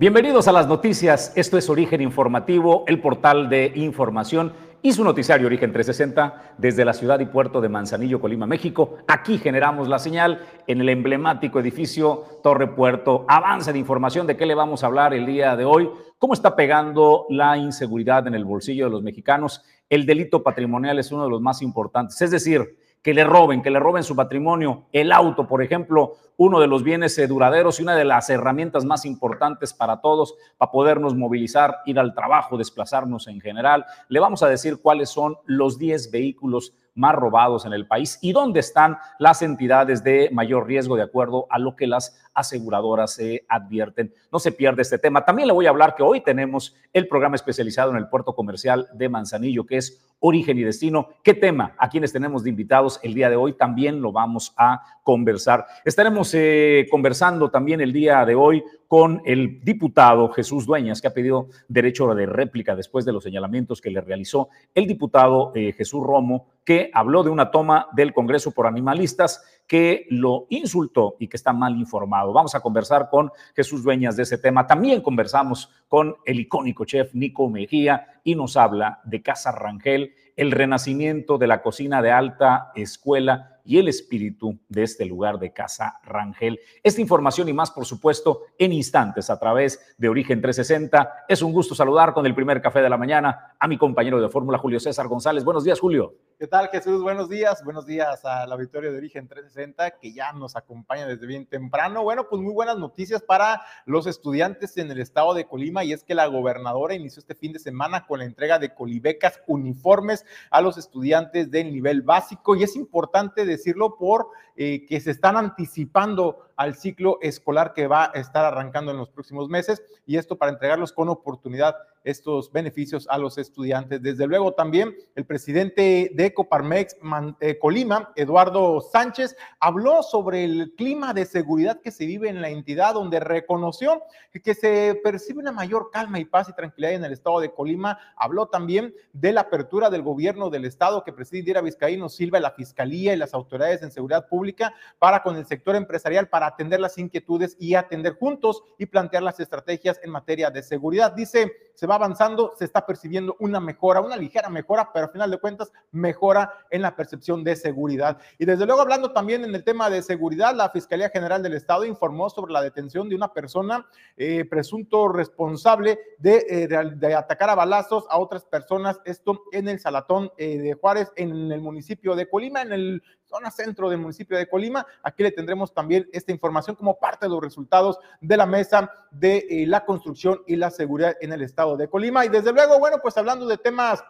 Bienvenidos 0.00 0.46
a 0.46 0.52
las 0.52 0.68
noticias. 0.68 1.32
Esto 1.34 1.58
es 1.58 1.68
Origen 1.68 2.00
Informativo, 2.00 2.84
el 2.86 3.00
portal 3.00 3.48
de 3.48 3.72
información 3.74 4.52
y 4.80 4.92
su 4.92 5.02
noticiario 5.02 5.48
Origen 5.48 5.72
360 5.72 6.54
desde 6.56 6.84
la 6.84 6.92
ciudad 6.92 7.18
y 7.18 7.26
puerto 7.26 7.60
de 7.60 7.68
Manzanillo, 7.68 8.20
Colima, 8.20 8.46
México. 8.46 8.98
Aquí 9.08 9.38
generamos 9.38 9.88
la 9.88 9.98
señal 9.98 10.46
en 10.68 10.82
el 10.82 10.90
emblemático 10.90 11.58
edificio 11.58 12.26
Torre 12.44 12.68
Puerto. 12.68 13.24
Avance 13.26 13.72
de 13.72 13.80
información 13.80 14.28
de 14.28 14.36
qué 14.36 14.46
le 14.46 14.54
vamos 14.54 14.84
a 14.84 14.86
hablar 14.86 15.14
el 15.14 15.26
día 15.26 15.56
de 15.56 15.64
hoy, 15.64 15.90
cómo 16.16 16.32
está 16.32 16.54
pegando 16.54 17.26
la 17.28 17.58
inseguridad 17.58 18.24
en 18.28 18.36
el 18.36 18.44
bolsillo 18.44 18.84
de 18.84 18.92
los 18.92 19.02
mexicanos. 19.02 19.64
El 19.90 20.06
delito 20.06 20.44
patrimonial 20.44 21.00
es 21.00 21.10
uno 21.10 21.24
de 21.24 21.30
los 21.30 21.40
más 21.40 21.60
importantes, 21.60 22.22
es 22.22 22.30
decir, 22.30 22.78
que 23.02 23.14
le 23.14 23.24
roben, 23.24 23.62
que 23.62 23.70
le 23.70 23.80
roben 23.80 24.04
su 24.04 24.14
patrimonio, 24.14 24.84
el 24.92 25.10
auto, 25.10 25.48
por 25.48 25.60
ejemplo, 25.60 26.14
uno 26.38 26.60
de 26.60 26.68
los 26.68 26.84
bienes 26.84 27.20
duraderos 27.28 27.78
y 27.78 27.82
una 27.82 27.96
de 27.96 28.04
las 28.04 28.30
herramientas 28.30 28.84
más 28.84 29.04
importantes 29.04 29.74
para 29.74 30.00
todos, 30.00 30.36
para 30.56 30.70
podernos 30.70 31.16
movilizar, 31.16 31.78
ir 31.84 31.98
al 31.98 32.14
trabajo, 32.14 32.56
desplazarnos 32.56 33.26
en 33.26 33.40
general. 33.40 33.84
Le 34.08 34.20
vamos 34.20 34.44
a 34.44 34.48
decir 34.48 34.80
cuáles 34.80 35.10
son 35.10 35.36
los 35.46 35.78
10 35.78 36.12
vehículos 36.12 36.74
más 36.98 37.14
robados 37.14 37.64
en 37.64 37.72
el 37.72 37.86
país 37.86 38.18
y 38.22 38.32
dónde 38.32 38.60
están 38.60 38.98
las 39.18 39.42
entidades 39.42 40.02
de 40.02 40.30
mayor 40.32 40.66
riesgo 40.66 40.96
de 40.96 41.02
acuerdo 41.02 41.46
a 41.48 41.58
lo 41.58 41.76
que 41.76 41.86
las 41.86 42.20
aseguradoras 42.34 43.14
se 43.14 43.44
advierten. 43.48 44.12
No 44.32 44.38
se 44.38 44.52
pierde 44.52 44.82
este 44.82 44.98
tema. 44.98 45.24
También 45.24 45.46
le 45.46 45.54
voy 45.54 45.66
a 45.66 45.70
hablar 45.70 45.94
que 45.94 46.02
hoy 46.02 46.20
tenemos 46.20 46.74
el 46.92 47.08
programa 47.08 47.36
especializado 47.36 47.92
en 47.92 47.98
el 47.98 48.08
puerto 48.08 48.34
comercial 48.34 48.88
de 48.94 49.08
Manzanillo, 49.08 49.64
que 49.64 49.76
es 49.76 50.04
Origen 50.20 50.58
y 50.58 50.62
Destino. 50.62 51.08
¿Qué 51.22 51.34
tema? 51.34 51.74
A 51.78 51.88
quienes 51.88 52.12
tenemos 52.12 52.42
de 52.42 52.50
invitados 52.50 52.98
el 53.02 53.14
día 53.14 53.30
de 53.30 53.36
hoy 53.36 53.52
también 53.52 54.00
lo 54.00 54.10
vamos 54.10 54.52
a 54.56 54.82
conversar. 55.04 55.66
Estaremos 55.84 56.27
eh, 56.34 56.86
conversando 56.90 57.50
también 57.50 57.80
el 57.80 57.92
día 57.92 58.24
de 58.24 58.34
hoy 58.34 58.62
con 58.86 59.20
el 59.24 59.60
diputado 59.62 60.30
Jesús 60.30 60.64
Dueñas, 60.66 61.00
que 61.00 61.08
ha 61.08 61.12
pedido 61.12 61.48
derecho 61.68 62.14
de 62.14 62.26
réplica 62.26 62.74
después 62.74 63.04
de 63.04 63.12
los 63.12 63.22
señalamientos 63.22 63.80
que 63.80 63.90
le 63.90 64.00
realizó 64.00 64.48
el 64.74 64.86
diputado 64.86 65.52
eh, 65.54 65.72
Jesús 65.72 66.02
Romo, 66.02 66.46
que 66.64 66.90
habló 66.94 67.22
de 67.22 67.30
una 67.30 67.50
toma 67.50 67.88
del 67.92 68.12
Congreso 68.12 68.52
por 68.52 68.66
animalistas 68.66 69.42
que 69.66 70.06
lo 70.08 70.46
insultó 70.48 71.16
y 71.18 71.28
que 71.28 71.36
está 71.36 71.52
mal 71.52 71.76
informado. 71.76 72.32
Vamos 72.32 72.54
a 72.54 72.60
conversar 72.60 73.10
con 73.10 73.30
Jesús 73.54 73.82
Dueñas 73.82 74.16
de 74.16 74.22
ese 74.22 74.38
tema. 74.38 74.66
También 74.66 75.02
conversamos 75.02 75.70
con 75.88 76.16
el 76.24 76.40
icónico 76.40 76.86
chef 76.86 77.14
Nico 77.14 77.48
Mejía 77.50 78.20
y 78.24 78.34
nos 78.34 78.56
habla 78.56 79.00
de 79.04 79.22
Casa 79.22 79.52
Rangel, 79.52 80.14
el 80.36 80.50
renacimiento 80.52 81.36
de 81.36 81.46
la 81.46 81.60
cocina 81.62 82.00
de 82.00 82.10
alta 82.10 82.72
escuela 82.74 83.57
y 83.68 83.78
el 83.78 83.86
espíritu 83.86 84.58
de 84.66 84.82
este 84.82 85.04
lugar 85.04 85.38
de 85.38 85.52
Casa 85.52 86.00
Rangel. 86.02 86.58
Esta 86.82 87.02
información 87.02 87.50
y 87.50 87.52
más, 87.52 87.70
por 87.70 87.84
supuesto, 87.84 88.44
en 88.56 88.72
instantes 88.72 89.28
a 89.28 89.38
través 89.38 89.94
de 89.98 90.08
Origen 90.08 90.40
360. 90.40 91.26
Es 91.28 91.42
un 91.42 91.52
gusto 91.52 91.74
saludar 91.74 92.14
con 92.14 92.24
el 92.24 92.34
primer 92.34 92.62
café 92.62 92.80
de 92.80 92.88
la 92.88 92.96
mañana 92.96 93.56
a 93.60 93.68
mi 93.68 93.76
compañero 93.76 94.22
de 94.22 94.30
fórmula, 94.30 94.56
Julio 94.56 94.80
César 94.80 95.06
González. 95.06 95.44
Buenos 95.44 95.64
días, 95.64 95.78
Julio. 95.78 96.14
¿Qué 96.38 96.46
tal, 96.46 96.68
Jesús? 96.68 97.02
Buenos 97.02 97.28
días. 97.28 97.62
Buenos 97.62 97.84
días 97.84 98.24
a 98.24 98.46
la 98.46 98.56
Victoria 98.56 98.90
de 98.90 98.96
Origen 98.96 99.28
360, 99.28 99.98
que 99.98 100.14
ya 100.14 100.32
nos 100.32 100.56
acompaña 100.56 101.06
desde 101.06 101.26
bien 101.26 101.44
temprano. 101.44 102.04
Bueno, 102.04 102.26
pues 102.30 102.40
muy 102.40 102.54
buenas 102.54 102.78
noticias 102.78 103.20
para 103.20 103.60
los 103.84 104.06
estudiantes 104.06 104.78
en 104.78 104.90
el 104.90 105.00
estado 105.00 105.34
de 105.34 105.46
Colima, 105.46 105.84
y 105.84 105.92
es 105.92 106.04
que 106.04 106.14
la 106.14 106.26
gobernadora 106.26 106.94
inició 106.94 107.20
este 107.20 107.34
fin 107.34 107.52
de 107.52 107.58
semana 107.58 108.06
con 108.06 108.20
la 108.20 108.24
entrega 108.24 108.58
de 108.58 108.72
colibecas 108.72 109.42
uniformes 109.46 110.24
a 110.50 110.62
los 110.62 110.78
estudiantes 110.78 111.50
del 111.50 111.70
nivel 111.70 112.00
básico, 112.00 112.56
y 112.56 112.62
es 112.62 112.74
importante 112.74 113.44
decir 113.44 113.57
decirlo, 113.58 113.96
por 113.96 114.30
eh, 114.56 114.86
que 114.86 115.00
se 115.00 115.10
están 115.10 115.36
anticipando 115.36 116.48
al 116.56 116.74
ciclo 116.74 117.18
escolar 117.20 117.74
que 117.74 117.86
va 117.86 118.10
a 118.14 118.18
estar 118.18 118.44
arrancando 118.44 118.90
en 118.90 118.98
los 118.98 119.10
próximos 119.10 119.48
meses 119.48 119.82
y 120.06 120.16
esto 120.16 120.36
para 120.36 120.52
entregarlos 120.52 120.92
con 120.92 121.08
oportunidad 121.08 121.76
estos 122.04 122.52
beneficios 122.52 123.06
a 123.10 123.18
los 123.18 123.38
estudiantes. 123.38 124.02
Desde 124.02 124.26
luego 124.26 124.52
también 124.52 124.96
el 125.14 125.26
presidente 125.26 126.10
de 126.14 126.34
Coparmex 126.34 126.96
eh, 127.40 127.58
Colima, 127.58 128.12
Eduardo 128.16 128.80
Sánchez, 128.80 129.36
habló 129.60 130.02
sobre 130.02 130.44
el 130.44 130.74
clima 130.76 131.14
de 131.14 131.26
seguridad 131.26 131.80
que 131.80 131.90
se 131.90 132.06
vive 132.06 132.28
en 132.28 132.40
la 132.40 132.48
entidad, 132.48 132.94
donde 132.94 133.20
reconoció 133.20 134.02
que 134.42 134.54
se 134.54 135.00
percibe 135.02 135.40
una 135.40 135.52
mayor 135.52 135.90
calma 135.90 136.18
y 136.18 136.24
paz 136.24 136.48
y 136.48 136.52
tranquilidad 136.52 136.94
en 136.94 137.04
el 137.04 137.12
estado 137.12 137.40
de 137.40 137.52
Colima. 137.52 137.98
Habló 138.16 138.46
también 138.46 138.94
de 139.12 139.32
la 139.32 139.42
apertura 139.42 139.90
del 139.90 140.02
gobierno 140.02 140.50
del 140.50 140.64
estado 140.64 141.04
que 141.04 141.12
preside 141.12 141.40
Indira 141.40 141.60
Vizcaíno 141.60 142.08
Silva, 142.08 142.40
la 142.40 142.52
fiscalía 142.52 143.12
y 143.12 143.16
las 143.16 143.34
autoridades 143.34 143.82
en 143.82 143.90
seguridad 143.90 144.28
pública 144.28 144.74
para 144.98 145.22
con 145.22 145.36
el 145.36 145.46
sector 145.46 145.76
empresarial 145.76 146.28
para 146.28 146.46
atender 146.46 146.80
las 146.80 146.98
inquietudes 146.98 147.56
y 147.58 147.74
atender 147.74 148.14
juntos 148.14 148.62
y 148.78 148.86
plantear 148.86 149.22
las 149.22 149.40
estrategias 149.40 150.00
en 150.02 150.10
materia 150.10 150.50
de 150.50 150.62
seguridad. 150.62 151.12
Dice, 151.12 151.52
se 151.78 151.86
va 151.86 151.94
avanzando, 151.94 152.54
se 152.58 152.64
está 152.64 152.84
percibiendo 152.84 153.36
una 153.38 153.60
mejora, 153.60 154.00
una 154.00 154.16
ligera 154.16 154.48
mejora, 154.48 154.90
pero 154.92 155.06
al 155.06 155.12
final 155.12 155.30
de 155.30 155.38
cuentas 155.38 155.72
mejora 155.92 156.52
en 156.70 156.82
la 156.82 156.96
percepción 156.96 157.44
de 157.44 157.54
seguridad. 157.54 158.18
Y 158.36 158.46
desde 158.46 158.66
luego 158.66 158.80
hablando 158.80 159.12
también 159.12 159.44
en 159.44 159.54
el 159.54 159.62
tema 159.62 159.88
de 159.88 160.02
seguridad, 160.02 160.56
la 160.56 160.70
Fiscalía 160.70 161.08
General 161.08 161.40
del 161.40 161.54
Estado 161.54 161.84
informó 161.84 162.30
sobre 162.30 162.52
la 162.52 162.62
detención 162.62 163.08
de 163.08 163.14
una 163.14 163.32
persona 163.32 163.86
eh, 164.16 164.44
presunto 164.44 165.06
responsable 165.06 166.00
eh, 166.24 166.66
de, 166.66 166.96
de, 166.96 167.14
atacar 167.14 167.48
a 167.48 167.54
balazos 167.54 168.06
a 168.10 168.18
otras 168.18 168.44
personas, 168.44 169.00
esto 169.04 169.40
en 169.52 169.68
el 169.68 169.78
Salatón 169.78 170.32
eh, 170.36 170.58
de 170.58 170.74
Juárez, 170.74 171.12
en 171.14 171.52
el 171.52 171.60
municipio 171.60 172.16
de 172.16 172.28
Colima, 172.28 172.60
en 172.62 172.72
el 172.72 173.02
zona 173.28 173.50
centro 173.50 173.90
del 173.90 173.98
municipio 173.98 174.36
de 174.36 174.48
Colima. 174.48 174.86
Aquí 175.02 175.22
le 175.22 175.30
tendremos 175.30 175.72
también 175.72 176.08
esta 176.12 176.32
información 176.32 176.74
como 176.74 176.98
parte 176.98 177.26
de 177.26 177.30
los 177.30 177.42
resultados 177.42 177.98
de 178.20 178.36
la 178.36 178.46
mesa 178.46 178.90
de 179.10 179.46
eh, 179.50 179.66
la 179.66 179.84
construcción 179.84 180.42
y 180.46 180.56
la 180.56 180.70
seguridad 180.70 181.16
en 181.20 181.32
el 181.32 181.42
estado 181.42 181.76
de 181.76 181.88
Colima. 181.88 182.24
Y 182.24 182.28
desde 182.28 182.52
luego, 182.52 182.78
bueno, 182.78 182.98
pues 183.02 183.16
hablando 183.16 183.46
de 183.46 183.58
temas 183.58 184.02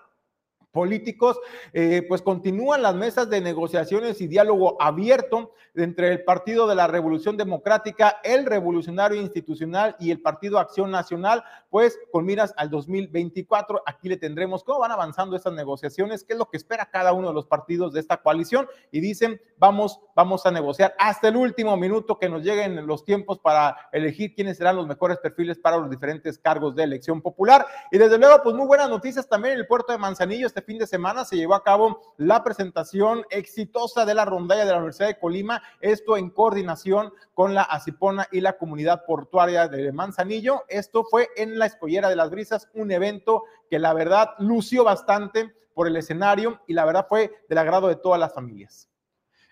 políticos, 0.71 1.41
eh, 1.73 2.05
pues 2.07 2.23
continúan 2.23 2.83
las 2.83 2.95
mesas 2.95 3.29
de 3.31 3.41
negociaciones 3.41 4.21
y 4.21 4.27
diálogo 4.27 4.81
abierto 4.81 5.53
entre 5.75 6.13
el 6.13 6.25
Partido 6.25 6.67
de 6.69 6.75
la 6.75 6.87
Revolución 6.87 7.37
Democrática, 7.37 8.19
el 8.23 8.45
Revolucionario 8.47 9.21
Institucional 9.21 9.97
y 9.99 10.11
el 10.11 10.21
Partido 10.21 10.59
Acción 10.59 10.91
Nacional, 10.91 11.43
pues 11.71 11.99
con 12.13 12.25
miras 12.25 12.55
al 12.57 12.71
2024. 12.71 13.83
Aquí 13.87 14.09
le 14.09 14.17
tendremos 14.17 14.65
cómo 14.65 14.81
van 14.81 14.93
avanzando 14.93 15.37
estas 15.37 15.53
negociaciones, 15.53 16.25
qué 16.25 16.35
es 16.35 16.39
lo 16.39 16.49
que 16.49 16.57
espera 16.57 16.91
cada 16.91 17.13
uno 17.13 17.29
de 17.29 17.35
los 17.35 17.47
partidos 17.47 17.93
de 17.93 18.01
esta 18.01 18.19
coalición 18.19 18.69
y 18.91 19.01
dicen, 19.01 19.41
vamos, 19.59 20.01
vamos 20.15 20.47
a 20.47 20.51
negociar 20.51 20.95
hasta 20.99 21.29
el 21.29 21.37
último 21.37 21.77
minuto 21.77 22.19
que 22.19 22.29
nos 22.29 22.43
lleguen 22.43 22.87
los 22.87 23.05
tiempos 23.05 23.39
para 23.39 23.77
elegir 23.93 24.35
quiénes 24.35 24.59
serán 24.59 24.77
los 24.77 24.87
mejores 24.87 25.19
perfiles 25.19 25.59
para 25.59 25.77
los 25.77 25.91
diferentes 25.91 26.39
cargos 26.39 26.75
de 26.75 26.85
elección 26.85 27.21
popular. 27.21 27.67
Y 27.91 27.99
desde 27.99 28.19
luego, 28.19 28.41
pues 28.43 28.55
muy 28.55 28.67
buenas 28.67 28.89
noticias 28.89 29.29
también 29.29 29.55
en 29.55 29.61
el 29.61 29.67
puerto 29.67 29.93
de 29.93 29.99
Manzanillo. 29.99 30.47
Este 30.47 30.63
fin 30.63 30.79
de 30.79 30.87
semana 30.87 31.25
se 31.25 31.37
llevó 31.37 31.55
a 31.55 31.65
cabo 31.65 32.01
la 32.17 32.43
presentación 32.43 33.25
exitosa 33.31 34.05
de 34.05 34.15
la 34.15 34.25
rondalla 34.25 34.65
de 34.65 34.73
la 34.73 34.79
Universidad 34.79 35.09
de 35.09 35.19
Colima, 35.19 35.63
esto 35.81 36.17
en 36.17 36.31
coordinación 36.31 37.13
con 37.35 37.55
la 37.55 37.63
Acipona 37.63 38.27
y 38.33 38.41
la 38.41 38.57
comunidad 38.57 39.05
portuaria 39.05 39.69
de 39.69 39.93
Manzanillo. 39.93 40.65
Esto 40.69 41.05
fue 41.05 41.29
en 41.37 41.58
la 41.59 41.67
Escollera 41.67 42.09
de 42.09 42.17
las 42.17 42.31
Brisas, 42.31 42.69
un 42.75 42.91
evento 42.91 43.45
que 43.71 43.79
la 43.79 43.93
verdad 43.93 44.31
lució 44.39 44.85
bastante 44.85 45.53
por 45.75 45.87
el 45.87 45.97
escenario 45.97 46.61
y 46.67 46.73
la 46.73 46.85
verdad 46.85 47.07
fue 47.09 47.33
del 47.49 47.59
agrado 47.59 47.89
de 47.89 47.97
todas 47.97 48.19
las 48.19 48.35
familias. 48.35 48.89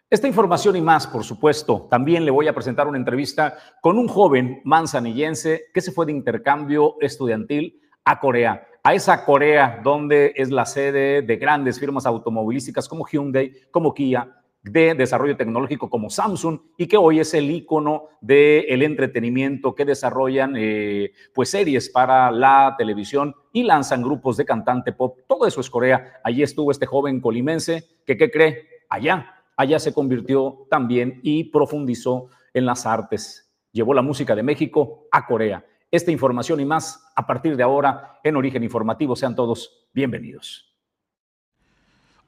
Esta 0.08 0.28
información 0.28 0.76
y 0.76 0.80
más, 0.80 1.06
por 1.06 1.24
supuesto, 1.24 1.88
también 1.90 2.24
le 2.24 2.30
voy 2.30 2.46
a 2.48 2.54
presentar 2.54 2.86
una 2.86 2.98
entrevista 2.98 3.58
con 3.80 3.98
un 3.98 4.06
joven 4.06 4.60
manzanillense 4.64 5.64
que 5.74 5.80
se 5.80 5.90
fue 5.92 6.06
de 6.06 6.12
intercambio 6.12 6.96
estudiantil 7.00 7.80
a 8.04 8.20
Corea 8.20 8.66
a 8.86 8.94
esa 8.94 9.24
Corea 9.24 9.80
donde 9.82 10.32
es 10.36 10.48
la 10.48 10.64
sede 10.64 11.20
de 11.20 11.36
grandes 11.38 11.80
firmas 11.80 12.06
automovilísticas 12.06 12.88
como 12.88 13.04
Hyundai, 13.04 13.52
como 13.72 13.92
Kia, 13.92 14.32
de 14.66 14.94
desarrollo 14.94 15.36
tecnológico 15.36 15.88
como 15.88 16.10
Samsung 16.10 16.58
y 16.76 16.86
que 16.86 16.96
hoy 16.96 17.20
es 17.20 17.32
el 17.34 17.50
icono 17.50 18.08
del 18.20 18.82
entretenimiento 18.82 19.74
que 19.74 19.84
desarrollan 19.84 20.54
eh, 20.56 21.12
pues 21.32 21.50
series 21.50 21.88
para 21.88 22.30
la 22.32 22.74
televisión 22.76 23.34
y 23.52 23.62
lanzan 23.62 24.02
grupos 24.02 24.36
de 24.36 24.44
cantante 24.44 24.92
pop. 24.92 25.18
Todo 25.28 25.46
eso 25.46 25.60
es 25.60 25.70
Corea. 25.70 26.20
Allí 26.24 26.42
estuvo 26.42 26.70
este 26.70 26.86
joven 26.86 27.20
colimense 27.20 27.84
que, 28.04 28.16
¿qué 28.16 28.30
cree? 28.30 28.68
Allá, 28.88 29.44
allá 29.56 29.78
se 29.78 29.94
convirtió 29.94 30.66
también 30.68 31.20
y 31.22 31.44
profundizó 31.44 32.28
en 32.52 32.66
las 32.66 32.86
artes. 32.86 33.52
Llevó 33.72 33.94
la 33.94 34.02
música 34.02 34.34
de 34.34 34.42
México 34.42 35.06
a 35.12 35.26
Corea. 35.26 35.64
Esta 35.92 36.10
información 36.10 36.58
y 36.58 36.64
más 36.64 37.06
a 37.14 37.26
partir 37.26 37.56
de 37.56 37.62
ahora 37.62 38.18
en 38.24 38.34
Origen 38.34 38.64
Informativo. 38.64 39.14
Sean 39.14 39.36
todos 39.36 39.88
bienvenidos. 39.92 40.74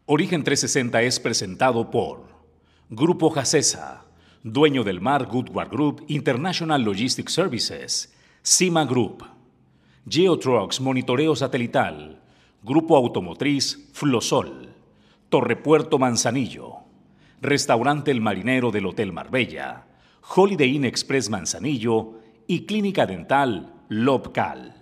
Origen 0.07 0.43
360 0.43 1.03
es 1.03 1.21
presentado 1.21 1.91
por 1.91 2.28
Grupo 2.91 3.29
Jacesa, 3.29 4.07
dueño 4.43 4.83
del 4.83 5.03
mar 5.03 5.27
Goodward 5.27 5.69
Group 5.69 6.05
International 6.09 6.83
Logistics 6.83 7.35
Services, 7.35 8.15
Cima 8.41 8.87
Group, 8.87 9.27
Geotrucks 10.09 10.81
Monitoreo 10.81 11.37
Satelital, 11.37 12.19
Grupo 12.63 12.97
Automotriz 12.97 13.91
Flosol, 13.93 14.75
Torrepuerto 15.29 15.99
Manzanillo, 15.99 16.77
Restaurante 17.43 18.11
El 18.11 18.23
Marinero 18.23 18.71
del 18.71 18.87
Hotel 18.87 19.13
Marbella, 19.13 19.87
Holiday 20.35 20.77
Inn 20.77 20.87
Express 20.87 21.29
Manzanillo 21.29 22.21
y 22.47 22.65
Clínica 22.65 23.05
Dental 23.05 23.71
local. 23.91 24.78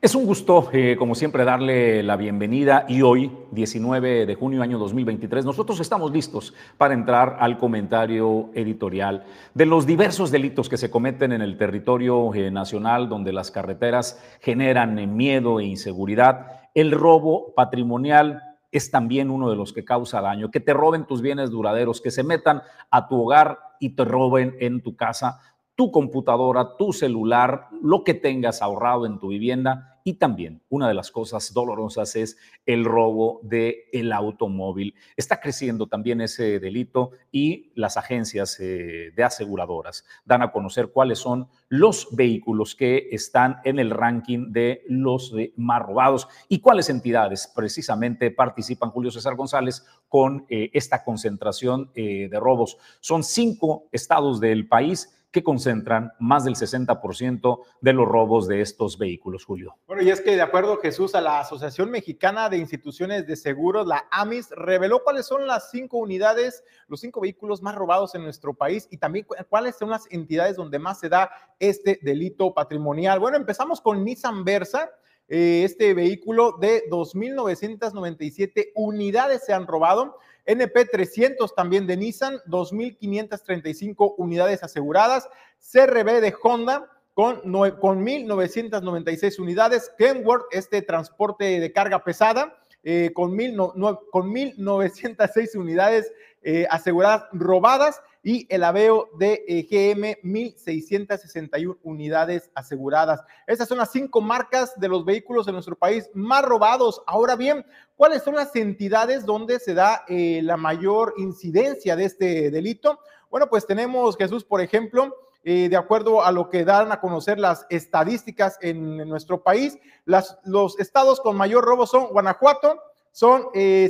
Es 0.00 0.14
un 0.14 0.26
gusto, 0.26 0.70
eh, 0.72 0.94
como 0.96 1.16
siempre, 1.16 1.44
darle 1.44 2.04
la 2.04 2.14
bienvenida 2.14 2.86
y 2.88 3.02
hoy, 3.02 3.32
19 3.50 4.26
de 4.26 4.34
junio 4.36 4.62
año 4.62 4.78
2023, 4.78 5.44
nosotros 5.44 5.80
estamos 5.80 6.12
listos 6.12 6.54
para 6.76 6.94
entrar 6.94 7.36
al 7.40 7.58
comentario 7.58 8.48
editorial 8.54 9.24
de 9.54 9.66
los 9.66 9.86
diversos 9.86 10.30
delitos 10.30 10.68
que 10.68 10.76
se 10.76 10.88
cometen 10.88 11.32
en 11.32 11.42
el 11.42 11.58
territorio 11.58 12.32
eh, 12.32 12.48
nacional, 12.52 13.08
donde 13.08 13.32
las 13.32 13.50
carreteras 13.50 14.22
generan 14.40 15.00
eh, 15.00 15.08
miedo 15.08 15.58
e 15.58 15.64
inseguridad. 15.64 16.60
El 16.74 16.92
robo 16.92 17.52
patrimonial 17.56 18.40
es 18.70 18.92
también 18.92 19.32
uno 19.32 19.50
de 19.50 19.56
los 19.56 19.72
que 19.72 19.84
causa 19.84 20.20
daño, 20.20 20.52
que 20.52 20.60
te 20.60 20.74
roben 20.74 21.06
tus 21.06 21.22
bienes 21.22 21.50
duraderos, 21.50 22.00
que 22.00 22.12
se 22.12 22.22
metan 22.22 22.62
a 22.92 23.08
tu 23.08 23.20
hogar 23.20 23.58
y 23.80 23.96
te 23.96 24.04
roben 24.04 24.54
en 24.60 24.80
tu 24.80 24.94
casa 24.94 25.40
tu 25.78 25.92
computadora, 25.92 26.76
tu 26.76 26.92
celular, 26.92 27.68
lo 27.80 28.02
que 28.02 28.12
tengas 28.12 28.62
ahorrado 28.62 29.06
en 29.06 29.20
tu 29.20 29.28
vivienda 29.28 30.00
y 30.02 30.14
también 30.14 30.60
una 30.70 30.88
de 30.88 30.94
las 30.94 31.12
cosas 31.12 31.52
dolorosas 31.52 32.16
es 32.16 32.36
el 32.66 32.84
robo 32.84 33.38
del 33.44 33.76
el 33.92 34.12
automóvil. 34.12 34.96
Está 35.16 35.38
creciendo 35.38 35.86
también 35.86 36.20
ese 36.20 36.58
delito 36.58 37.12
y 37.30 37.70
las 37.76 37.96
agencias 37.96 38.58
eh, 38.58 39.12
de 39.14 39.22
aseguradoras 39.22 40.04
dan 40.24 40.42
a 40.42 40.50
conocer 40.50 40.90
cuáles 40.90 41.20
son 41.20 41.46
los 41.68 42.08
vehículos 42.10 42.74
que 42.74 43.10
están 43.12 43.58
en 43.62 43.78
el 43.78 43.90
ranking 43.90 44.50
de 44.50 44.82
los 44.88 45.32
más 45.54 45.82
robados 45.82 46.26
y 46.48 46.58
cuáles 46.58 46.90
entidades 46.90 47.52
precisamente 47.54 48.32
participan, 48.32 48.90
Julio 48.90 49.12
César 49.12 49.36
González, 49.36 49.86
con 50.08 50.44
eh, 50.48 50.70
esta 50.72 51.04
concentración 51.04 51.92
eh, 51.94 52.28
de 52.28 52.40
robos. 52.40 52.78
Son 52.98 53.22
cinco 53.22 53.84
estados 53.92 54.40
del 54.40 54.66
país 54.66 55.14
que 55.30 55.42
concentran 55.42 56.12
más 56.18 56.44
del 56.44 56.54
60% 56.54 57.60
de 57.80 57.92
los 57.92 58.08
robos 58.08 58.48
de 58.48 58.62
estos 58.62 58.96
vehículos, 58.96 59.44
Julio. 59.44 59.76
Bueno, 59.86 60.02
y 60.02 60.10
es 60.10 60.20
que 60.20 60.34
de 60.34 60.42
acuerdo 60.42 60.78
Jesús 60.78 61.14
a 61.14 61.20
la 61.20 61.40
Asociación 61.40 61.90
Mexicana 61.90 62.48
de 62.48 62.56
Instituciones 62.56 63.26
de 63.26 63.36
Seguros, 63.36 63.86
la 63.86 64.06
AMIS, 64.10 64.50
reveló 64.50 65.02
cuáles 65.04 65.26
son 65.26 65.46
las 65.46 65.70
cinco 65.70 65.98
unidades, 65.98 66.64
los 66.86 67.00
cinco 67.00 67.20
vehículos 67.20 67.62
más 67.62 67.74
robados 67.74 68.14
en 68.14 68.22
nuestro 68.22 68.54
país 68.54 68.88
y 68.90 68.96
también 68.96 69.26
cuáles 69.48 69.76
son 69.76 69.90
las 69.90 70.06
entidades 70.10 70.56
donde 70.56 70.78
más 70.78 70.98
se 70.98 71.08
da 71.08 71.30
este 71.58 71.98
delito 72.02 72.54
patrimonial. 72.54 73.20
Bueno, 73.20 73.36
empezamos 73.36 73.80
con 73.80 74.04
Nissan 74.04 74.44
Versa. 74.44 74.90
Eh, 75.28 75.62
este 75.62 75.92
vehículo 75.92 76.56
de 76.58 76.88
2.997 76.88 78.70
unidades 78.74 79.44
se 79.44 79.52
han 79.52 79.66
robado. 79.66 80.16
NP300 80.48 81.54
también 81.54 81.86
de 81.86 81.96
Nissan, 81.96 82.38
2.535 82.46 84.14
unidades 84.16 84.62
aseguradas. 84.62 85.28
CRB 85.60 86.20
de 86.20 86.34
Honda 86.42 86.90
con, 87.14 87.40
con 87.80 88.04
1.996 88.04 89.38
unidades. 89.38 89.92
Kenworth, 89.98 90.46
este 90.50 90.82
transporte 90.82 91.60
de 91.60 91.72
carga 91.72 92.02
pesada, 92.02 92.56
eh, 92.82 93.12
con, 93.14 93.36
mil 93.36 93.56
con 93.56 94.32
1.906 94.32 95.56
unidades 95.56 96.10
eh, 96.42 96.66
aseguradas 96.70 97.24
robadas 97.32 98.00
y 98.22 98.46
el 98.48 98.64
aveo 98.64 99.08
de 99.18 99.44
eh, 99.46 99.66
GM 99.70 100.18
1661 100.22 101.78
unidades 101.82 102.50
aseguradas. 102.54 103.22
Estas 103.46 103.68
son 103.68 103.78
las 103.78 103.92
cinco 103.92 104.20
marcas 104.20 104.78
de 104.78 104.88
los 104.88 105.04
vehículos 105.04 105.46
en 105.46 105.54
nuestro 105.54 105.76
país 105.76 106.10
más 106.14 106.42
robados. 106.44 107.02
Ahora 107.06 107.36
bien, 107.36 107.64
¿cuáles 107.96 108.22
son 108.22 108.34
las 108.34 108.54
entidades 108.56 109.24
donde 109.24 109.58
se 109.60 109.74
da 109.74 110.04
eh, 110.08 110.40
la 110.42 110.56
mayor 110.56 111.14
incidencia 111.16 111.96
de 111.96 112.04
este 112.04 112.50
delito? 112.50 112.98
Bueno, 113.30 113.48
pues 113.48 113.66
tenemos 113.66 114.16
Jesús, 114.16 114.44
por 114.44 114.60
ejemplo, 114.60 115.14
eh, 115.44 115.68
de 115.68 115.76
acuerdo 115.76 116.24
a 116.24 116.32
lo 116.32 116.50
que 116.50 116.64
dan 116.64 116.90
a 116.92 117.00
conocer 117.00 117.38
las 117.38 117.66
estadísticas 117.70 118.58
en, 118.60 118.96
nuestro 119.08 119.42
país, 119.42 119.78
las, 120.04 120.38
los 120.44 120.78
estados 120.80 121.20
con 121.20 121.36
mayor 121.36 121.64
robo 121.64 121.86
son 121.86 122.08
Guanajuato, 122.08 122.82
son 123.12 123.48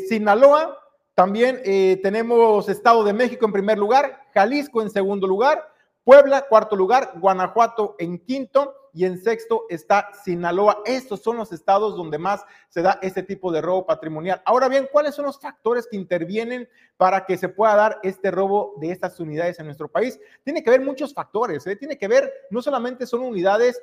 Sinaloa, 0.08 0.78
también 1.18 1.60
eh, 1.64 1.98
tenemos 2.00 2.68
Estado 2.68 3.02
de 3.02 3.12
México 3.12 3.44
en 3.44 3.50
primer 3.50 3.76
lugar, 3.76 4.22
Jalisco 4.32 4.82
en 4.82 4.88
segundo 4.88 5.26
lugar, 5.26 5.68
Puebla 6.04 6.46
cuarto 6.48 6.76
lugar, 6.76 7.14
Guanajuato 7.16 7.96
en 7.98 8.20
quinto 8.20 8.72
y 8.94 9.04
en 9.04 9.20
sexto 9.20 9.64
está 9.68 10.10
Sinaloa. 10.22 10.80
Estos 10.84 11.20
son 11.20 11.36
los 11.38 11.50
estados 11.50 11.96
donde 11.96 12.18
más 12.18 12.44
se 12.68 12.82
da 12.82 13.00
este 13.02 13.24
tipo 13.24 13.50
de 13.50 13.60
robo 13.60 13.84
patrimonial. 13.84 14.40
Ahora 14.44 14.68
bien, 14.68 14.88
¿cuáles 14.92 15.16
son 15.16 15.24
los 15.24 15.40
factores 15.40 15.88
que 15.90 15.96
intervienen 15.96 16.68
para 16.96 17.26
que 17.26 17.36
se 17.36 17.48
pueda 17.48 17.74
dar 17.74 17.98
este 18.04 18.30
robo 18.30 18.74
de 18.76 18.92
estas 18.92 19.18
unidades 19.18 19.58
en 19.58 19.66
nuestro 19.66 19.88
país? 19.88 20.20
Tiene 20.44 20.62
que 20.62 20.70
ver 20.70 20.82
muchos 20.82 21.12
factores, 21.12 21.66
¿eh? 21.66 21.74
tiene 21.74 21.98
que 21.98 22.06
ver, 22.06 22.32
no 22.48 22.62
solamente 22.62 23.08
son 23.08 23.22
unidades 23.22 23.82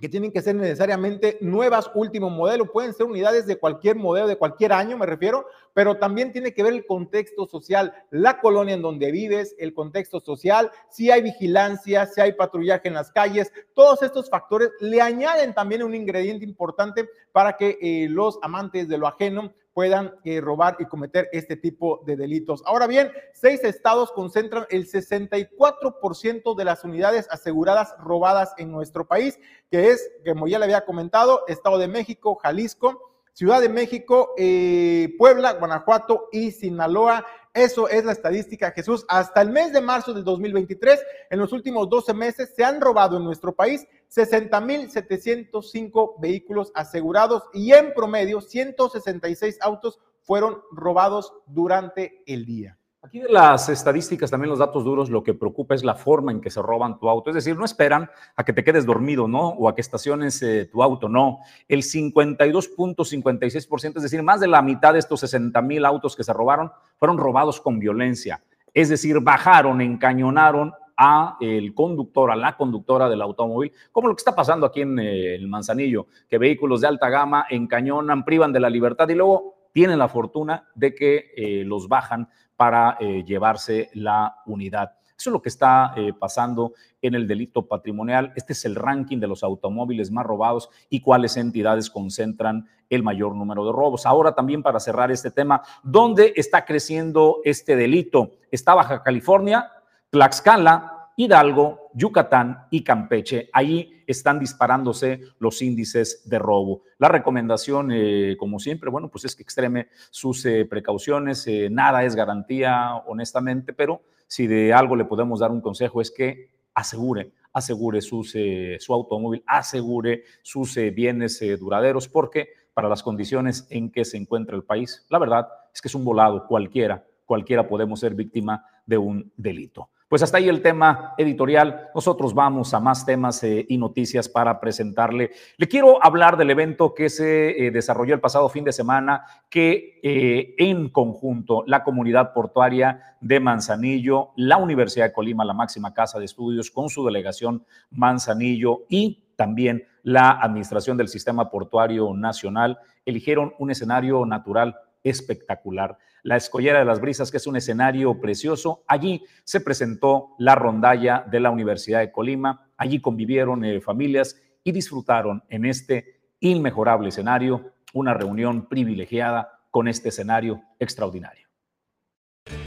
que 0.00 0.08
tienen 0.08 0.32
que 0.32 0.42
ser 0.42 0.54
necesariamente 0.54 1.38
nuevas, 1.40 1.90
último 1.94 2.30
modelo, 2.30 2.72
pueden 2.72 2.94
ser 2.94 3.06
unidades 3.06 3.46
de 3.46 3.58
cualquier 3.58 3.96
modelo, 3.96 4.26
de 4.26 4.36
cualquier 4.36 4.72
año, 4.72 4.96
me 4.96 5.06
refiero, 5.06 5.46
pero 5.74 5.98
también 5.98 6.32
tiene 6.32 6.54
que 6.54 6.62
ver 6.62 6.72
el 6.72 6.86
contexto 6.86 7.46
social, 7.46 7.94
la 8.10 8.40
colonia 8.40 8.74
en 8.74 8.82
donde 8.82 9.12
vives, 9.12 9.54
el 9.58 9.74
contexto 9.74 10.20
social, 10.20 10.70
si 10.88 11.10
hay 11.10 11.22
vigilancia, 11.22 12.06
si 12.06 12.20
hay 12.20 12.32
patrullaje 12.32 12.88
en 12.88 12.94
las 12.94 13.12
calles, 13.12 13.52
todos 13.74 14.02
estos 14.02 14.30
factores 14.30 14.70
le 14.80 15.00
añaden 15.00 15.54
también 15.54 15.82
un 15.82 15.94
ingrediente 15.94 16.44
importante 16.44 17.08
para 17.32 17.56
que 17.56 17.78
eh, 17.80 18.08
los 18.08 18.38
amantes 18.42 18.88
de 18.88 18.98
lo 18.98 19.06
ajeno 19.06 19.52
puedan 19.72 20.14
eh, 20.24 20.40
robar 20.40 20.76
y 20.78 20.86
cometer 20.86 21.28
este 21.32 21.56
tipo 21.56 22.02
de 22.06 22.16
delitos. 22.16 22.62
Ahora 22.66 22.86
bien, 22.86 23.12
seis 23.32 23.62
estados 23.64 24.12
concentran 24.12 24.66
el 24.70 24.86
64% 24.88 26.56
de 26.56 26.64
las 26.64 26.84
unidades 26.84 27.28
aseguradas 27.30 27.94
robadas 27.98 28.54
en 28.58 28.70
nuestro 28.70 29.06
país, 29.06 29.38
que 29.70 29.90
es, 29.90 30.10
como 30.26 30.48
ya 30.48 30.58
le 30.58 30.64
había 30.64 30.84
comentado, 30.84 31.44
Estado 31.46 31.78
de 31.78 31.88
México, 31.88 32.34
Jalisco, 32.36 33.10
Ciudad 33.32 33.60
de 33.60 33.68
México, 33.68 34.34
eh, 34.36 35.14
Puebla, 35.16 35.52
Guanajuato 35.52 36.28
y 36.32 36.50
Sinaloa. 36.50 37.24
Eso 37.54 37.88
es 37.88 38.04
la 38.04 38.12
estadística, 38.12 38.72
Jesús. 38.72 39.04
Hasta 39.08 39.40
el 39.40 39.50
mes 39.50 39.72
de 39.72 39.80
marzo 39.80 40.12
del 40.12 40.24
2023, 40.24 41.00
en 41.30 41.38
los 41.38 41.52
últimos 41.52 41.88
12 41.88 42.12
meses, 42.12 42.52
se 42.54 42.64
han 42.64 42.80
robado 42.80 43.16
en 43.16 43.24
nuestro 43.24 43.54
país 43.54 43.86
60.705 44.14 46.20
vehículos 46.20 46.70
asegurados 46.74 47.44
y 47.52 47.72
en 47.72 47.92
promedio 47.94 48.40
166 48.40 49.58
autos 49.60 50.00
fueron 50.22 50.60
robados 50.72 51.32
durante 51.46 52.22
el 52.26 52.44
día. 52.44 52.76
Aquí 53.02 53.18
de 53.18 53.30
las 53.30 53.70
estadísticas, 53.70 54.30
también 54.30 54.50
los 54.50 54.58
datos 54.58 54.84
duros, 54.84 55.08
lo 55.08 55.22
que 55.22 55.32
preocupa 55.32 55.74
es 55.74 55.82
la 55.82 55.94
forma 55.94 56.32
en 56.32 56.42
que 56.42 56.50
se 56.50 56.60
roban 56.60 56.98
tu 56.98 57.08
auto. 57.08 57.30
Es 57.30 57.34
decir, 57.34 57.56
no 57.56 57.64
esperan 57.64 58.10
a 58.36 58.44
que 58.44 58.52
te 58.52 58.62
quedes 58.62 58.84
dormido, 58.84 59.26
¿no? 59.26 59.48
O 59.48 59.70
a 59.70 59.74
que 59.74 59.80
estaciones 59.80 60.42
eh, 60.42 60.68
tu 60.70 60.82
auto, 60.82 61.08
no. 61.08 61.38
El 61.66 61.82
52.56%, 61.82 63.96
es 63.96 64.02
decir, 64.02 64.22
más 64.22 64.40
de 64.40 64.48
la 64.48 64.60
mitad 64.60 64.92
de 64.92 64.98
estos 64.98 65.20
60 65.20 65.62
mil 65.62 65.86
autos 65.86 66.14
que 66.14 66.24
se 66.24 66.34
robaron 66.34 66.70
fueron 66.98 67.16
robados 67.16 67.58
con 67.62 67.78
violencia. 67.78 68.42
Es 68.74 68.90
decir, 68.90 69.18
bajaron, 69.20 69.80
encañonaron 69.80 70.74
a 71.02 71.38
el 71.40 71.72
conductor, 71.72 72.30
a 72.30 72.36
la 72.36 72.58
conductora 72.58 73.08
del 73.08 73.22
automóvil, 73.22 73.72
como 73.90 74.08
lo 74.08 74.14
que 74.14 74.20
está 74.20 74.34
pasando 74.34 74.66
aquí 74.66 74.82
en 74.82 74.98
eh, 74.98 75.34
el 75.34 75.48
Manzanillo, 75.48 76.08
que 76.28 76.36
vehículos 76.36 76.82
de 76.82 76.88
alta 76.88 77.08
gama 77.08 77.46
encañonan, 77.48 78.22
privan 78.22 78.52
de 78.52 78.60
la 78.60 78.68
libertad 78.68 79.08
y 79.08 79.14
luego 79.14 79.70
tienen 79.72 79.98
la 79.98 80.08
fortuna 80.08 80.68
de 80.74 80.94
que 80.94 81.32
eh, 81.34 81.64
los 81.64 81.88
bajan 81.88 82.28
para 82.54 82.98
eh, 83.00 83.24
llevarse 83.24 83.88
la 83.94 84.42
unidad. 84.44 84.92
Eso 85.16 85.30
es 85.30 85.32
lo 85.32 85.42
que 85.42 85.50
está 85.50 85.94
pasando 86.18 86.72
en 87.02 87.14
el 87.14 87.28
delito 87.28 87.66
patrimonial. 87.66 88.32
Este 88.36 88.54
es 88.54 88.64
el 88.64 88.74
ranking 88.74 89.18
de 89.20 89.26
los 89.26 89.42
automóviles 89.42 90.10
más 90.10 90.24
robados 90.24 90.70
y 90.88 91.02
cuáles 91.02 91.36
entidades 91.36 91.90
concentran 91.90 92.66
el 92.88 93.02
mayor 93.02 93.34
número 93.34 93.66
de 93.66 93.72
robos. 93.72 94.06
Ahora 94.06 94.34
también 94.34 94.62
para 94.62 94.80
cerrar 94.80 95.10
este 95.10 95.30
tema, 95.30 95.60
¿dónde 95.82 96.32
está 96.36 96.64
creciendo 96.64 97.40
este 97.44 97.76
delito? 97.76 98.30
Está 98.50 98.74
Baja 98.74 99.02
California, 99.02 99.70
Tlaxcala, 100.10 101.12
Hidalgo, 101.14 101.90
Yucatán 101.94 102.66
y 102.70 102.82
Campeche. 102.82 103.48
Ahí 103.52 104.02
están 104.08 104.40
disparándose 104.40 105.20
los 105.38 105.62
índices 105.62 106.28
de 106.28 106.40
robo. 106.40 106.82
La 106.98 107.06
recomendación, 107.06 107.90
eh, 107.92 108.36
como 108.36 108.58
siempre, 108.58 108.90
bueno, 108.90 109.08
pues 109.08 109.24
es 109.24 109.36
que 109.36 109.44
extreme 109.44 109.86
sus 110.10 110.44
eh, 110.46 110.64
precauciones. 110.64 111.46
Eh, 111.46 111.68
nada 111.70 112.02
es 112.02 112.16
garantía, 112.16 112.96
honestamente, 113.06 113.72
pero 113.72 114.02
si 114.26 114.48
de 114.48 114.72
algo 114.72 114.96
le 114.96 115.04
podemos 115.04 115.38
dar 115.38 115.52
un 115.52 115.60
consejo 115.60 116.00
es 116.00 116.10
que 116.10 116.50
asegure, 116.74 117.30
asegure 117.52 118.00
sus, 118.00 118.34
su 118.78 118.92
automóvil, 118.92 119.44
asegure 119.46 120.24
sus 120.42 120.74
bienes 120.74 121.40
duraderos, 121.58 122.08
porque 122.08 122.48
para 122.74 122.88
las 122.88 123.02
condiciones 123.02 123.66
en 123.70 123.92
que 123.92 124.04
se 124.04 124.16
encuentra 124.16 124.56
el 124.56 124.64
país, 124.64 125.06
la 125.08 125.18
verdad 125.18 125.48
es 125.72 125.80
que 125.80 125.88
es 125.88 125.94
un 125.94 126.04
volado 126.04 126.46
cualquiera, 126.46 127.04
cualquiera 127.26 127.68
podemos 127.68 128.00
ser 128.00 128.14
víctima 128.14 128.64
de 128.86 128.98
un 128.98 129.32
delito. 129.36 129.88
Pues 130.10 130.24
hasta 130.24 130.38
ahí 130.38 130.48
el 130.48 130.60
tema 130.60 131.14
editorial. 131.18 131.88
Nosotros 131.94 132.34
vamos 132.34 132.74
a 132.74 132.80
más 132.80 133.06
temas 133.06 133.44
eh, 133.44 133.64
y 133.68 133.78
noticias 133.78 134.28
para 134.28 134.58
presentarle. 134.58 135.30
Le 135.56 135.68
quiero 135.68 136.04
hablar 136.04 136.36
del 136.36 136.50
evento 136.50 136.92
que 136.94 137.08
se 137.08 137.50
eh, 137.50 137.70
desarrolló 137.70 138.14
el 138.14 138.20
pasado 138.20 138.48
fin 138.48 138.64
de 138.64 138.72
semana, 138.72 139.24
que 139.48 140.00
eh, 140.02 140.56
en 140.58 140.88
conjunto 140.88 141.62
la 141.64 141.84
comunidad 141.84 142.32
portuaria 142.32 143.14
de 143.20 143.38
Manzanillo, 143.38 144.30
la 144.34 144.56
Universidad 144.56 145.06
de 145.06 145.12
Colima, 145.12 145.44
la 145.44 145.54
máxima 145.54 145.94
casa 145.94 146.18
de 146.18 146.24
estudios, 146.24 146.72
con 146.72 146.88
su 146.88 147.06
delegación 147.06 147.64
Manzanillo 147.92 148.86
y 148.88 149.28
también 149.36 149.84
la 150.02 150.32
Administración 150.40 150.96
del 150.96 151.06
Sistema 151.06 151.48
Portuario 151.48 152.12
Nacional, 152.14 152.80
eligieron 153.06 153.54
un 153.60 153.70
escenario 153.70 154.26
natural 154.26 154.74
espectacular 155.04 155.96
la 156.22 156.36
Escollera 156.36 156.78
de 156.78 156.84
las 156.84 157.00
Brisas, 157.00 157.30
que 157.30 157.36
es 157.36 157.46
un 157.46 157.56
escenario 157.56 158.20
precioso. 158.20 158.82
Allí 158.86 159.24
se 159.44 159.60
presentó 159.60 160.34
la 160.38 160.54
rondalla 160.54 161.24
de 161.30 161.40
la 161.40 161.50
Universidad 161.50 162.00
de 162.00 162.12
Colima, 162.12 162.70
allí 162.76 163.00
convivieron 163.00 163.64
eh, 163.64 163.80
familias 163.80 164.36
y 164.64 164.72
disfrutaron 164.72 165.42
en 165.48 165.64
este 165.64 166.20
inmejorable 166.40 167.08
escenario 167.08 167.72
una 167.92 168.14
reunión 168.14 168.68
privilegiada 168.68 169.50
con 169.70 169.88
este 169.88 170.08
escenario 170.08 170.62
extraordinario. 170.78 171.48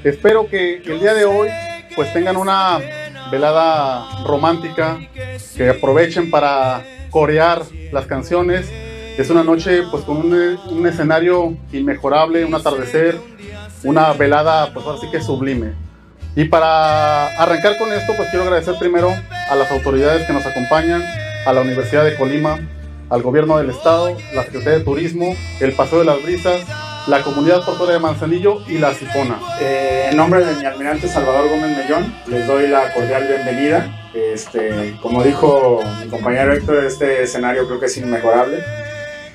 Espero 0.03 0.47
que 0.47 0.77
el 0.77 0.99
día 0.99 1.13
de 1.13 1.25
hoy 1.25 1.49
pues 1.95 2.11
tengan 2.13 2.37
una 2.37 2.79
velada 3.31 4.23
romántica, 4.25 4.99
que 5.55 5.69
aprovechen 5.69 6.29
para 6.29 6.83
corear 7.09 7.63
las 7.91 8.05
canciones. 8.05 8.71
Es 9.17 9.29
una 9.29 9.43
noche 9.43 9.83
pues 9.91 10.03
con 10.03 10.17
un, 10.17 10.33
un 10.33 10.87
escenario 10.87 11.55
inmejorable, 11.71 12.45
un 12.45 12.55
atardecer, 12.55 13.19
una 13.83 14.13
velada, 14.13 14.73
pues 14.73 14.85
ahora 14.85 14.99
sí 14.99 15.07
que 15.11 15.21
sublime. 15.21 15.73
Y 16.35 16.45
para 16.45 17.27
arrancar 17.37 17.77
con 17.77 17.91
esto, 17.93 18.13
pues 18.15 18.29
quiero 18.29 18.45
agradecer 18.45 18.75
primero 18.79 19.13
a 19.49 19.55
las 19.55 19.69
autoridades 19.71 20.25
que 20.25 20.33
nos 20.33 20.45
acompañan, 20.45 21.03
a 21.45 21.53
la 21.53 21.61
Universidad 21.61 22.03
de 22.05 22.15
Colima, 22.15 22.59
al 23.09 23.21
gobierno 23.21 23.57
del 23.57 23.69
estado, 23.69 24.15
la 24.33 24.43
Secretaría 24.43 24.79
de 24.79 24.85
Turismo, 24.85 25.35
el 25.59 25.73
Paseo 25.73 25.99
de 25.99 26.05
las 26.05 26.23
Brisas, 26.23 26.61
la 27.07 27.21
comunidad 27.21 27.63
portuaria 27.65 27.95
de 27.95 27.99
Manzanillo 27.99 28.63
y 28.67 28.79
la 28.79 28.93
Sifona. 28.93 29.39
Eh, 29.61 30.07
en 30.09 30.17
nombre 30.17 30.43
de 30.43 30.55
mi 30.55 30.65
almirante 30.65 31.07
Salvador 31.07 31.49
Gómez 31.49 31.77
Mellón, 31.77 32.15
les 32.27 32.47
doy 32.47 32.67
la 32.67 32.91
cordial 32.93 33.27
bienvenida. 33.27 34.09
Este, 34.15 34.95
como 35.01 35.23
dijo 35.23 35.81
mi 36.03 36.09
compañero 36.09 36.53
Héctor, 36.53 36.85
este 36.85 37.23
escenario 37.23 37.67
creo 37.67 37.79
que 37.79 37.87
es 37.87 37.97
inmejorable 37.97 38.63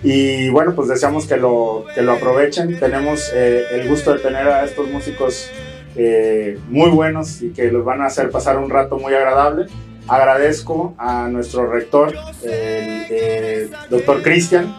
y 0.02 0.48
bueno, 0.50 0.74
pues 0.74 0.88
deseamos 0.88 1.26
que 1.26 1.36
lo, 1.36 1.84
que 1.94 2.02
lo 2.02 2.12
aprovechen. 2.12 2.78
Tenemos 2.78 3.30
eh, 3.34 3.64
el 3.72 3.88
gusto 3.88 4.12
de 4.12 4.20
tener 4.20 4.46
a 4.46 4.64
estos 4.64 4.88
músicos 4.88 5.50
eh, 5.96 6.58
muy 6.68 6.90
buenos 6.90 7.42
y 7.42 7.50
que 7.50 7.72
los 7.72 7.84
van 7.84 8.02
a 8.02 8.06
hacer 8.06 8.30
pasar 8.30 8.58
un 8.58 8.70
rato 8.70 8.98
muy 8.98 9.12
agradable. 9.14 9.66
Agradezco 10.06 10.94
a 10.96 11.28
nuestro 11.28 11.70
rector, 11.70 12.14
el 12.42 13.70
doctor 13.90 14.22
Cristian, 14.22 14.74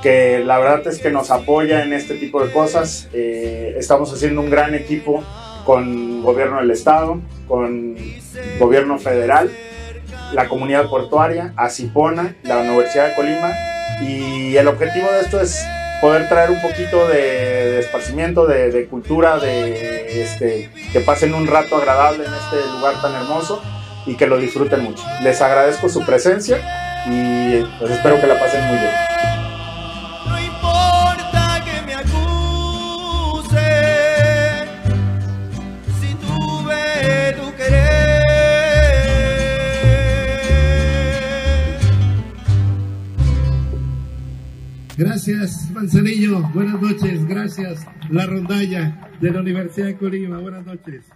que 0.00 0.44
la 0.44 0.58
verdad 0.58 0.86
es 0.86 1.00
que 1.00 1.10
nos 1.10 1.30
apoya 1.30 1.82
en 1.82 1.92
este 1.92 2.14
tipo 2.14 2.44
de 2.44 2.52
cosas. 2.52 3.08
Eh, 3.12 3.74
estamos 3.78 4.12
haciendo 4.12 4.42
un 4.42 4.50
gran 4.50 4.74
equipo 4.74 5.24
con 5.64 6.22
gobierno 6.22 6.58
del 6.58 6.70
estado, 6.70 7.20
con 7.48 7.96
gobierno 8.60 8.98
federal, 8.98 9.50
la 10.34 10.48
comunidad 10.48 10.88
portuaria, 10.88 11.52
Asipona, 11.56 12.36
la 12.44 12.58
Universidad 12.58 13.08
de 13.08 13.14
Colima 13.14 13.52
y 14.00 14.56
el 14.56 14.68
objetivo 14.68 15.10
de 15.12 15.20
esto 15.20 15.40
es 15.40 15.64
poder 16.00 16.28
traer 16.28 16.50
un 16.50 16.60
poquito 16.60 17.06
de, 17.08 17.80
esparcimiento, 17.80 18.46
de, 18.46 18.86
cultura, 18.88 19.38
de 19.38 20.22
este, 20.22 20.70
que 20.92 21.00
pasen 21.00 21.34
un 21.34 21.46
rato 21.46 21.76
agradable 21.76 22.24
en 22.24 22.32
este 22.32 22.70
lugar 22.72 23.00
tan 23.02 23.14
hermoso 23.14 23.62
y 24.06 24.14
que 24.14 24.26
lo 24.26 24.38
disfruten 24.38 24.82
mucho. 24.82 25.02
Les 25.22 25.40
agradezco 25.40 25.88
su 25.88 26.04
presencia 26.04 26.58
y 27.06 27.62
pues 27.78 27.92
espero 27.92 28.20
que 28.20 28.26
la 28.26 28.38
pasen 28.38 28.64
muy 28.64 28.78
bien. 28.78 29.09
Gracias, 45.00 45.70
Manzanillo. 45.70 46.42
Buenas 46.52 46.78
noches. 46.78 47.26
Gracias, 47.26 47.86
la 48.10 48.26
rondalla 48.26 49.10
de 49.18 49.30
la 49.30 49.40
Universidad 49.40 49.86
de 49.86 49.96
Colima. 49.96 50.38
Buenas 50.40 50.66
noches. 50.66 51.06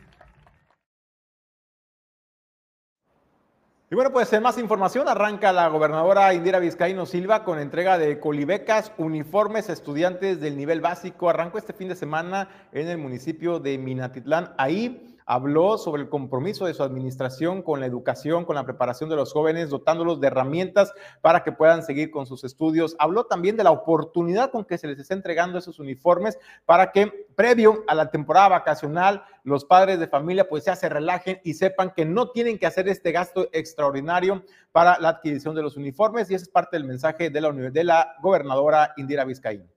Y 3.91 3.95
bueno, 3.95 4.11
pues 4.11 4.33
en 4.33 4.43
más 4.43 4.57
información 4.57 5.07
arranca 5.07 5.53
la 5.53 5.69
gobernadora 5.69 6.33
Indira 6.33 6.61
Vizcaíno 6.61 7.05
Silva 7.05 7.45
con 7.45 7.59
entrega 7.59 7.99
de 7.99 8.19
colibecas, 8.21 8.91
uniformes 8.97 9.69
estudiantes 9.69 10.41
del 10.41 10.57
nivel 10.57 10.81
básico. 10.81 11.29
Arrancó 11.29 11.59
este 11.59 11.75
fin 11.75 11.89
de 11.89 11.95
semana 11.95 12.49
en 12.73 12.89
el 12.89 12.97
municipio 12.97 13.61
de 13.61 13.77
Minatitlán. 13.77 14.55
Ahí 14.57 15.14
habló 15.27 15.79
sobre 15.79 16.03
el 16.03 16.09
compromiso 16.09 16.67
de 16.67 16.75
su 16.75 16.83
administración 16.83 17.63
con 17.63 17.81
la 17.81 17.87
educación, 17.87 18.45
con 18.45 18.57
la 18.57 18.65
preparación 18.65 19.09
de 19.11 19.17
los 19.17 19.33
jóvenes, 19.33 19.71
dotándolos 19.71 20.21
de 20.21 20.27
herramientas 20.27 20.93
para 21.21 21.43
que 21.43 21.53
puedan 21.53 21.83
seguir 21.83 22.11
con 22.11 22.27
sus 22.27 22.45
estudios. 22.45 22.97
Habló 22.99 23.25
también 23.25 23.57
de 23.57 23.65
la 23.65 23.71
oportunidad 23.71 24.51
con 24.51 24.65
que 24.65 24.79
se 24.79 24.87
les 24.87 24.99
está 24.99 25.15
entregando 25.15 25.59
esos 25.59 25.79
uniformes 25.79 26.39
para 26.67 26.93
que 26.93 27.27
previo 27.37 27.85
a 27.87 27.95
la 27.95 28.11
temporada 28.11 28.49
vacacional 28.49 29.25
los 29.43 29.65
padres 29.65 29.99
de 29.99 30.09
familia 30.09 30.49
pues 30.49 30.65
se 30.65 30.89
relajen 30.89 31.41
y 31.45 31.55
sepan 31.55 31.93
que 31.95 32.05
no 32.05 32.31
tienen 32.31 32.59
que 32.59 32.67
hacer 32.67 32.89
este 32.89 33.13
gasto 33.13 33.49
extraordinario 33.53 34.43
para 34.73 34.99
la 34.99 35.11
adquisición 35.11 35.55
de 35.55 35.63
los 35.63 35.77
uniformes 35.77 36.31
y 36.31 36.35
ese 36.35 36.45
es 36.45 36.51
parte 36.51 36.77
del 36.77 36.85
mensaje 36.85 37.31
de 37.31 37.85
la, 37.85 38.17
gobernadora 38.23 38.95
Indira 38.97 39.25
Vizcaín. 39.25 39.74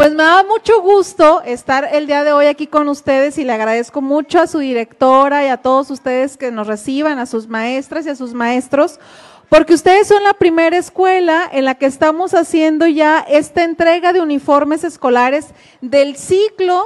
Pues 0.00 0.12
me 0.12 0.22
da 0.22 0.42
mucho 0.44 0.80
gusto 0.80 1.42
estar 1.44 1.86
el 1.92 2.06
día 2.06 2.24
de 2.24 2.32
hoy 2.32 2.46
aquí 2.46 2.66
con 2.66 2.88
ustedes 2.88 3.36
y 3.36 3.44
le 3.44 3.52
agradezco 3.52 4.00
mucho 4.00 4.40
a 4.40 4.46
su 4.46 4.60
directora 4.60 5.44
y 5.44 5.48
a 5.48 5.58
todos 5.58 5.90
ustedes 5.90 6.38
que 6.38 6.50
nos 6.50 6.68
reciban, 6.68 7.18
a 7.18 7.26
sus 7.26 7.48
maestras 7.48 8.06
y 8.06 8.08
a 8.08 8.16
sus 8.16 8.32
maestros, 8.32 8.98
porque 9.50 9.74
ustedes 9.74 10.08
son 10.08 10.24
la 10.24 10.32
primera 10.32 10.78
escuela 10.78 11.46
en 11.52 11.66
la 11.66 11.74
que 11.74 11.84
estamos 11.84 12.32
haciendo 12.32 12.86
ya 12.86 13.18
esta 13.28 13.62
entrega 13.62 14.14
de 14.14 14.22
uniformes 14.22 14.84
escolares 14.84 15.48
del 15.82 16.16
ciclo 16.16 16.82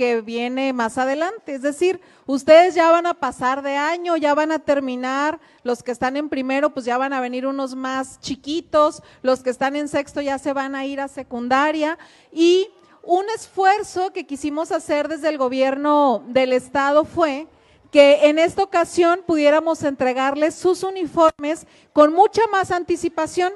que 0.00 0.22
viene 0.22 0.72
más 0.72 0.96
adelante. 0.96 1.54
Es 1.54 1.60
decir, 1.60 2.00
ustedes 2.24 2.74
ya 2.74 2.90
van 2.90 3.04
a 3.04 3.12
pasar 3.12 3.60
de 3.60 3.76
año, 3.76 4.16
ya 4.16 4.34
van 4.34 4.50
a 4.50 4.58
terminar, 4.58 5.38
los 5.62 5.82
que 5.82 5.92
están 5.92 6.16
en 6.16 6.30
primero, 6.30 6.70
pues 6.70 6.86
ya 6.86 6.96
van 6.96 7.12
a 7.12 7.20
venir 7.20 7.46
unos 7.46 7.74
más 7.74 8.18
chiquitos, 8.18 9.02
los 9.20 9.42
que 9.42 9.50
están 9.50 9.76
en 9.76 9.88
sexto 9.88 10.22
ya 10.22 10.38
se 10.38 10.54
van 10.54 10.74
a 10.74 10.86
ir 10.86 11.00
a 11.00 11.08
secundaria 11.08 11.98
y 12.32 12.70
un 13.02 13.26
esfuerzo 13.36 14.10
que 14.14 14.24
quisimos 14.24 14.72
hacer 14.72 15.06
desde 15.06 15.28
el 15.28 15.36
gobierno 15.36 16.24
del 16.28 16.54
estado 16.54 17.04
fue 17.04 17.46
que 17.92 18.30
en 18.30 18.38
esta 18.38 18.62
ocasión 18.62 19.20
pudiéramos 19.26 19.82
entregarles 19.82 20.54
sus 20.54 20.82
uniformes 20.82 21.66
con 21.92 22.14
mucha 22.14 22.40
más 22.50 22.70
anticipación 22.70 23.52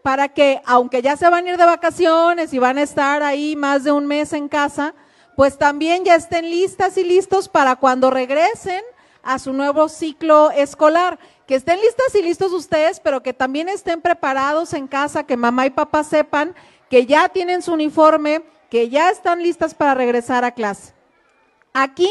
para 0.00 0.30
que, 0.30 0.62
aunque 0.64 1.02
ya 1.02 1.18
se 1.18 1.28
van 1.28 1.44
a 1.44 1.50
ir 1.50 1.58
de 1.58 1.66
vacaciones 1.66 2.54
y 2.54 2.58
van 2.58 2.78
a 2.78 2.82
estar 2.82 3.22
ahí 3.22 3.56
más 3.56 3.84
de 3.84 3.92
un 3.92 4.06
mes 4.06 4.32
en 4.32 4.48
casa, 4.48 4.94
pues 5.36 5.58
también 5.58 6.04
ya 6.04 6.14
estén 6.14 6.50
listas 6.50 6.96
y 6.96 7.04
listos 7.04 7.48
para 7.48 7.76
cuando 7.76 8.10
regresen 8.10 8.82
a 9.22 9.38
su 9.38 9.52
nuevo 9.52 9.88
ciclo 9.88 10.50
escolar. 10.50 11.18
Que 11.46 11.54
estén 11.54 11.80
listas 11.80 12.14
y 12.14 12.22
listos 12.22 12.52
ustedes, 12.52 13.00
pero 13.00 13.22
que 13.22 13.32
también 13.32 13.68
estén 13.68 14.00
preparados 14.00 14.72
en 14.74 14.86
casa, 14.86 15.24
que 15.24 15.36
mamá 15.36 15.66
y 15.66 15.70
papá 15.70 16.04
sepan 16.04 16.54
que 16.88 17.06
ya 17.06 17.28
tienen 17.28 17.62
su 17.62 17.72
uniforme, 17.72 18.42
que 18.70 18.88
ya 18.88 19.10
están 19.10 19.42
listas 19.42 19.74
para 19.74 19.94
regresar 19.94 20.44
a 20.44 20.52
clase. 20.52 20.92
Aquí, 21.72 22.10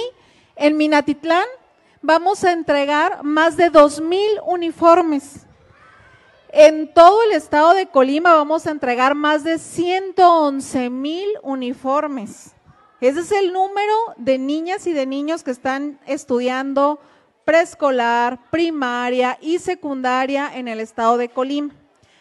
en 0.56 0.76
Minatitlán, 0.78 1.46
vamos 2.02 2.44
a 2.44 2.52
entregar 2.52 3.24
más 3.24 3.58
de 3.58 3.70
dos 3.70 4.02
mil 4.02 4.30
uniformes. 4.46 5.46
En 6.50 6.94
todo 6.94 7.24
el 7.24 7.32
estado 7.32 7.74
de 7.74 7.88
Colima 7.88 8.34
vamos 8.34 8.68
a 8.68 8.72
entregar 8.72 9.16
más 9.16 9.44
de 9.44 9.58
111 9.58 10.90
mil 10.90 11.28
uniformes. 11.44 12.52
Ese 13.02 13.22
es 13.22 13.32
el 13.32 13.52
número 13.52 13.96
de 14.18 14.38
niñas 14.38 14.86
y 14.86 14.94
de 14.94 15.08
niños 15.08 15.42
que 15.44 15.50
están 15.50 16.00
estudiando 16.06 17.00
preescolar, 17.46 18.40
primaria 18.52 19.40
y 19.42 19.58
secundaria 19.58 20.52
en 20.56 20.68
el 20.68 20.80
estado 20.80 21.18
de 21.18 21.30
Colima. 21.30 21.74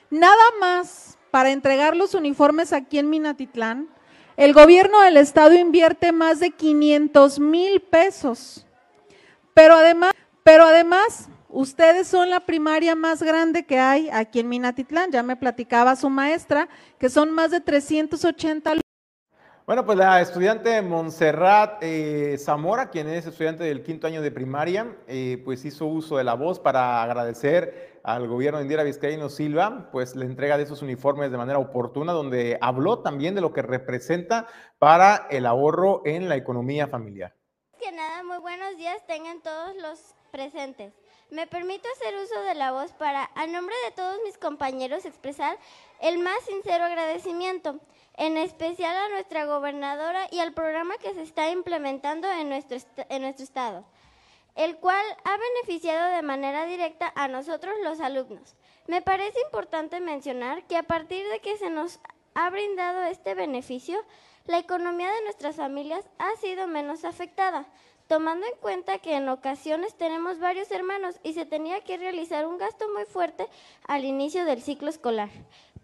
Nada 0.09 0.43
más 0.59 1.19
para 1.31 1.51
entregar 1.51 1.95
los 1.95 2.15
uniformes 2.15 2.73
aquí 2.73 2.99
en 2.99 3.11
Minatitlán, 3.11 3.89
el 4.39 4.55
gobierno 4.55 5.03
del 5.03 5.19
estado 5.19 5.55
invierte 5.55 6.13
más 6.13 6.41
de 6.41 6.51
500 6.51 7.39
mil 7.41 7.83
pesos. 7.83 8.67
Pero 9.53 9.75
además, 9.75 10.13
pero 10.43 10.65
además, 10.65 11.29
ustedes 11.51 12.09
son 12.09 12.31
la 12.31 12.41
primaria 12.41 12.95
más 12.95 13.23
grande 13.23 13.67
que 13.67 13.79
hay 13.79 14.09
aquí 14.11 14.41
en 14.41 14.49
Minatitlán. 14.49 15.11
Ya 15.11 15.23
me 15.23 15.37
platicaba 15.37 15.95
su 15.95 16.09
maestra 16.09 16.71
que 16.99 17.11
son 17.11 17.31
más 17.31 17.51
de 17.51 17.61
380 17.61 18.81
Bueno, 19.71 19.87
pues 19.87 19.99
la 19.99 20.21
estudiante 20.21 20.83
Montserrat 20.83 21.81
eh, 21.81 22.37
Zamora, 22.39 22.91
quien 22.91 23.07
es 23.07 23.25
estudiante 23.25 23.63
del 23.63 23.85
quinto 23.85 24.09
año 24.09 24.21
de 24.21 24.33
primaria, 24.33 24.97
eh, 25.07 25.41
pues 25.45 25.65
hizo 25.65 25.87
uso 25.87 26.17
de 26.17 26.25
la 26.25 26.35
voz 26.35 26.59
para 26.59 27.01
agradecer 27.05 28.01
al 28.03 28.27
gobierno 28.27 28.59
de 28.59 28.65
Indira 28.65 28.83
Vizcaíno 28.83 29.29
Silva, 29.29 29.89
pues 29.93 30.17
la 30.17 30.25
entrega 30.25 30.57
de 30.57 30.65
esos 30.65 30.83
uniformes 30.83 31.31
de 31.31 31.39
manera 31.39 31.61
oportuna, 31.61 32.13
donde 32.13 32.59
habló 32.61 32.99
también 32.99 33.37
de 33.37 33.43
lo 33.43 33.53
que 33.53 33.63
representa 33.63 34.49
para 34.81 35.29
el 35.31 35.47
ahorro 35.47 36.03
en 36.05 36.29
la 36.29 36.35
economía 36.35 36.89
familiar. 36.89 37.37
Que 37.79 37.93
nada, 37.93 38.25
muy 38.25 38.39
buenos 38.39 38.77
días 38.77 39.07
tengan 39.07 39.41
todos 39.41 39.77
los 39.77 40.17
presentes. 40.33 40.93
Me 41.31 41.47
permito 41.47 41.89
hacer 41.93 42.17
uso 42.17 42.43
de 42.43 42.57
la 42.57 42.73
voz 42.73 42.93
para, 42.93 43.31
a 43.37 43.47
nombre 43.47 43.75
de 43.85 43.93
todos 43.93 44.19
mis 44.25 44.37
compañeros, 44.37 45.05
expresar 45.05 45.57
el 46.01 46.19
más 46.19 46.43
sincero 46.45 46.85
agradecimiento 46.85 47.79
en 48.17 48.37
especial 48.37 48.97
a 48.97 49.09
nuestra 49.11 49.47
gobernadora 49.47 50.27
y 50.33 50.41
al 50.41 50.53
programa 50.53 50.99
que 50.99 51.15
se 51.15 51.23
está 51.23 51.49
implementando 51.51 52.29
en 52.29 52.49
nuestro, 52.49 52.79
en 53.09 53.23
nuestro 53.23 53.45
estado, 53.45 53.85
el 54.57 54.77
cual 54.79 55.05
ha 55.25 55.37
beneficiado 55.37 56.17
de 56.17 56.23
manera 56.23 56.67
directa 56.67 57.13
a 57.15 57.29
nosotros 57.29 57.77
los 57.85 58.01
alumnos. 58.01 58.57
Me 58.89 59.01
parece 59.01 59.41
importante 59.43 60.01
mencionar 60.01 60.67
que 60.67 60.77
a 60.77 60.83
partir 60.83 61.29
de 61.29 61.39
que 61.39 61.57
se 61.59 61.71
nos 61.71 62.01
ha 62.35 62.51
brindado 62.51 63.05
este 63.05 63.35
beneficio, 63.35 64.05
la 64.47 64.59
economía 64.59 65.13
de 65.13 65.23
nuestras 65.23 65.55
familias 65.55 66.05
ha 66.19 66.35
sido 66.37 66.67
menos 66.67 67.05
afectada, 67.05 67.67
tomando 68.11 68.45
en 68.45 68.57
cuenta 68.61 68.99
que 68.99 69.15
en 69.15 69.29
ocasiones 69.29 69.95
tenemos 69.95 70.41
varios 70.41 70.69
hermanos 70.73 71.15
y 71.23 71.35
se 71.35 71.47
tenía 71.47 71.81
que 71.85 71.97
realizar 71.97 72.45
un 72.45 72.59
gasto 72.59 72.85
muy 72.93 73.05
fuerte 73.05 73.47
al 73.87 74.05
inicio 74.05 74.45
del 74.45 74.61
ciclo 74.61 74.91
escolar 74.91 75.29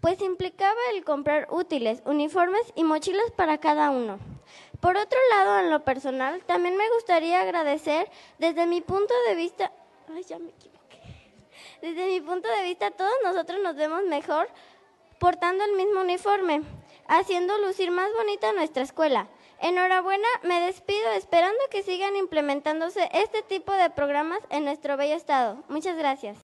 pues 0.01 0.21
implicaba 0.21 0.79
el 0.93 1.05
comprar 1.05 1.47
útiles, 1.49 2.01
uniformes 2.05 2.61
y 2.75 2.83
mochilas 2.83 3.31
para 3.31 3.57
cada 3.57 3.89
uno. 3.89 4.19
Por 4.79 4.95
otro 4.95 5.17
lado, 5.31 5.59
en 5.59 5.71
lo 5.71 5.83
personal, 5.83 6.43
también 6.45 6.77
me 6.77 6.87
gustaría 6.91 7.41
agradecer 7.41 8.09
desde 8.37 8.67
mi 8.67 8.81
punto 8.81 9.13
de 9.27 9.35
vista, 9.35 9.71
ay, 10.13 10.23
ya 10.23 10.37
me 10.37 10.49
equivoqué. 10.49 10.99
Desde 11.81 12.07
mi 12.07 12.21
punto 12.21 12.47
de 12.47 12.63
vista, 12.63 12.91
todos 12.91 13.15
nosotros 13.23 13.59
nos 13.63 13.75
vemos 13.75 14.03
mejor 14.03 14.47
portando 15.17 15.63
el 15.63 15.73
mismo 15.73 16.01
uniforme, 16.01 16.61
haciendo 17.07 17.57
lucir 17.57 17.89
más 17.89 18.13
bonita 18.13 18.53
nuestra 18.53 18.83
escuela. 18.83 19.27
Enhorabuena, 19.61 20.27
me 20.43 20.61
despido 20.61 21.11
esperando 21.17 21.57
que 21.71 21.81
sigan 21.81 22.15
implementándose 22.15 23.09
este 23.11 23.41
tipo 23.41 23.71
de 23.73 23.89
programas 23.89 24.39
en 24.49 24.65
nuestro 24.65 24.97
bello 24.97 25.15
estado. 25.15 25.63
Muchas 25.67 25.97
gracias. 25.97 26.37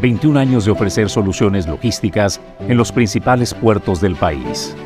21 0.00 0.38
años 0.38 0.66
de 0.66 0.70
ofrecer 0.70 1.08
soluciones 1.08 1.66
logísticas 1.66 2.40
en 2.60 2.76
los 2.76 2.92
principales 2.92 3.54
puertos 3.54 4.00
del 4.02 4.16
país. 4.16 4.76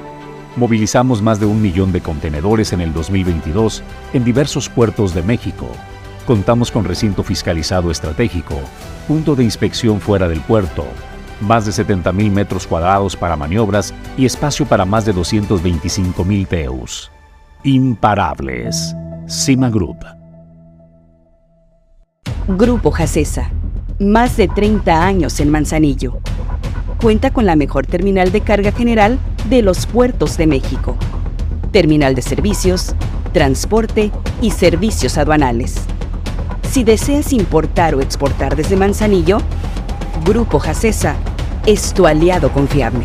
Movilizamos 0.55 1.21
más 1.21 1.41
de 1.41 1.47
un 1.47 1.61
millón 1.61 1.91
de 1.91 2.01
contenedores 2.01 2.73
en 2.73 2.81
el 2.81 2.93
2022 2.93 3.83
en 4.13 4.25
diversos 4.25 4.69
puertos 4.69 5.15
de 5.15 5.23
México. 5.23 5.69
Contamos 6.27 6.71
con 6.71 6.85
recinto 6.85 7.25
fiscalizado 7.25 7.91
estratégico, 7.91 8.55
punto 9.09 9.35
de 9.35 9.43
inspección 9.43 10.01
fuera 10.01 10.29
del 10.29 10.41
puerto, 10.43 10.87
más 11.41 11.67
de 11.67 11.73
70.000 11.73 12.31
metros 12.31 12.67
cuadrados 12.67 13.17
para 13.17 13.37
maniobras 13.37 13.95
y 14.17 14.27
espacio 14.27 14.67
para 14.67 14.85
más 14.85 15.05
de 15.05 15.15
225.000 15.15 16.47
TEUs. 16.47 17.11
Imparables. 17.65 18.95
Cima 19.27 19.69
Group. 19.71 19.99
Grupo 22.49 22.91
Jacesa 22.91 23.51
más 23.99 24.37
de 24.37 24.47
30 24.47 25.05
años 25.05 25.41
en 25.41 25.51
Manzanillo. 25.51 26.19
Cuenta 27.03 27.33
con 27.33 27.47
la 27.47 27.57
mejor 27.57 27.87
terminal 27.87 28.31
de 28.31 28.41
carga 28.41 28.71
general 28.71 29.19
de 29.49 29.63
los 29.63 29.87
puertos 29.87 30.37
de 30.37 30.47
México. 30.47 30.97
Terminal 31.73 32.15
de 32.15 32.23
servicios, 32.23 32.95
transporte 33.33 34.13
y 34.41 34.53
servicios 34.53 35.19
aduanales. 35.19 35.77
Si 36.71 36.85
deseas 36.85 37.33
importar 37.33 37.95
o 37.95 38.01
exportar 38.01 38.55
desde 38.55 38.77
Manzanillo, 38.77 39.39
Grupo 40.25 40.59
Jacesa 40.59 41.17
es 41.67 41.93
tu 41.95 42.07
aliado 42.07 42.51
confiable. 42.53 43.05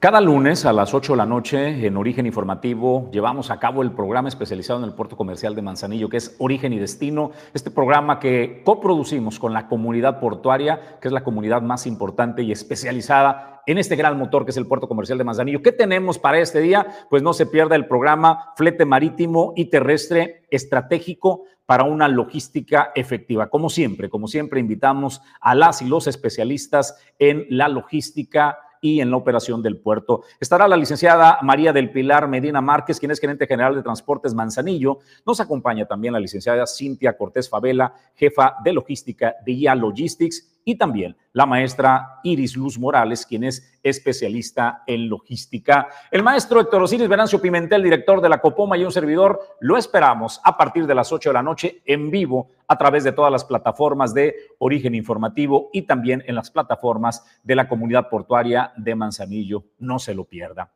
Cada 0.00 0.22
lunes 0.22 0.64
a 0.64 0.72
las 0.72 0.94
8 0.94 1.12
de 1.12 1.16
la 1.18 1.26
noche 1.26 1.86
en 1.86 1.98
Origen 1.98 2.24
Informativo 2.24 3.10
llevamos 3.12 3.50
a 3.50 3.58
cabo 3.58 3.82
el 3.82 3.92
programa 3.92 4.30
especializado 4.30 4.78
en 4.78 4.86
el 4.86 4.94
puerto 4.94 5.14
comercial 5.14 5.54
de 5.54 5.60
Manzanillo, 5.60 6.08
que 6.08 6.16
es 6.16 6.36
Origen 6.38 6.72
y 6.72 6.78
Destino. 6.78 7.32
Este 7.52 7.70
programa 7.70 8.18
que 8.18 8.62
coproducimos 8.64 9.38
con 9.38 9.52
la 9.52 9.68
comunidad 9.68 10.18
portuaria, 10.18 10.98
que 11.02 11.08
es 11.08 11.12
la 11.12 11.22
comunidad 11.22 11.60
más 11.60 11.86
importante 11.86 12.42
y 12.42 12.50
especializada 12.50 13.60
en 13.66 13.76
este 13.76 13.94
gran 13.94 14.16
motor 14.16 14.46
que 14.46 14.52
es 14.52 14.56
el 14.56 14.66
puerto 14.66 14.88
comercial 14.88 15.18
de 15.18 15.24
Manzanillo. 15.24 15.60
¿Qué 15.60 15.70
tenemos 15.70 16.18
para 16.18 16.38
este 16.38 16.60
día? 16.60 16.86
Pues 17.10 17.22
no 17.22 17.34
se 17.34 17.44
pierda 17.44 17.76
el 17.76 17.86
programa 17.86 18.54
Flete 18.56 18.86
Marítimo 18.86 19.52
y 19.54 19.66
Terrestre 19.66 20.46
Estratégico 20.50 21.42
para 21.66 21.84
una 21.84 22.08
logística 22.08 22.90
efectiva. 22.94 23.50
Como 23.50 23.68
siempre, 23.68 24.08
como 24.08 24.28
siempre 24.28 24.60
invitamos 24.60 25.20
a 25.42 25.54
las 25.54 25.82
y 25.82 25.88
los 25.88 26.06
especialistas 26.06 26.96
en 27.18 27.44
la 27.50 27.68
logística 27.68 28.56
y 28.80 29.00
en 29.00 29.10
la 29.10 29.16
operación 29.16 29.62
del 29.62 29.78
puerto. 29.78 30.22
Estará 30.38 30.66
la 30.66 30.76
licenciada 30.76 31.38
María 31.42 31.72
del 31.72 31.90
Pilar 31.90 32.28
Medina 32.28 32.60
Márquez, 32.60 32.98
quien 32.98 33.10
es 33.10 33.20
gerente 33.20 33.46
general 33.46 33.74
de 33.74 33.82
Transportes 33.82 34.34
Manzanillo. 34.34 34.98
Nos 35.26 35.40
acompaña 35.40 35.86
también 35.86 36.14
la 36.14 36.20
licenciada 36.20 36.66
Cintia 36.66 37.16
Cortés 37.16 37.48
Favela, 37.48 37.94
jefa 38.14 38.56
de 38.64 38.72
logística 38.72 39.36
de 39.44 39.52
IA 39.52 39.74
Logistics 39.74 40.59
y 40.64 40.76
también 40.76 41.16
la 41.32 41.46
maestra 41.46 42.20
Iris 42.24 42.56
Luz 42.56 42.78
Morales, 42.78 43.24
quien 43.24 43.44
es 43.44 43.78
especialista 43.82 44.82
en 44.86 45.08
logística. 45.08 45.88
El 46.10 46.22
maestro 46.22 46.60
Héctor 46.60 46.82
Osiris 46.82 47.08
Venancio 47.08 47.40
Pimentel, 47.40 47.82
director 47.82 48.20
de 48.20 48.28
la 48.28 48.40
Copoma 48.40 48.76
y 48.76 48.84
un 48.84 48.92
servidor, 48.92 49.40
lo 49.60 49.76
esperamos 49.76 50.40
a 50.44 50.56
partir 50.56 50.86
de 50.86 50.94
las 50.94 51.12
8 51.12 51.30
de 51.30 51.34
la 51.34 51.42
noche 51.42 51.82
en 51.84 52.10
vivo 52.10 52.50
a 52.66 52.76
través 52.76 53.04
de 53.04 53.12
todas 53.12 53.32
las 53.32 53.44
plataformas 53.44 54.12
de 54.12 54.34
Origen 54.58 54.94
Informativo 54.94 55.70
y 55.72 55.82
también 55.82 56.22
en 56.26 56.34
las 56.34 56.50
plataformas 56.50 57.24
de 57.42 57.54
la 57.54 57.68
comunidad 57.68 58.08
portuaria 58.08 58.72
de 58.76 58.94
Manzanillo. 58.94 59.64
No 59.78 59.98
se 59.98 60.14
lo 60.14 60.24
pierda. 60.24 60.72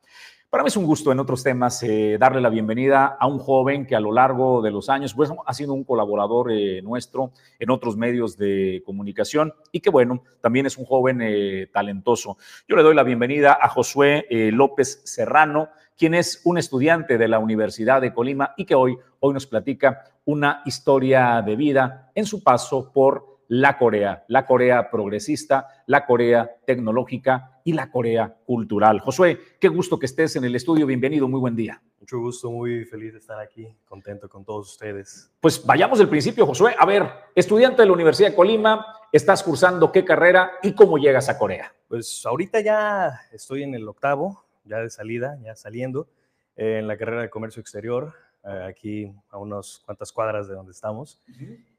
Para 0.54 0.62
mí 0.62 0.68
es 0.68 0.76
un 0.76 0.86
gusto 0.86 1.10
en 1.10 1.18
otros 1.18 1.42
temas 1.42 1.82
eh, 1.82 2.16
darle 2.16 2.40
la 2.40 2.48
bienvenida 2.48 3.16
a 3.18 3.26
un 3.26 3.40
joven 3.40 3.86
que 3.86 3.96
a 3.96 4.00
lo 4.00 4.12
largo 4.12 4.62
de 4.62 4.70
los 4.70 4.88
años 4.88 5.12
pues, 5.12 5.28
ha 5.44 5.52
sido 5.52 5.74
un 5.74 5.82
colaborador 5.82 6.52
eh, 6.52 6.80
nuestro 6.80 7.32
en 7.58 7.70
otros 7.70 7.96
medios 7.96 8.36
de 8.36 8.80
comunicación 8.86 9.52
y 9.72 9.80
que 9.80 9.90
bueno, 9.90 10.22
también 10.40 10.66
es 10.66 10.78
un 10.78 10.84
joven 10.84 11.18
eh, 11.22 11.66
talentoso. 11.72 12.38
Yo 12.68 12.76
le 12.76 12.84
doy 12.84 12.94
la 12.94 13.02
bienvenida 13.02 13.58
a 13.60 13.68
Josué 13.68 14.28
López 14.52 15.00
Serrano, 15.02 15.70
quien 15.98 16.14
es 16.14 16.40
un 16.44 16.56
estudiante 16.56 17.18
de 17.18 17.26
la 17.26 17.40
Universidad 17.40 18.00
de 18.00 18.14
Colima 18.14 18.54
y 18.56 18.64
que 18.64 18.76
hoy, 18.76 18.96
hoy 19.18 19.34
nos 19.34 19.48
platica 19.48 20.04
una 20.24 20.62
historia 20.66 21.42
de 21.44 21.56
vida 21.56 22.12
en 22.14 22.26
su 22.26 22.44
paso 22.44 22.92
por 22.92 23.33
la 23.48 23.78
Corea, 23.78 24.24
la 24.28 24.46
Corea 24.46 24.90
progresista, 24.90 25.68
la 25.86 26.06
Corea 26.06 26.56
tecnológica 26.66 27.60
y 27.64 27.72
la 27.72 27.90
Corea 27.90 28.36
cultural. 28.44 29.00
Josué, 29.00 29.38
qué 29.60 29.68
gusto 29.68 29.98
que 29.98 30.06
estés 30.06 30.36
en 30.36 30.44
el 30.44 30.54
estudio, 30.54 30.86
bienvenido, 30.86 31.28
muy 31.28 31.40
buen 31.40 31.56
día. 31.56 31.82
Mucho 32.00 32.18
gusto, 32.18 32.50
muy 32.50 32.84
feliz 32.84 33.12
de 33.12 33.18
estar 33.18 33.40
aquí, 33.40 33.66
contento 33.86 34.28
con 34.28 34.44
todos 34.44 34.72
ustedes. 34.72 35.30
Pues 35.40 35.64
vayamos 35.64 35.98
del 35.98 36.08
principio, 36.08 36.44
Josué. 36.44 36.74
A 36.78 36.84
ver, 36.84 37.08
estudiante 37.34 37.80
de 37.80 37.86
la 37.86 37.94
Universidad 37.94 38.28
de 38.28 38.36
Colima, 38.36 38.84
estás 39.10 39.42
cursando 39.42 39.90
qué 39.90 40.04
carrera 40.04 40.52
y 40.62 40.74
cómo 40.74 40.98
llegas 40.98 41.28
a 41.28 41.38
Corea. 41.38 41.74
Pues 41.88 42.24
ahorita 42.26 42.60
ya 42.60 43.20
estoy 43.32 43.62
en 43.62 43.74
el 43.74 43.88
octavo, 43.88 44.44
ya 44.64 44.80
de 44.80 44.90
salida, 44.90 45.38
ya 45.42 45.56
saliendo. 45.56 46.08
en 46.56 46.86
la 46.86 46.96
carrera 46.96 47.22
de 47.22 47.30
comercio 47.30 47.60
exterior, 47.60 48.14
eh, 48.44 48.66
aquí 48.68 49.12
a 49.30 49.38
unas 49.38 49.82
cuantas 49.84 50.12
cuadras 50.12 50.46
de 50.46 50.54
donde 50.54 50.72
estamos. 50.72 51.20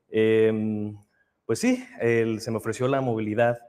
Em, 0.10 0.97
pues 1.45 1.60
sí, 1.60 1.86
se 1.99 2.51
me 2.51 2.58
ofreció 2.58 2.88
la 2.88 3.01
movilidad 3.01 3.60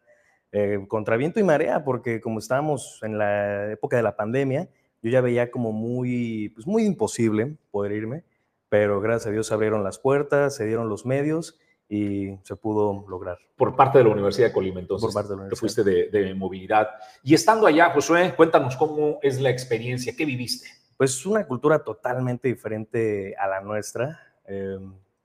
eh, 0.53 0.85
contra 0.89 1.17
viento 1.17 1.41
y 1.41 1.43
marea, 1.43 1.85
porque 1.85 2.21
como 2.21 2.39
estábamos 2.39 3.01
en 3.03 3.19
la 3.19 3.73
época 3.73 3.97
de 3.97 4.03
la 4.03 4.17
pandemia, 4.17 4.69
yo 5.03 5.11
ya 5.11 5.21
veía 5.21 5.51
como 5.51 5.73
muy, 5.73 6.51
pues 6.55 6.67
muy 6.67 6.85
imposible 6.85 7.57
poder 7.71 7.93
irme, 7.93 8.25
pero 8.69 9.01
gracias 9.01 9.27
a 9.27 9.31
Dios 9.33 9.49
se 9.49 9.55
abrieron 9.55 9.85
las 9.85 9.99
puertas, 9.99 10.55
se 10.55 10.65
dieron 10.65 10.89
los 10.89 11.05
medios 11.05 11.59
y 11.89 12.39
se 12.43 12.57
pudo 12.57 13.05
lograr. 13.09 13.39
Por 13.57 13.77
parte 13.77 13.99
de 13.99 14.05
la 14.05 14.11
Universidad 14.11 14.49
de 14.49 14.53
Colima, 14.53 14.81
entonces. 14.81 15.05
Por 15.07 15.15
parte 15.15 15.29
de 15.31 15.37
la 15.37 15.43
universidad. 15.43 15.61
fuiste 15.61 15.85
de, 15.85 16.09
de, 16.09 16.35
movilidad. 16.35 16.89
Y 17.23 17.35
estando 17.35 17.67
allá, 17.67 17.91
Josué, 17.91 18.35
cuéntanos 18.35 18.77
cómo 18.77 19.19
es 19.23 19.41
la 19.41 19.51
experiencia, 19.51 20.15
¿qué 20.17 20.25
viviste? 20.25 20.69
Pues 20.97 21.27
una 21.27 21.47
cultura 21.47 21.81
totalmente 21.85 22.49
diferente 22.49 23.37
a 23.37 23.47
la 23.47 23.61
nuestra, 23.61 24.19
eh, 24.47 24.79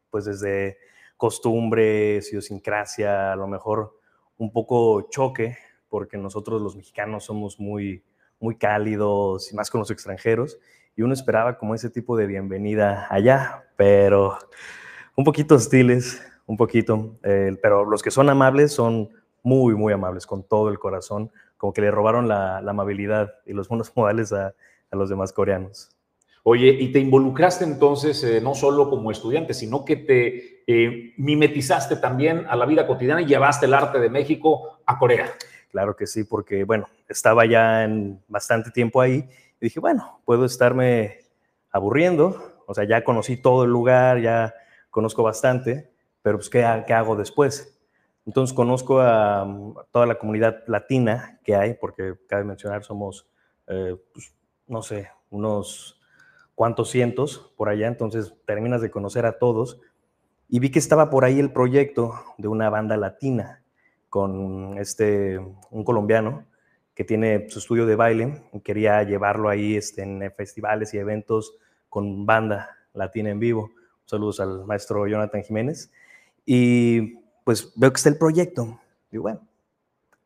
pues 0.10 0.26
desde 0.26 0.78
costumbres, 1.22 2.32
idiosincrasia, 2.32 3.34
a 3.34 3.36
lo 3.36 3.46
mejor 3.46 3.96
un 4.40 4.52
poco 4.52 5.08
choque, 5.12 5.56
porque 5.88 6.18
nosotros 6.18 6.60
los 6.64 6.76
mexicanos 6.76 7.26
somos 7.26 7.60
muy, 7.60 8.04
muy 8.40 8.56
cálidos 8.56 9.52
y 9.52 9.56
más 9.56 9.70
con 9.70 9.78
los 9.78 9.92
extranjeros, 9.92 10.58
y 10.96 11.04
uno 11.04 11.14
esperaba 11.14 11.60
como 11.60 11.76
ese 11.76 11.92
tipo 11.92 12.18
de 12.18 12.26
bienvenida 12.26 13.06
allá, 13.08 13.66
pero 13.76 14.36
un 15.16 15.24
poquito 15.24 15.54
hostiles, 15.54 16.20
un 16.48 16.58
poquito, 16.58 17.20
eh, 17.22 17.56
pero 17.62 17.86
los 17.86 18.02
que 18.02 18.10
son 18.10 18.28
amables 18.28 18.72
son 18.74 19.12
muy, 19.44 19.76
muy 19.76 19.94
amables, 19.94 20.26
con 20.26 20.42
todo 20.42 20.70
el 20.70 20.80
corazón, 20.80 21.32
como 21.56 21.72
que 21.72 21.82
le 21.82 21.92
robaron 21.92 22.28
la, 22.28 22.58
amabilidad 22.58 23.32
y 23.46 23.54
los 23.54 23.70
buenos 23.70 23.92
modales 23.96 24.34
a, 24.34 24.56
los 24.92 25.08
demás 25.08 25.34
coreanos. 25.34 25.96
Oye, 26.44 26.70
y 26.70 26.92
te 26.92 27.00
involucraste 27.00 27.64
entonces 27.66 28.24
eh, 28.24 28.42
no 28.42 28.56
solo 28.56 28.90
como 28.90 29.12
estudiante, 29.12 29.54
sino 29.54 29.86
que 29.86 29.96
te 29.96 30.64
eh, 30.66 31.14
mimetizaste 31.18 31.98
también 31.98 32.46
a 32.50 32.56
la 32.56 32.66
vida 32.66 32.88
cotidiana 32.88 33.22
y 33.22 33.26
llevaste 33.26 33.68
el 33.68 33.76
arte 33.76 34.00
de 34.00 34.10
México 34.10 34.80
a 34.86 34.98
Corea. 34.98 35.32
Claro 35.70 35.96
que 35.96 36.08
sí, 36.08 36.24
porque 36.24 36.64
bueno, 36.64 36.88
estaba 37.08 37.46
ya 37.46 37.84
en 37.84 38.24
bastante 38.28 38.72
tiempo 38.72 39.02
ahí 39.02 39.30
y 39.60 39.66
dije, 39.66 39.80
bueno, 39.80 40.22
puedo 40.26 40.46
estarme 40.46 41.20
aburriendo, 41.72 42.64
o 42.66 42.74
sea, 42.74 42.86
ya 42.86 43.04
conocí 43.04 43.38
todo 43.38 43.64
el 43.64 43.70
lugar, 43.70 44.20
ya 44.20 44.54
conozco 44.90 45.22
bastante, 45.22 45.92
pero 46.24 46.40
pues, 46.40 46.50
¿qué, 46.50 46.64
hago 46.64 47.16
después? 47.16 47.80
Entonces 48.26 48.56
conozco 48.56 49.00
a, 49.00 49.48
toda 49.92 50.08
la 50.08 50.16
comunidad 50.16 50.64
latina 50.68 51.40
que 51.44 51.56
hay, 51.56 51.76
porque 51.76 52.16
cabe 52.28 52.44
mencionar, 52.44 52.84
somos, 52.84 53.28
eh, 53.68 53.96
pues, 54.12 54.34
no 54.68 54.82
sé, 54.82 55.10
unos 55.30 56.01
cuantos 56.56 56.90
cientos 56.90 57.52
por 57.58 57.70
allá, 57.70 57.88
entonces 57.88 58.34
terminas 58.46 58.82
de 58.82 58.92
conocer 58.92 59.26
a 59.26 59.40
todos. 59.40 59.80
Y 60.50 60.60
vi 60.60 60.70
que 60.70 60.80
estaba 60.80 61.10
por 61.10 61.24
ahí 61.24 61.40
el 61.40 61.52
proyecto 61.52 62.14
de 62.38 62.48
una 62.48 62.70
banda 62.70 62.98
latina 62.98 63.64
con 64.10 64.78
este, 64.78 65.40
un 65.70 65.84
colombiano 65.84 66.46
que 66.94 67.06
tiene 67.06 67.50
su 67.50 67.60
estudio 67.60 67.86
de 67.86 67.96
baile 67.96 68.44
y 68.52 68.60
quería 68.60 69.02
llevarlo 69.04 69.50
ahí 69.50 69.76
este, 69.76 70.04
en 70.04 70.32
festivales 70.36 70.94
y 70.94 70.98
eventos 70.98 71.56
con 71.90 72.26
banda 72.26 72.78
latina 72.94 73.30
en 73.30 73.40
vivo. 73.40 73.72
Saludos 74.06 74.40
al 74.42 74.66
maestro 74.66 75.08
Jonathan 75.08 75.44
Jiménez. 75.44 75.92
Y 76.46 77.16
pues 77.46 77.72
veo 77.76 77.92
que 77.92 77.98
está 77.98 78.10
el 78.10 78.18
proyecto. 78.18 78.80
Digo, 79.10 79.24
bueno, 79.24 79.48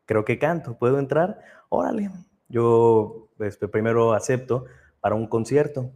creo 0.04 0.24
que 0.24 0.38
canto, 0.38 0.76
¿puedo 0.76 0.98
entrar? 0.98 1.40
Órale. 1.68 2.10
Yo 2.48 3.28
este, 3.38 3.68
primero 3.68 4.12
acepto 4.12 4.64
para 5.00 5.14
un 5.14 5.26
concierto, 5.26 5.92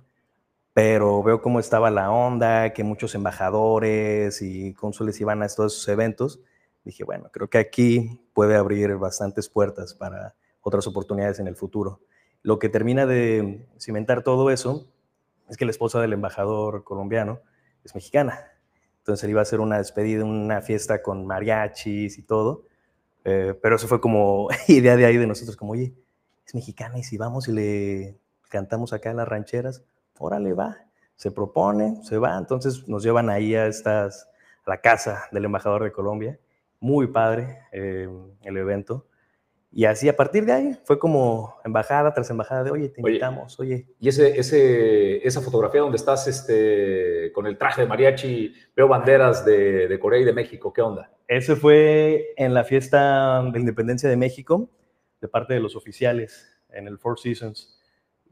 pero 0.72 1.22
veo 1.22 1.40
cómo 1.40 1.60
estaba 1.60 1.90
la 1.90 2.10
onda, 2.10 2.72
que 2.72 2.84
muchos 2.84 3.14
embajadores 3.14 4.40
y 4.42 4.74
cónsules 4.74 5.20
iban 5.20 5.42
a 5.42 5.48
todos 5.48 5.74
esos 5.74 5.88
eventos. 5.88 6.40
Dije, 6.84 7.04
bueno, 7.04 7.30
creo 7.32 7.50
que 7.50 7.58
aquí 7.58 8.20
puede 8.32 8.56
abrir 8.56 8.94
bastantes 8.96 9.48
puertas 9.48 9.94
para 9.94 10.34
otras 10.60 10.86
oportunidades 10.86 11.40
en 11.40 11.48
el 11.48 11.56
futuro. 11.56 12.00
Lo 12.42 12.58
que 12.58 12.68
termina 12.68 13.06
de 13.06 13.66
cimentar 13.78 14.22
todo 14.22 14.50
eso 14.50 14.88
es 15.48 15.56
que 15.56 15.64
la 15.64 15.72
esposa 15.72 16.00
del 16.00 16.12
embajador 16.12 16.84
colombiano 16.84 17.40
es 17.84 17.94
mexicana. 17.94 18.40
Entonces 18.98 19.24
él 19.24 19.30
iba 19.30 19.40
a 19.40 19.42
hacer 19.42 19.60
una 19.60 19.78
despedida, 19.78 20.24
una 20.24 20.60
fiesta 20.62 21.02
con 21.02 21.26
mariachis 21.26 22.16
y 22.18 22.22
todo. 22.22 22.64
Eh, 23.24 23.58
pero 23.60 23.76
eso 23.76 23.88
fue 23.88 24.00
como 24.00 24.48
idea 24.68 24.96
de 24.96 25.04
ahí 25.04 25.16
de 25.16 25.26
nosotros, 25.26 25.56
como, 25.56 25.72
oye, 25.72 25.94
es 26.46 26.54
mexicana 26.54 26.98
y 26.98 27.02
si 27.02 27.18
vamos 27.18 27.48
y 27.48 27.52
le 27.52 28.18
cantamos 28.48 28.92
acá 28.92 29.12
las 29.12 29.28
rancheras, 29.28 29.84
órale, 30.20 30.52
va. 30.52 30.76
Se 31.16 31.30
propone, 31.30 32.02
se 32.04 32.18
va. 32.18 32.38
Entonces 32.38 32.86
nos 32.88 33.02
llevan 33.02 33.28
ahí 33.28 33.54
a, 33.54 33.66
estas, 33.66 34.28
a 34.64 34.70
la 34.70 34.80
casa 34.80 35.24
del 35.32 35.46
embajador 35.46 35.82
de 35.82 35.92
Colombia. 35.92 36.38
Muy 36.78 37.08
padre 37.08 37.58
eh, 37.72 38.08
el 38.42 38.56
evento. 38.56 39.06
Y 39.72 39.84
así 39.84 40.08
a 40.08 40.16
partir 40.16 40.44
de 40.44 40.52
ahí 40.52 40.78
fue 40.84 40.98
como 40.98 41.56
embajada 41.64 42.12
tras 42.12 42.28
embajada 42.30 42.64
de, 42.64 42.70
oye, 42.72 42.88
te 42.88 43.00
invitamos, 43.00 43.58
oye. 43.60 43.86
Y 44.00 44.08
ese, 44.08 44.38
ese, 44.38 45.24
esa 45.26 45.40
fotografía 45.40 45.80
donde 45.80 45.96
estás 45.96 46.26
este, 46.26 47.30
con 47.32 47.46
el 47.46 47.56
traje 47.56 47.82
de 47.82 47.86
mariachi, 47.86 48.52
veo 48.74 48.88
banderas 48.88 49.44
de, 49.44 49.86
de, 49.86 50.00
Corea 50.00 50.20
y 50.20 50.24
de 50.24 50.32
México, 50.32 50.72
¿qué 50.72 50.82
onda? 50.82 51.12
Ese 51.28 51.54
fue 51.54 52.34
en 52.36 52.52
la 52.52 52.64
fiesta 52.64 53.44
de 53.52 53.60
independencia 53.60 54.08
de 54.08 54.16
México, 54.16 54.68
de 55.20 55.28
parte 55.28 55.54
de 55.54 55.60
los 55.60 55.76
oficiales, 55.76 56.60
en 56.70 56.88
el 56.88 56.98
Four 56.98 57.20
Seasons. 57.20 57.79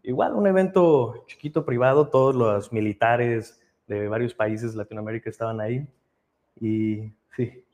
Igual 0.03 0.35
un 0.35 0.47
evento 0.47 1.25
chiquito, 1.27 1.65
privado, 1.65 2.09
todos 2.09 2.35
los 2.35 2.73
militares 2.73 3.61
de 3.87 4.09
varios 4.09 4.35
países 4.35 4.73
de 4.73 4.79
Latinoamérica 4.79 5.31
estaban 5.31 5.61
ahí. 5.61 5.87
Y 6.61 7.13
sí, 7.37 7.65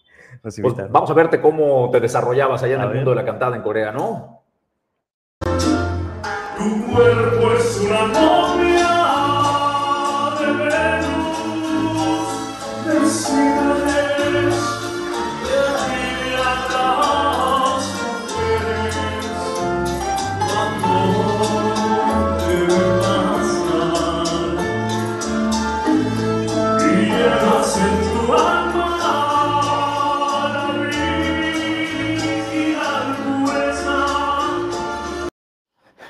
pues 0.42 0.60
vamos 0.90 1.10
a 1.10 1.14
verte 1.14 1.40
cómo 1.40 1.90
te 1.90 2.00
desarrollabas 2.00 2.62
allá 2.62 2.76
en 2.76 2.82
el 2.82 2.94
mundo 2.94 3.10
de 3.10 3.16
la 3.16 3.24
cantada 3.24 3.56
en 3.56 3.62
Corea, 3.62 3.92
¿no? 3.92 4.42
Tu 5.40 6.92
cuerpo 6.92 7.52
es 7.52 7.80
una 7.80 8.06
novia 8.06 8.93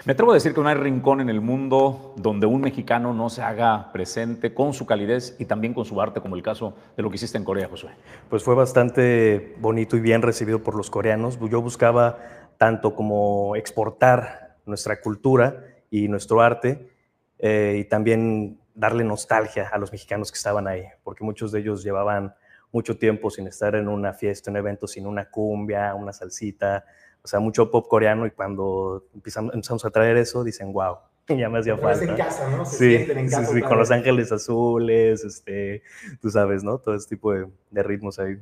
Me 0.07 0.13
atrevo 0.13 0.33
a 0.33 0.35
decir 0.35 0.53
que 0.53 0.61
no 0.61 0.69
hay 0.69 0.75
rincón 0.75 1.23
en 1.23 1.31
el 1.31 1.41
mundo 1.41 2.13
donde 2.19 2.47
un 2.47 2.61
mexicano 2.61 3.15
no 3.15 3.31
se 3.31 3.41
haga 3.41 3.91
presente 3.91 4.53
con 4.53 4.75
su 4.75 4.85
calidez 4.85 5.35
y 5.39 5.47
también 5.47 5.73
con 5.73 5.87
su 5.87 5.99
arte, 5.99 6.21
como 6.21 6.37
el 6.37 6.43
caso 6.43 6.75
de 6.95 7.03
lo 7.03 7.09
que 7.09 7.17
hiciste 7.17 7.39
en 7.39 7.45
Corea, 7.45 7.69
Josué. 7.71 7.93
Pues 8.29 8.45
fue 8.45 8.55
bastante 8.55 9.55
bonito 9.61 9.97
y 9.97 10.01
bien 10.01 10.21
recibido 10.21 10.63
por 10.63 10.75
los 10.75 10.91
coreanos. 10.91 11.39
Yo 11.51 11.63
buscaba 11.63 12.19
tanto 12.59 12.95
como 12.95 13.57
exportar 13.57 14.59
nuestra 14.67 15.01
cultura 15.01 15.65
y 15.89 16.07
nuestro 16.09 16.43
arte 16.43 16.91
eh, 17.39 17.79
y 17.81 17.85
también 17.85 18.61
darle 18.75 19.05
nostalgia 19.05 19.71
a 19.73 19.79
los 19.79 19.91
mexicanos 19.91 20.31
que 20.31 20.37
estaban 20.37 20.69
ahí, 20.69 20.85
porque 21.03 21.25
muchos 21.25 21.51
de 21.51 21.61
ellos 21.61 21.83
llevaban 21.83 22.35
mucho 22.73 22.99
tiempo 22.99 23.31
sin 23.31 23.47
estar 23.47 23.75
en 23.75 23.89
una 23.89 24.13
fiesta, 24.13 24.51
un 24.51 24.59
evento, 24.59 24.87
sin 24.87 25.07
una 25.07 25.31
cumbia, 25.31 25.95
una 25.95 26.13
salsita, 26.13 26.85
o 27.25 27.29
sea, 27.29 27.41
mucho 27.41 27.71
pop 27.71 27.89
coreano 27.89 28.27
y 28.27 28.31
cuando 28.31 29.07
empezamos, 29.15 29.85
a 29.85 29.91
traer 29.91 30.19
eso, 30.19 30.45
dicen, 30.45 30.73
wow, 30.75 30.99
ya 31.29 31.49
me 31.49 31.59
hacía 31.59 31.79
falta. 31.79 32.05
en 32.05 32.17
casa, 32.17 32.51
¿no? 32.51 32.67
Se 32.67 32.77
sí, 32.77 33.11
en 33.11 33.31
casa, 33.31 33.47
sí, 33.47 33.55
sí, 33.55 33.63
con 33.63 33.79
los 33.79 33.91
ángeles 33.91 34.31
azules, 34.31 35.25
este, 35.25 35.83
tú 36.21 36.31
sabes, 36.31 36.63
¿no? 36.63 36.79
Todo 36.79 36.95
ese 36.95 37.09
tipo 37.09 37.33
de, 37.33 37.49
de 37.71 37.83
ritmos 37.83 38.19
ahí. 38.19 38.37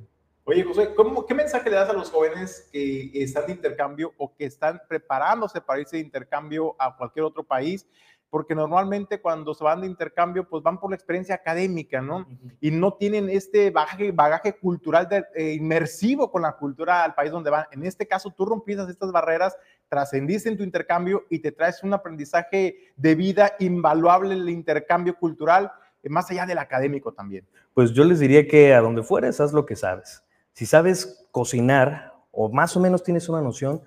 Oye, 0.45 0.65
José, 0.65 0.93
¿cómo, 0.97 1.25
¿qué 1.25 1.35
mensaje 1.35 1.71
le 1.71 1.77
das 1.77 1.91
a 1.91 1.93
los 1.93 2.11
jóvenes 2.11 2.69
que 2.73 3.13
están 3.15 3.47
de 3.47 3.53
intercambio 3.53 4.13
o 4.19 4.35
que 4.35 4.45
están 4.45 4.83
preparándose 4.89 5.61
para 5.61 5.81
irse 5.81 5.97
de 5.97 6.03
intercambio 6.03 6.75
a 6.81 6.97
cualquier 6.97 7.25
otro 7.25 7.45
país? 7.45 7.87
Porque 8.33 8.55
normalmente 8.55 9.21
cuando 9.21 9.53
se 9.53 9.63
van 9.63 9.83
de 9.83 9.87
intercambio, 9.87 10.49
pues 10.49 10.63
van 10.63 10.81
por 10.81 10.89
la 10.89 10.97
experiencia 10.97 11.35
académica, 11.35 12.01
¿no? 12.01 12.27
Y 12.63 12.71
no 12.71 12.95
tienen 12.95 13.29
este 13.29 13.71
bagaje, 13.71 14.11
bagaje 14.11 14.55
cultural 14.55 15.07
eh, 15.35 15.53
inmersivo 15.53 16.31
con 16.31 16.41
la 16.41 16.57
cultura 16.57 17.05
al 17.05 17.15
país 17.15 17.31
donde 17.31 17.51
van. 17.51 17.67
En 17.73 17.85
este 17.85 18.09
caso, 18.09 18.31
tú 18.35 18.47
rompiste 18.47 18.85
estas 18.91 19.13
barreras, 19.13 19.55
trascendiste 19.87 20.49
en 20.49 20.57
tu 20.57 20.63
intercambio 20.63 21.27
y 21.29 21.41
te 21.41 21.53
traes 21.53 21.83
un 21.83 21.93
aprendizaje 21.93 22.95
de 22.97 23.15
vida 23.15 23.53
invaluable 23.59 24.33
el 24.33 24.49
intercambio 24.49 25.15
cultural, 25.15 25.71
eh, 26.03 26.09
más 26.09 26.31
allá 26.31 26.47
del 26.47 26.57
académico 26.57 27.13
también. 27.13 27.47
Pues 27.75 27.93
yo 27.93 28.03
les 28.03 28.19
diría 28.19 28.49
que 28.49 28.73
a 28.73 28.81
donde 28.81 29.03
fueres, 29.03 29.43
haz 29.43 29.53
lo 29.53 29.67
que 29.67 29.77
sabes. 29.77 30.25
Si 30.55 30.65
sabes 30.65 31.29
cocinar 31.33 32.15
o 32.31 32.49
más 32.49 32.79
o 32.79 32.81
menos 32.81 33.03
tienes 33.03 33.29
una 33.29 33.43
noción, 33.43 33.83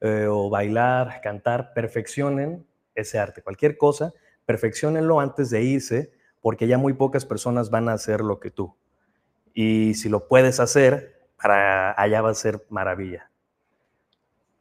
eh, 0.00 0.26
o 0.30 0.48
bailar, 0.48 1.20
cantar, 1.22 1.74
perfeccionen 1.74 2.66
ese 2.94 3.18
arte, 3.18 3.42
cualquier 3.42 3.76
cosa, 3.76 4.12
perfeccionenlo 4.44 5.20
antes 5.20 5.50
de 5.50 5.62
irse, 5.62 6.12
porque 6.40 6.66
ya 6.66 6.78
muy 6.78 6.92
pocas 6.92 7.24
personas 7.24 7.70
van 7.70 7.88
a 7.88 7.92
hacer 7.92 8.20
lo 8.20 8.40
que 8.40 8.50
tú. 8.50 8.74
Y 9.54 9.94
si 9.94 10.08
lo 10.08 10.28
puedes 10.28 10.60
hacer, 10.60 11.28
para 11.40 12.00
allá 12.00 12.20
va 12.22 12.30
a 12.30 12.34
ser 12.34 12.64
maravilla. 12.68 13.30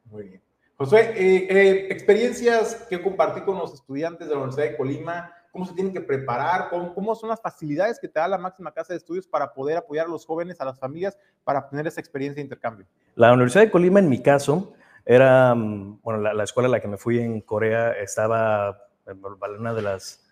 Muy 0.05 0.23
bien. 0.23 0.41
José, 0.77 1.13
eh, 1.15 1.47
eh, 1.49 1.87
experiencias 1.91 2.87
que 2.89 3.01
compartí 3.01 3.41
con 3.41 3.57
los 3.57 3.73
estudiantes 3.73 4.27
de 4.27 4.33
la 4.33 4.41
Universidad 4.41 4.71
de 4.71 4.77
Colima, 4.77 5.31
cómo 5.51 5.65
se 5.65 5.73
tienen 5.73 5.93
que 5.93 6.01
preparar, 6.01 6.69
¿Cómo, 6.69 6.93
cómo, 6.95 7.13
son 7.13 7.29
las 7.29 7.39
facilidades 7.39 7.99
que 7.99 8.07
te 8.07 8.19
da 8.19 8.27
la 8.27 8.37
máxima 8.37 8.71
casa 8.71 8.93
de 8.93 8.97
estudios 8.97 9.27
para 9.27 9.53
poder 9.53 9.77
apoyar 9.77 10.07
a 10.07 10.09
los 10.09 10.25
jóvenes, 10.25 10.59
a 10.59 10.65
las 10.65 10.79
familias, 10.79 11.17
para 11.43 11.69
tener 11.69 11.85
esa 11.85 11.99
experiencia 11.99 12.37
de 12.37 12.43
intercambio. 12.43 12.87
La 13.15 13.31
Universidad 13.31 13.65
de 13.65 13.71
Colima, 13.71 13.99
en 13.99 14.09
mi 14.09 14.21
caso, 14.21 14.73
era, 15.05 15.53
mm, 15.55 16.01
bueno, 16.03 16.21
la, 16.21 16.33
la 16.33 16.43
escuela 16.43 16.67
a 16.67 16.71
la 16.71 16.79
que 16.79 16.87
me 16.87 16.97
fui 16.97 17.19
en 17.19 17.41
Corea 17.41 17.91
estaba 17.91 18.87
en 19.07 19.19
una 19.59 19.73
de 19.73 19.81
las, 19.81 20.23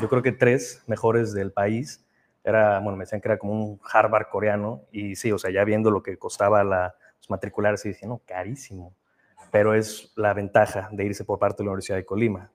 yo 0.00 0.08
creo 0.08 0.22
que 0.22 0.32
tres 0.32 0.82
mejores 0.86 1.32
del 1.32 1.52
país. 1.52 2.04
Era, 2.44 2.78
bueno, 2.78 2.96
me 2.96 3.04
decían 3.04 3.20
que 3.20 3.28
era 3.28 3.38
como 3.38 3.52
un 3.54 3.80
Harvard 3.92 4.28
coreano 4.28 4.82
y 4.92 5.16
sí, 5.16 5.32
o 5.32 5.38
sea, 5.38 5.50
ya 5.50 5.64
viendo 5.64 5.90
lo 5.90 6.02
que 6.02 6.16
costaba 6.16 6.62
la, 6.62 6.94
matricularse, 7.28 7.88
dije, 7.88 8.06
no, 8.06 8.20
carísimo 8.24 8.94
pero 9.50 9.74
es 9.74 10.12
la 10.16 10.34
ventaja 10.34 10.88
de 10.92 11.04
irse 11.04 11.24
por 11.24 11.38
parte 11.38 11.62
de 11.62 11.64
la 11.64 11.70
Universidad 11.70 11.96
de 11.96 12.04
Colima. 12.04 12.50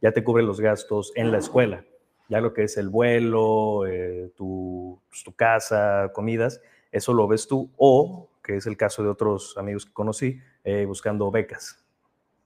ya 0.00 0.12
te 0.12 0.24
cubre 0.24 0.42
los 0.42 0.60
gastos 0.60 1.12
en 1.14 1.30
la 1.30 1.38
escuela, 1.38 1.84
ya 2.28 2.40
lo 2.40 2.54
que 2.54 2.62
es 2.62 2.78
el 2.78 2.88
vuelo, 2.88 3.86
eh, 3.86 4.32
tu, 4.34 4.98
pues, 5.10 5.22
tu, 5.22 5.32
casa, 5.32 6.10
comidas, 6.14 6.62
eso 6.90 7.12
lo 7.12 7.28
ves 7.28 7.46
tú, 7.46 7.70
o, 7.76 8.30
que 8.42 8.56
es 8.56 8.66
el 8.66 8.78
caso 8.78 9.02
de 9.02 9.10
otros 9.10 9.58
amigos 9.58 9.84
que 9.84 9.92
conocí, 9.92 10.40
eh, 10.66 10.84
buscando 10.84 11.30
becas, 11.30 11.82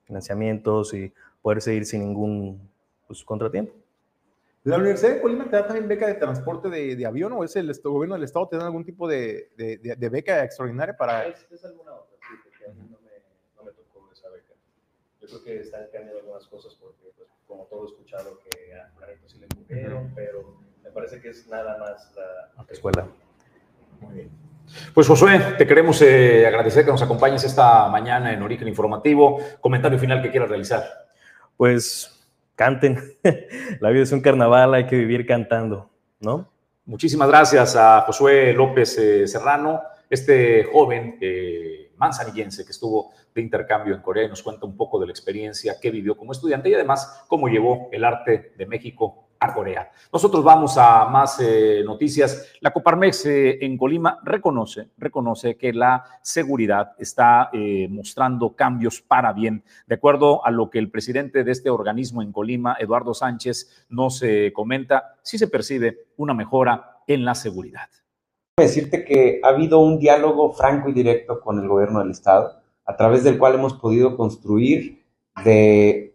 financiamientos 0.04 0.92
y 0.92 1.11
poder 1.40 1.62
seguir 1.62 1.87
sin 1.87 2.00
ningún 2.00 2.70
pues, 3.06 3.24
contratiempo. 3.24 3.72
¿La 4.62 4.76
Universidad 4.76 5.14
de 5.14 5.22
Colima 5.22 5.44
te 5.48 5.56
da 5.56 5.66
también 5.66 5.88
beca 5.88 6.06
de 6.06 6.14
transporte 6.14 6.68
de, 6.68 7.06
avión 7.06 7.33
o 7.33 7.42
es 7.42 7.56
el 7.56 7.72
gobierno 7.83 8.14
del 8.14 8.24
Estado 8.24 8.46
te 8.46 8.59
da 8.59 8.66
algún 8.66 8.85
tipo 8.85 9.09
de, 9.09 9.48
de 9.56 10.09
beca 10.11 10.44
extraordinaria 10.44 10.94
para...? 10.94 11.28
Es, 11.28 11.46
es 11.50 11.64
alguna 11.64 11.94
otra, 11.94 12.14
sí, 12.28 12.37
yo 15.20 15.26
creo 15.26 15.42
que 15.42 15.61
están 15.61 15.85
cambiando 15.90 16.18
algunas 16.18 16.46
cosas 16.46 16.74
porque, 16.74 17.11
pues, 17.16 17.28
como 17.46 17.64
todo 17.64 17.85
he 17.85 17.87
escuchado, 17.87 18.38
que 18.38 18.74
a 18.74 18.92
Clarito 18.96 19.28
sí 19.28 19.38
le 19.38 19.48
cubrieron, 19.48 20.12
pero 20.14 20.59
me 20.83 20.90
parece 20.90 21.22
que 21.22 21.30
es 21.30 21.46
nada 21.46 21.78
más 21.78 22.12
la 22.14 22.64
escuela. 22.68 23.09
Muy 24.00 24.14
bien. 24.14 24.49
Pues 24.94 25.06
Josué, 25.06 25.54
te 25.59 25.66
queremos 25.66 26.00
eh, 26.02 26.46
agradecer 26.46 26.85
que 26.85 26.90
nos 26.90 27.02
acompañes 27.02 27.44
esta 27.44 27.88
mañana 27.88 28.33
en 28.33 28.42
Origen 28.42 28.68
Informativo. 28.68 29.38
Comentario 29.61 29.98
final 29.98 30.22
que 30.22 30.30
quieras 30.30 30.48
realizar. 30.48 30.85
Pues 31.56 32.20
canten. 32.54 33.16
la 33.80 33.90
vida 33.90 34.02
es 34.02 34.12
un 34.12 34.20
carnaval, 34.20 34.74
hay 34.74 34.87
que 34.87 34.96
vivir 34.96 35.26
cantando, 35.26 35.90
¿no? 36.20 36.50
Muchísimas 36.85 37.28
gracias 37.28 37.76
a 37.76 38.02
Josué 38.02 38.52
López 38.52 38.98
eh, 38.98 39.28
Serrano, 39.28 39.80
este 40.09 40.64
joven 40.64 41.16
eh, 41.20 41.92
manzanillense 41.96 42.64
que 42.64 42.72
estuvo 42.72 43.12
de 43.35 43.40
intercambio 43.40 43.94
en 43.94 44.02
Corea 44.02 44.24
y 44.24 44.28
nos 44.28 44.42
cuenta 44.42 44.66
un 44.66 44.76
poco 44.76 44.98
de 44.98 45.06
la 45.06 45.12
experiencia 45.12 45.78
que 45.80 45.90
vivió 45.90 46.16
como 46.16 46.33
estudiante 46.33 46.68
y 46.68 46.74
además 46.74 47.24
cómo 47.28 47.48
llevó 47.48 47.88
el 47.92 48.04
arte 48.04 48.52
de 48.56 48.66
México 48.66 49.30
a 49.40 49.55
Corea. 49.55 49.90
Nosotros 50.12 50.44
vamos 50.44 50.76
a 50.76 51.07
más 51.07 51.40
eh, 51.40 51.83
noticias. 51.85 52.53
La 52.61 52.72
Coparmex 52.72 53.26
eh, 53.26 53.64
en 53.64 53.79
Colima 53.79 54.20
reconoce, 54.22 54.90
reconoce 54.98 55.57
que 55.57 55.72
la 55.72 56.05
seguridad 56.22 56.92
está 56.98 57.48
eh, 57.53 57.88
mostrando 57.90 58.55
cambios 58.55 59.00
para 59.00 59.33
bien. 59.33 59.64
De 59.87 59.94
acuerdo 59.94 60.44
a 60.44 60.50
lo 60.50 60.68
que 60.68 60.79
el 60.79 60.90
presidente 60.90 61.42
de 61.42 61.53
este 61.53 61.70
organismo 61.70 62.20
en 62.22 62.33
Colima, 62.33 62.76
Eduardo 62.79 63.14
Sánchez, 63.14 63.87
nos 63.88 64.22
comenta, 64.53 65.16
sí 65.22 65.38
se 65.38 65.48
percibe 65.48 66.09
una 66.16 66.35
mejora 66.35 66.98
en 67.07 67.24
la 67.24 67.35
seguridad. 67.35 67.88
Decirte 68.59 69.05
que 69.05 69.40
ha 69.42 69.48
habido 69.48 69.79
un 69.81 69.98
diálogo 69.98 70.53
franco 70.53 70.90
y 70.90 70.92
directo 70.92 71.40
con 71.40 71.59
el 71.59 71.66
gobierno 71.66 72.00
del 72.00 72.11
estado 72.11 72.61
a 72.85 72.96
través 72.96 73.24
del 73.24 73.38
cual 73.38 73.55
hemos 73.55 73.74
podido 73.74 74.16
construir 74.16 75.05
de 75.44 76.10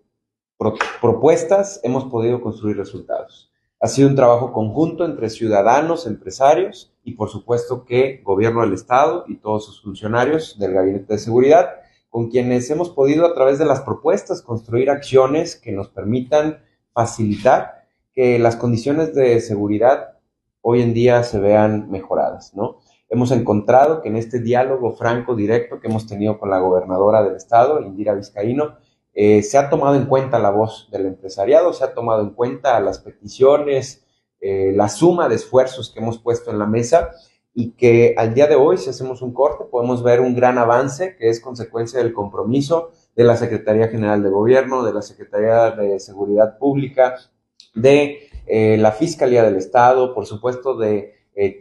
propuestas, 0.57 1.79
hemos 1.83 2.05
podido 2.05 2.41
construir 2.41 2.77
resultados. 2.77 3.51
Ha 3.79 3.87
sido 3.87 4.07
un 4.07 4.15
trabajo 4.15 4.53
conjunto 4.53 5.05
entre 5.05 5.29
ciudadanos, 5.29 6.07
empresarios 6.07 6.93
y 7.03 7.13
por 7.13 7.29
supuesto 7.29 7.85
que 7.85 8.21
gobierno 8.23 8.61
del 8.61 8.73
Estado 8.73 9.25
y 9.27 9.35
todos 9.35 9.65
sus 9.65 9.81
funcionarios 9.81 10.57
del 10.57 10.73
Gabinete 10.73 11.13
de 11.13 11.19
Seguridad, 11.19 11.69
con 12.09 12.29
quienes 12.29 12.69
hemos 12.69 12.89
podido 12.89 13.25
a 13.25 13.33
través 13.33 13.59
de 13.59 13.65
las 13.65 13.81
propuestas 13.81 14.41
construir 14.41 14.89
acciones 14.89 15.55
que 15.55 15.71
nos 15.71 15.89
permitan 15.89 16.59
facilitar 16.93 17.85
que 18.13 18.39
las 18.39 18.55
condiciones 18.55 19.13
de 19.13 19.41
seguridad 19.41 20.17
hoy 20.61 20.81
en 20.81 20.93
día 20.93 21.21
se 21.23 21.39
vean 21.39 21.91
mejoradas, 21.91 22.55
¿no? 22.55 22.77
Hemos 23.09 23.31
encontrado 23.31 24.01
que 24.01 24.09
en 24.09 24.15
este 24.15 24.39
diálogo 24.39 24.93
franco, 24.93 25.35
directo 25.35 25.79
que 25.79 25.87
hemos 25.87 26.07
tenido 26.07 26.39
con 26.39 26.49
la 26.49 26.59
gobernadora 26.59 27.21
del 27.21 27.35
estado, 27.35 27.81
Indira 27.81 28.15
Vizcaíno, 28.15 28.77
eh, 29.17 29.43
se 29.43 29.57
ha 29.57 29.69
tomado 29.69 29.95
en 29.95 30.07
cuenta 30.07 30.39
la 30.39 30.51
voz 30.51 30.89
del 30.91 31.05
empresariado, 31.05 31.71
se 31.71 31.85
ha 31.85 31.93
tomado 31.93 32.21
en 32.21 32.31
cuenta 32.31 32.77
las 32.81 32.99
peticiones, 32.99 34.05
eh, 34.41 34.73
la 34.75 34.89
suma 34.89 35.29
de 35.29 35.35
esfuerzos 35.35 35.89
que 35.89 36.01
hemos 36.01 36.19
puesto 36.19 36.51
en 36.51 36.59
la 36.59 36.65
mesa 36.65 37.11
y 37.53 37.71
que 37.71 38.13
al 38.17 38.33
día 38.33 38.47
de 38.47 38.55
hoy, 38.55 38.77
si 38.77 38.89
hacemos 38.89 39.21
un 39.21 39.33
corte, 39.33 39.63
podemos 39.71 40.03
ver 40.03 40.19
un 40.19 40.35
gran 40.35 40.57
avance 40.57 41.15
que 41.15 41.29
es 41.29 41.39
consecuencia 41.39 41.99
del 41.99 42.11
compromiso 42.11 42.91
de 43.15 43.23
la 43.23 43.37
Secretaría 43.37 43.87
General 43.87 44.21
de 44.21 44.29
Gobierno, 44.29 44.83
de 44.83 44.93
la 44.93 45.01
Secretaría 45.01 45.71
de 45.71 45.97
Seguridad 46.01 46.57
Pública, 46.57 47.15
de 47.73 48.27
eh, 48.47 48.75
la 48.77 48.91
Fiscalía 48.91 49.43
del 49.43 49.55
Estado, 49.55 50.13
por 50.13 50.25
supuesto 50.25 50.75
de 50.75 51.13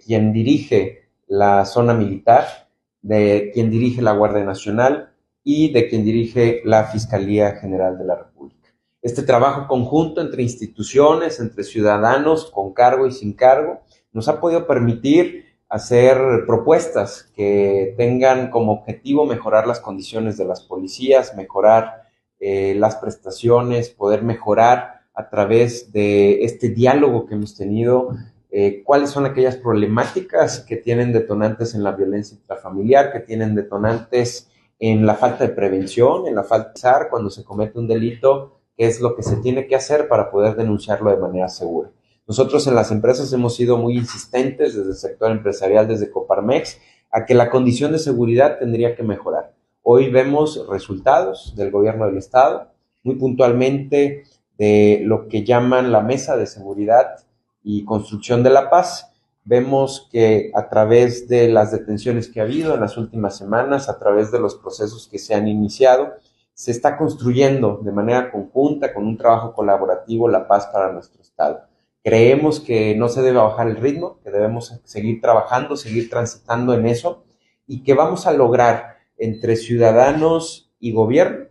quien 0.04 0.32
dirige 0.32 1.08
la 1.26 1.64
zona 1.64 1.94
militar, 1.94 2.68
de 3.02 3.50
quien 3.52 3.70
dirige 3.70 4.02
la 4.02 4.12
Guardia 4.12 4.44
Nacional 4.44 5.13
y 5.44 5.72
de 5.72 5.88
quien 5.88 6.04
dirige 6.04 6.62
la 6.64 6.84
Fiscalía 6.84 7.52
General 7.56 7.96
de 7.98 8.04
la 8.04 8.16
República. 8.16 8.70
Este 9.02 9.22
trabajo 9.22 9.68
conjunto 9.68 10.22
entre 10.22 10.42
instituciones, 10.42 11.38
entre 11.38 11.62
ciudadanos, 11.62 12.50
con 12.50 12.72
cargo 12.72 13.06
y 13.06 13.12
sin 13.12 13.34
cargo, 13.34 13.82
nos 14.12 14.28
ha 14.28 14.40
podido 14.40 14.66
permitir 14.66 15.44
hacer 15.68 16.16
propuestas 16.46 17.30
que 17.36 17.94
tengan 17.98 18.50
como 18.50 18.72
objetivo 18.72 19.26
mejorar 19.26 19.66
las 19.66 19.80
condiciones 19.80 20.38
de 20.38 20.46
las 20.46 20.62
policías, 20.62 21.36
mejorar 21.36 22.04
eh, 22.40 22.74
las 22.76 22.96
prestaciones, 22.96 23.90
poder 23.90 24.22
mejorar 24.22 25.02
a 25.14 25.28
través 25.28 25.92
de 25.92 26.44
este 26.44 26.70
diálogo 26.70 27.26
que 27.26 27.34
hemos 27.34 27.56
tenido 27.56 28.16
eh, 28.50 28.82
cuáles 28.84 29.10
son 29.10 29.26
aquellas 29.26 29.56
problemáticas 29.56 30.60
que 30.60 30.76
tienen 30.76 31.12
detonantes 31.12 31.74
en 31.74 31.82
la 31.82 31.92
violencia 31.92 32.36
intrafamiliar, 32.36 33.12
que 33.12 33.20
tienen 33.20 33.54
detonantes 33.54 34.48
en 34.90 35.06
la 35.06 35.14
falta 35.14 35.46
de 35.46 35.54
prevención, 35.54 36.26
en 36.26 36.34
la 36.34 36.44
falta 36.44 36.98
de 36.98 37.08
cuando 37.08 37.30
se 37.30 37.42
comete 37.42 37.78
un 37.78 37.88
delito, 37.88 38.60
qué 38.76 38.84
es 38.84 39.00
lo 39.00 39.16
que 39.16 39.22
se 39.22 39.36
tiene 39.38 39.66
que 39.66 39.76
hacer 39.76 40.08
para 40.08 40.30
poder 40.30 40.56
denunciarlo 40.56 41.10
de 41.10 41.16
manera 41.16 41.48
segura. 41.48 41.90
Nosotros 42.26 42.66
en 42.66 42.74
las 42.74 42.90
empresas 42.90 43.32
hemos 43.32 43.56
sido 43.56 43.78
muy 43.78 43.96
insistentes 43.96 44.76
desde 44.76 44.90
el 44.90 44.96
sector 44.96 45.30
empresarial, 45.30 45.88
desde 45.88 46.10
Coparmex, 46.10 46.78
a 47.10 47.24
que 47.24 47.34
la 47.34 47.48
condición 47.48 47.92
de 47.92 47.98
seguridad 47.98 48.58
tendría 48.58 48.94
que 48.94 49.02
mejorar. 49.02 49.54
Hoy 49.82 50.10
vemos 50.10 50.66
resultados 50.68 51.54
del 51.56 51.70
gobierno 51.70 52.04
del 52.04 52.18
Estado, 52.18 52.72
muy 53.04 53.14
puntualmente 53.14 54.24
de 54.58 55.00
lo 55.02 55.28
que 55.28 55.44
llaman 55.44 55.92
la 55.92 56.02
mesa 56.02 56.36
de 56.36 56.46
seguridad 56.46 57.24
y 57.62 57.86
construcción 57.86 58.42
de 58.42 58.50
la 58.50 58.68
paz. 58.68 59.13
Vemos 59.44 60.08
que 60.10 60.50
a 60.54 60.68
través 60.68 61.28
de 61.28 61.48
las 61.48 61.72
detenciones 61.72 62.28
que 62.28 62.40
ha 62.40 62.44
habido 62.44 62.74
en 62.74 62.80
las 62.80 62.96
últimas 62.96 63.36
semanas, 63.36 63.88
a 63.88 63.98
través 63.98 64.32
de 64.32 64.40
los 64.40 64.54
procesos 64.54 65.08
que 65.08 65.18
se 65.18 65.34
han 65.34 65.48
iniciado, 65.48 66.14
se 66.54 66.70
está 66.70 66.96
construyendo 66.96 67.80
de 67.82 67.92
manera 67.92 68.30
conjunta, 68.30 68.94
con 68.94 69.06
un 69.06 69.16
trabajo 69.16 69.52
colaborativo, 69.52 70.28
la 70.28 70.48
paz 70.48 70.66
para 70.66 70.92
nuestro 70.92 71.20
Estado. 71.20 71.62
Creemos 72.02 72.60
que 72.60 72.94
no 72.94 73.08
se 73.08 73.22
debe 73.22 73.38
bajar 73.38 73.68
el 73.68 73.76
ritmo, 73.76 74.18
que 74.22 74.30
debemos 74.30 74.80
seguir 74.84 75.20
trabajando, 75.20 75.76
seguir 75.76 76.10
transitando 76.10 76.74
en 76.74 76.86
eso 76.86 77.24
y 77.66 77.82
que 77.82 77.94
vamos 77.94 78.26
a 78.26 78.32
lograr 78.32 78.96
entre 79.16 79.56
ciudadanos 79.56 80.70
y 80.78 80.92
gobierno 80.92 81.46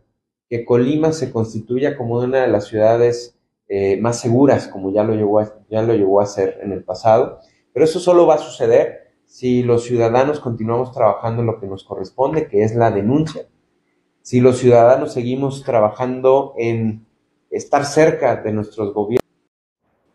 que 0.54 0.66
Colima 0.66 1.12
se 1.14 1.32
constituya 1.32 1.98
como 1.98 2.20
una 2.20 2.42
de 2.42 2.48
las 2.48 2.68
ciudades 2.68 3.36
eh, 3.68 3.98
más 4.00 4.20
seguras, 4.20 4.68
como 4.68 4.92
ya 4.94 5.04
lo, 5.04 5.16
llegó 5.16 5.40
a, 5.40 5.52
ya 5.68 5.82
lo 5.82 5.96
llegó 5.96 6.20
a 6.20 6.26
hacer 6.26 6.60
en 6.62 6.72
el 6.72 6.84
pasado. 6.84 7.40
Pero 7.74 7.86
eso 7.86 8.00
solo 8.00 8.28
va 8.28 8.36
a 8.36 8.40
suceder 8.40 9.14
si 9.26 9.64
los 9.64 9.84
ciudadanos 9.84 10.40
continuamos 10.40 10.92
trabajando 10.92 11.42
en 11.42 11.48
lo 11.48 11.60
que 11.60 11.68
nos 11.68 11.84
corresponde, 11.84 12.48
que 12.48 12.64
es 12.64 12.76
la 12.76 12.92
denuncia. 12.92 13.48
Si 14.22 14.40
los 14.40 14.60
ciudadanos 14.60 15.12
seguimos 15.12 15.64
trabajando 15.64 16.54
en 16.58 17.06
estar 17.50 17.86
cerca 17.86 18.38
de 18.38 18.54
nuestros 18.54 18.94
gobiernos 18.94 19.23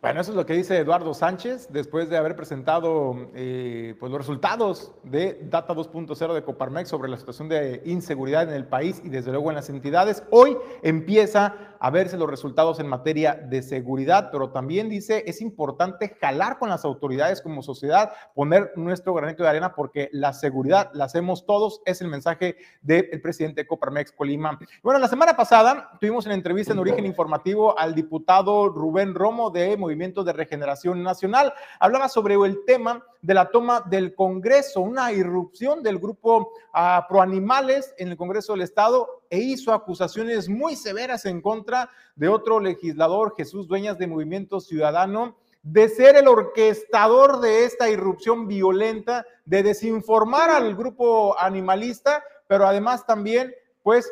Bueno, 0.00 0.20
eso 0.20 0.30
es 0.30 0.36
lo 0.36 0.46
que 0.46 0.52
dice 0.52 0.78
Eduardo 0.78 1.12
Sánchez 1.12 1.72
después 1.72 2.08
de 2.08 2.16
haber 2.16 2.36
presentado 2.36 3.30
eh, 3.34 3.96
pues 3.98 4.12
los 4.12 4.20
resultados 4.20 4.92
de 5.02 5.40
Data 5.50 5.74
2.0 5.74 6.34
de 6.34 6.44
Coparmex 6.44 6.88
sobre 6.88 7.08
la 7.08 7.16
situación 7.16 7.48
de 7.48 7.82
inseguridad 7.84 8.44
en 8.44 8.54
el 8.54 8.64
país 8.64 9.02
y 9.04 9.08
desde 9.08 9.32
luego 9.32 9.50
en 9.50 9.56
las 9.56 9.70
entidades. 9.70 10.22
Hoy 10.30 10.56
empieza 10.84 11.56
a 11.80 11.90
verse 11.90 12.16
los 12.16 12.30
resultados 12.30 12.78
en 12.78 12.86
materia 12.86 13.34
de 13.34 13.60
seguridad, 13.60 14.28
pero 14.30 14.50
también 14.50 14.88
dice 14.88 15.24
es 15.26 15.40
importante 15.40 16.16
jalar 16.20 16.60
con 16.60 16.68
las 16.68 16.84
autoridades 16.84 17.42
como 17.42 17.62
sociedad, 17.62 18.12
poner 18.36 18.72
nuestro 18.76 19.14
granito 19.14 19.42
de 19.42 19.48
arena 19.48 19.74
porque 19.74 20.10
la 20.12 20.32
seguridad 20.32 20.90
la 20.94 21.06
hacemos 21.06 21.44
todos, 21.44 21.82
es 21.84 22.00
el 22.00 22.08
mensaje 22.08 22.56
del 22.82 23.20
presidente 23.20 23.62
de 23.62 23.66
Coparmex 23.66 24.12
Colima. 24.12 24.60
Bueno, 24.80 25.00
la 25.00 25.08
semana 25.08 25.34
pasada 25.34 25.90
tuvimos 26.00 26.24
en 26.26 26.32
entrevista 26.32 26.72
en 26.72 26.78
Origen 26.78 27.04
Informativo 27.04 27.76
al 27.76 27.96
diputado 27.96 28.68
Rubén 28.68 29.12
Romo 29.12 29.50
de 29.50 29.76
Movimiento 29.88 30.22
de 30.22 30.34
Regeneración 30.34 31.02
Nacional. 31.02 31.54
Hablaba 31.80 32.10
sobre 32.10 32.34
el 32.34 32.62
tema 32.66 33.02
de 33.22 33.32
la 33.32 33.50
toma 33.50 33.82
del 33.88 34.14
Congreso, 34.14 34.82
una 34.82 35.12
irrupción 35.12 35.82
del 35.82 35.98
grupo 35.98 36.52
uh, 36.74 37.08
Proanimales 37.08 37.94
en 37.96 38.08
el 38.08 38.18
Congreso 38.18 38.52
del 38.52 38.60
Estado 38.60 39.22
e 39.30 39.38
hizo 39.38 39.72
acusaciones 39.72 40.50
muy 40.50 40.76
severas 40.76 41.24
en 41.24 41.40
contra 41.40 41.88
de 42.16 42.28
otro 42.28 42.60
legislador, 42.60 43.32
Jesús 43.34 43.66
Dueñas 43.66 43.96
de 43.96 44.06
Movimiento 44.06 44.60
Ciudadano, 44.60 45.38
de 45.62 45.88
ser 45.88 46.16
el 46.16 46.28
orquestador 46.28 47.40
de 47.40 47.64
esta 47.64 47.88
irrupción 47.88 48.46
violenta, 48.46 49.24
de 49.46 49.62
desinformar 49.62 50.50
al 50.50 50.76
grupo 50.76 51.34
animalista, 51.40 52.22
pero 52.46 52.66
además 52.66 53.06
también, 53.06 53.54
pues, 53.82 54.10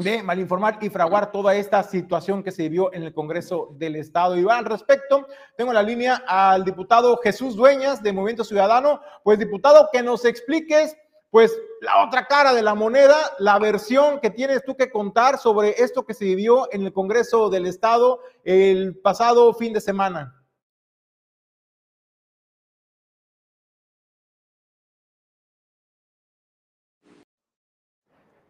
de 0.00 0.22
malinformar 0.22 0.78
y 0.80 0.88
fraguar 0.88 1.30
toda 1.30 1.54
esta 1.54 1.82
situación 1.82 2.42
que 2.42 2.50
se 2.50 2.62
vivió 2.62 2.92
en 2.92 3.02
el 3.02 3.12
Congreso 3.12 3.68
del 3.72 3.96
Estado. 3.96 4.38
Y 4.38 4.46
al 4.48 4.64
respecto, 4.64 5.26
tengo 5.56 5.72
la 5.72 5.82
línea 5.82 6.22
al 6.26 6.64
diputado 6.64 7.18
Jesús 7.22 7.54
Dueñas 7.54 8.02
de 8.02 8.12
Movimiento 8.12 8.44
Ciudadano. 8.44 9.00
Pues 9.22 9.38
diputado, 9.38 9.88
que 9.92 10.02
nos 10.02 10.24
expliques 10.24 10.96
pues 11.30 11.56
la 11.80 12.04
otra 12.04 12.26
cara 12.26 12.52
de 12.52 12.62
la 12.62 12.74
moneda, 12.74 13.16
la 13.38 13.58
versión 13.58 14.18
que 14.20 14.30
tienes 14.30 14.64
tú 14.64 14.76
que 14.76 14.90
contar 14.90 15.38
sobre 15.38 15.70
esto 15.82 16.04
que 16.04 16.14
se 16.14 16.24
vivió 16.24 16.68
en 16.72 16.82
el 16.82 16.92
Congreso 16.92 17.50
del 17.50 17.66
Estado 17.66 18.20
el 18.42 18.98
pasado 18.98 19.54
fin 19.54 19.72
de 19.72 19.80
semana. 19.80 20.39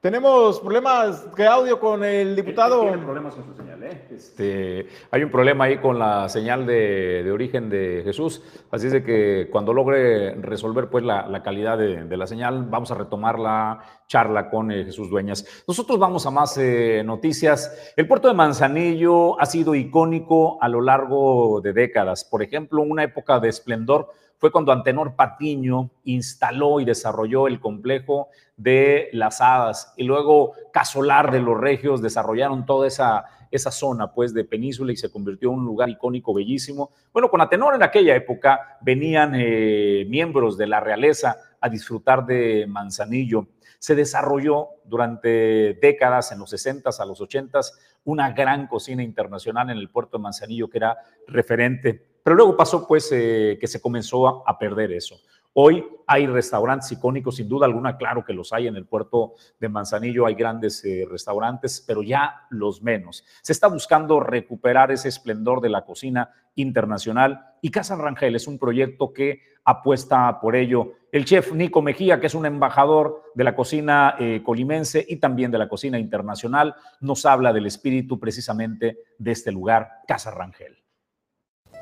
Tenemos 0.00 0.60
problemas 0.60 1.36
de 1.36 1.46
audio 1.46 1.78
con 1.78 2.02
el 2.02 2.34
diputado. 2.34 2.80
Tiene 2.80 2.96
problemas 2.96 3.34
con 3.34 3.44
su 3.44 3.54
señal, 3.54 3.82
¿eh? 3.82 4.06
Este, 4.10 4.86
hay 5.10 5.22
un 5.22 5.30
problema 5.30 5.64
ahí 5.64 5.76
con 5.76 5.98
la 5.98 6.26
señal 6.30 6.64
de, 6.64 7.22
de, 7.22 7.30
origen 7.30 7.68
de 7.68 8.00
Jesús, 8.02 8.42
así 8.70 8.86
es 8.86 8.94
de 8.94 9.04
que 9.04 9.48
cuando 9.52 9.74
logre 9.74 10.36
resolver 10.36 10.88
pues 10.88 11.04
la, 11.04 11.26
la 11.26 11.42
calidad 11.42 11.76
de, 11.76 12.04
de, 12.04 12.16
la 12.16 12.26
señal, 12.26 12.64
vamos 12.64 12.90
a 12.90 12.94
retomar 12.94 13.38
la 13.38 13.80
charla 14.06 14.48
con 14.48 14.72
eh, 14.72 14.84
Jesús 14.86 15.10
Dueñas. 15.10 15.44
Nosotros 15.68 15.98
vamos 15.98 16.24
a 16.24 16.30
más 16.30 16.56
eh, 16.56 17.02
noticias. 17.04 17.92
El 17.94 18.08
puerto 18.08 18.28
de 18.28 18.34
Manzanillo 18.34 19.38
ha 19.38 19.44
sido 19.44 19.74
icónico 19.74 20.56
a 20.62 20.68
lo 20.70 20.80
largo 20.80 21.60
de 21.60 21.74
décadas. 21.74 22.24
Por 22.24 22.42
ejemplo, 22.42 22.80
una 22.80 23.04
época 23.04 23.38
de 23.38 23.50
esplendor 23.50 24.08
fue 24.40 24.50
cuando 24.50 24.72
Antenor 24.72 25.14
Patiño 25.16 25.90
instaló 26.04 26.80
y 26.80 26.86
desarrolló 26.86 27.46
el 27.46 27.60
complejo 27.60 28.30
de 28.56 29.10
las 29.12 29.42
hadas 29.42 29.92
y 29.98 30.04
luego 30.04 30.54
Casolar 30.72 31.30
de 31.30 31.40
los 31.40 31.60
Regios 31.60 32.00
desarrollaron 32.00 32.64
toda 32.64 32.86
esa, 32.86 33.26
esa 33.50 33.70
zona 33.70 34.14
pues 34.14 34.32
de 34.32 34.44
península 34.44 34.92
y 34.92 34.96
se 34.96 35.10
convirtió 35.10 35.50
en 35.50 35.58
un 35.58 35.66
lugar 35.66 35.90
icónico 35.90 36.32
bellísimo. 36.32 36.90
Bueno, 37.12 37.28
con 37.28 37.42
Antenor 37.42 37.74
en 37.74 37.82
aquella 37.82 38.16
época 38.16 38.78
venían 38.80 39.34
eh, 39.34 40.06
miembros 40.08 40.56
de 40.56 40.68
la 40.68 40.80
realeza 40.80 41.36
a 41.60 41.68
disfrutar 41.68 42.24
de 42.24 42.64
Manzanillo. 42.66 43.48
Se 43.78 43.94
desarrolló 43.94 44.68
durante 44.84 45.74
décadas, 45.74 46.32
en 46.32 46.38
los 46.38 46.50
60s 46.50 46.98
a 46.98 47.04
los 47.04 47.20
80s, 47.20 47.72
una 48.04 48.32
gran 48.32 48.68
cocina 48.68 49.02
internacional 49.02 49.68
en 49.68 49.76
el 49.76 49.90
puerto 49.90 50.16
de 50.16 50.22
Manzanillo 50.22 50.70
que 50.70 50.78
era 50.78 50.96
referente. 51.26 52.09
Pero 52.30 52.36
luego 52.36 52.56
pasó 52.56 52.86
pues 52.86 53.10
eh, 53.10 53.58
que 53.60 53.66
se 53.66 53.80
comenzó 53.80 54.48
a, 54.48 54.56
perder 54.56 54.92
eso. 54.92 55.16
Hoy 55.52 55.84
hay 56.06 56.28
restaurantes 56.28 56.92
icónicos, 56.92 57.34
sin 57.34 57.48
duda 57.48 57.66
alguna, 57.66 57.96
claro 57.96 58.24
que 58.24 58.32
los 58.32 58.52
hay 58.52 58.68
en 58.68 58.76
el 58.76 58.86
puerto 58.86 59.34
de 59.58 59.68
Manzanillo, 59.68 60.26
hay 60.26 60.36
grandes 60.36 60.84
eh, 60.84 61.04
restaurantes, 61.10 61.82
pero 61.84 62.04
ya 62.04 62.46
los 62.50 62.84
menos. 62.84 63.24
Se 63.42 63.50
está 63.50 63.66
buscando 63.66 64.20
recuperar 64.20 64.92
ese 64.92 65.08
esplendor 65.08 65.60
de 65.60 65.70
la 65.70 65.84
cocina 65.84 66.30
internacional 66.54 67.56
y 67.62 67.72
Casa 67.72 67.96
Rangel 67.96 68.36
es 68.36 68.46
un 68.46 68.60
proyecto 68.60 69.12
que 69.12 69.40
apuesta 69.64 70.38
por 70.38 70.54
ello. 70.54 70.92
El 71.10 71.24
chef 71.24 71.52
Nico 71.52 71.82
Mejía, 71.82 72.20
que 72.20 72.28
es 72.28 72.34
un 72.36 72.46
embajador 72.46 73.24
de 73.34 73.42
la 73.42 73.56
cocina 73.56 74.14
eh, 74.20 74.40
colimense 74.44 75.04
y 75.08 75.16
también 75.16 75.50
de 75.50 75.58
la 75.58 75.68
cocina 75.68 75.98
internacional, 75.98 76.76
nos 77.00 77.26
habla 77.26 77.52
del 77.52 77.66
espíritu 77.66 78.20
precisamente 78.20 78.98
de 79.18 79.32
este 79.32 79.50
lugar, 79.50 79.88
Casa 80.06 80.30
Rangel. 80.30 80.79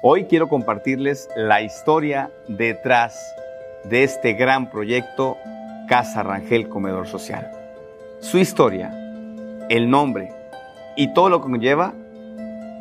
Hoy 0.01 0.27
quiero 0.27 0.49
compartirles 0.49 1.29
la 1.35 1.61
historia 1.61 2.31
detrás 2.47 3.35
de 3.83 4.05
este 4.05 4.35
gran 4.35 4.71
proyecto 4.71 5.37
Casa 5.89 6.23
Rangel 6.23 6.69
Comedor 6.69 7.09
Social. 7.09 7.51
Su 8.21 8.39
historia, 8.39 8.93
el 9.69 9.91
nombre 9.91 10.31
y 10.97 11.13
todo 11.15 11.29
lo 11.31 11.41
que 11.41 11.51
conlleva 11.51 11.95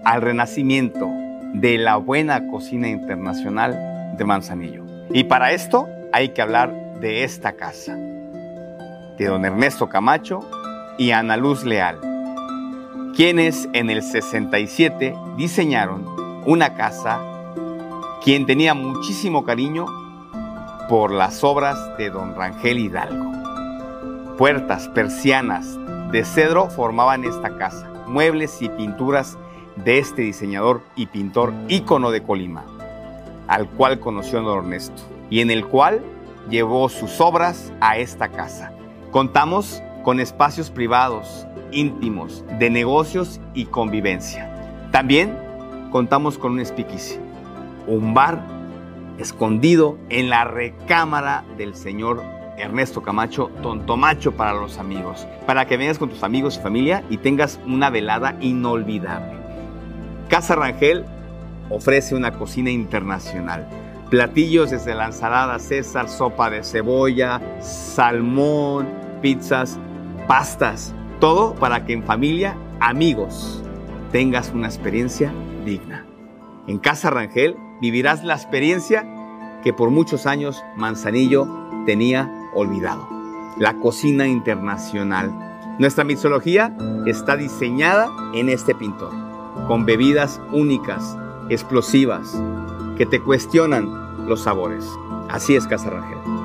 al 0.05 0.21
renacimiento 0.21 1.09
de 1.55 1.79
la 1.79 1.97
buena 1.97 2.51
cocina 2.51 2.87
internacional 2.87 4.15
de 4.15 4.23
Manzanillo. 4.23 4.83
Y 5.11 5.23
para 5.23 5.53
esto 5.53 5.89
hay 6.11 6.29
que 6.29 6.43
hablar 6.43 6.71
de 6.99 7.23
esta 7.23 7.53
casa, 7.53 7.95
de 7.95 9.25
don 9.25 9.43
Ernesto 9.43 9.89
Camacho 9.89 10.47
y 10.99 11.11
Ana 11.11 11.35
Luz 11.35 11.63
Leal, 11.63 11.97
quienes 13.15 13.67
en 13.73 13.89
el 13.89 14.03
67 14.03 15.15
diseñaron 15.35 16.26
una 16.47 16.75
casa 16.75 17.19
quien 18.23 18.45
tenía 18.45 18.73
muchísimo 18.73 19.43
cariño 19.43 19.85
por 20.87 21.11
las 21.11 21.43
obras 21.43 21.77
de 21.97 22.09
don 22.09 22.35
Rangel 22.35 22.79
Hidalgo. 22.79 23.33
Puertas, 24.37 24.87
persianas 24.87 25.77
de 26.09 26.23
cedro 26.23 26.69
formaban 26.69 27.25
esta 27.25 27.57
casa, 27.57 27.91
muebles 28.07 28.61
y 28.61 28.69
pinturas 28.69 29.37
de 29.75 29.99
este 29.99 30.21
diseñador 30.21 30.83
y 30.95 31.07
pintor 31.07 31.53
ícono 31.67 32.11
de 32.11 32.23
Colima, 32.23 32.63
al 33.49 33.67
cual 33.67 33.99
conoció 33.99 34.41
don 34.41 34.59
Ernesto 34.59 35.03
y 35.29 35.41
en 35.41 35.51
el 35.51 35.65
cual 35.65 36.01
llevó 36.49 36.87
sus 36.87 37.19
obras 37.19 37.73
a 37.81 37.97
esta 37.97 38.29
casa. 38.29 38.71
Contamos 39.11 39.83
con 40.05 40.21
espacios 40.21 40.71
privados, 40.71 41.45
íntimos, 41.73 42.45
de 42.57 42.69
negocios 42.69 43.41
y 43.53 43.65
convivencia. 43.65 44.89
También 44.93 45.46
contamos 45.91 46.37
con 46.37 46.53
un 46.53 46.65
speakeasy, 46.65 47.19
un 47.87 48.13
bar 48.13 48.41
escondido 49.17 49.97
en 50.09 50.29
la 50.29 50.43
recámara 50.45 51.43
del 51.57 51.75
señor 51.75 52.23
Ernesto 52.57 53.01
Camacho, 53.01 53.51
Tontomacho 53.61 54.31
para 54.33 54.53
los 54.53 54.77
amigos, 54.77 55.27
para 55.45 55.65
que 55.65 55.77
vengas 55.77 55.97
con 55.97 56.09
tus 56.09 56.23
amigos 56.23 56.57
y 56.57 56.61
familia 56.61 57.03
y 57.09 57.17
tengas 57.17 57.59
una 57.65 57.89
velada 57.89 58.35
inolvidable. 58.41 59.37
Casa 60.27 60.55
Rangel 60.55 61.05
ofrece 61.69 62.15
una 62.15 62.33
cocina 62.33 62.69
internacional. 62.69 63.67
Platillos 64.09 64.71
desde 64.71 64.95
la 64.95 65.07
ensalada 65.07 65.59
César, 65.59 66.09
sopa 66.09 66.49
de 66.49 66.63
cebolla, 66.63 67.41
salmón, 67.59 68.87
pizzas, 69.21 69.77
pastas, 70.27 70.93
todo 71.19 71.53
para 71.55 71.85
que 71.85 71.93
en 71.93 72.03
familia, 72.03 72.57
amigos, 72.79 73.61
tengas 74.11 74.51
una 74.53 74.67
experiencia 74.67 75.31
digna. 75.67 76.05
En 76.65 76.79
Casa 76.79 77.11
Rangel 77.11 77.55
vivirás 77.79 78.23
la 78.23 78.33
experiencia 78.33 79.05
que 79.63 79.73
por 79.73 79.91
muchos 79.91 80.25
años 80.25 80.63
Manzanillo 80.75 81.47
tenía 81.85 82.31
olvidado. 82.55 83.07
La 83.59 83.75
cocina 83.75 84.27
internacional. 84.27 85.31
Nuestra 85.77 86.03
mixología 86.03 86.75
está 87.05 87.35
diseñada 87.35 88.09
en 88.33 88.49
este 88.49 88.73
pintor, 88.73 89.11
con 89.67 89.85
bebidas 89.85 90.41
únicas, 90.51 91.15
explosivas, 91.49 92.41
que 92.97 93.05
te 93.05 93.21
cuestionan 93.21 94.27
los 94.27 94.41
sabores. 94.41 94.89
Así 95.29 95.55
es 95.55 95.67
Casa 95.67 95.89
Rangel. 95.89 96.36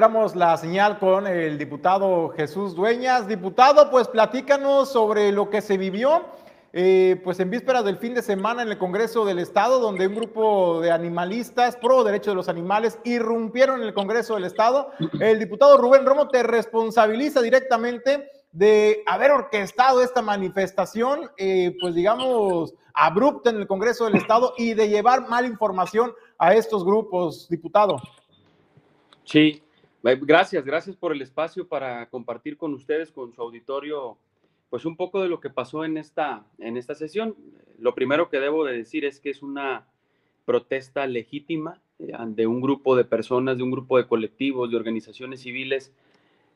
Recuperamos 0.00 0.34
la 0.34 0.56
señal 0.56 0.98
con 0.98 1.26
el 1.26 1.58
diputado 1.58 2.30
Jesús 2.30 2.74
Dueñas. 2.74 3.28
Diputado, 3.28 3.90
pues 3.90 4.08
platícanos 4.08 4.90
sobre 4.90 5.30
lo 5.30 5.50
que 5.50 5.60
se 5.60 5.76
vivió 5.76 6.24
eh, 6.72 7.20
pues 7.22 7.38
en 7.38 7.50
vísperas 7.50 7.84
del 7.84 7.98
fin 7.98 8.14
de 8.14 8.22
semana 8.22 8.62
en 8.62 8.70
el 8.70 8.78
Congreso 8.78 9.26
del 9.26 9.38
Estado, 9.38 9.78
donde 9.78 10.06
un 10.06 10.14
grupo 10.14 10.80
de 10.80 10.90
animalistas 10.90 11.76
pro 11.76 12.02
derechos 12.02 12.32
de 12.32 12.36
los 12.36 12.48
animales 12.48 12.98
irrumpieron 13.04 13.82
en 13.82 13.88
el 13.88 13.92
Congreso 13.92 14.36
del 14.36 14.44
Estado. 14.44 14.90
El 15.20 15.38
diputado 15.38 15.76
Rubén 15.76 16.06
Romo 16.06 16.28
te 16.28 16.44
responsabiliza 16.44 17.42
directamente 17.42 18.26
de 18.52 19.02
haber 19.06 19.32
orquestado 19.32 20.00
esta 20.00 20.22
manifestación, 20.22 21.30
eh, 21.36 21.76
pues 21.78 21.94
digamos, 21.94 22.72
abrupta 22.94 23.50
en 23.50 23.56
el 23.56 23.66
Congreso 23.66 24.06
del 24.06 24.16
Estado 24.16 24.54
y 24.56 24.72
de 24.72 24.88
llevar 24.88 25.28
mala 25.28 25.46
información 25.46 26.14
a 26.38 26.54
estos 26.54 26.86
grupos, 26.86 27.50
diputado. 27.50 27.98
Sí, 29.24 29.62
gracias, 30.02 30.64
gracias 30.64 30.96
por 30.96 31.12
el 31.12 31.22
espacio 31.22 31.68
para 31.68 32.08
compartir 32.08 32.56
con 32.56 32.74
ustedes, 32.74 33.10
con 33.10 33.32
su 33.32 33.42
auditorio, 33.42 34.18
pues 34.68 34.84
un 34.84 34.96
poco 34.96 35.22
de 35.22 35.28
lo 35.28 35.40
que 35.40 35.50
pasó 35.50 35.84
en 35.84 35.96
esta, 35.96 36.44
en 36.58 36.76
esta 36.76 36.94
sesión. 36.94 37.36
Lo 37.78 37.94
primero 37.94 38.28
que 38.28 38.40
debo 38.40 38.64
de 38.64 38.76
decir 38.76 39.04
es 39.04 39.20
que 39.20 39.30
es 39.30 39.42
una 39.42 39.86
protesta 40.44 41.06
legítima 41.06 41.80
eh, 41.98 42.12
de 42.26 42.46
un 42.46 42.60
grupo 42.60 42.96
de 42.96 43.04
personas, 43.04 43.56
de 43.56 43.62
un 43.62 43.70
grupo 43.70 43.98
de 43.98 44.06
colectivos, 44.06 44.70
de 44.70 44.76
organizaciones 44.76 45.40
civiles 45.40 45.92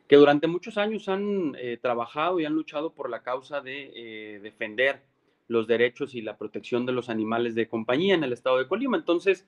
que 0.08 0.16
durante 0.16 0.46
muchos 0.46 0.76
años 0.76 1.08
han 1.08 1.54
eh, 1.58 1.78
trabajado 1.80 2.38
y 2.38 2.44
han 2.44 2.54
luchado 2.54 2.92
por 2.92 3.08
la 3.08 3.22
causa 3.22 3.60
de 3.60 3.90
eh, 3.94 4.40
defender 4.40 5.02
los 5.48 5.66
derechos 5.66 6.14
y 6.14 6.22
la 6.22 6.36
protección 6.36 6.86
de 6.86 6.92
los 6.92 7.08
animales 7.08 7.54
de 7.54 7.68
compañía 7.68 8.14
en 8.14 8.24
el 8.24 8.32
estado 8.32 8.58
de 8.58 8.68
Colima. 8.68 8.96
Entonces, 8.96 9.46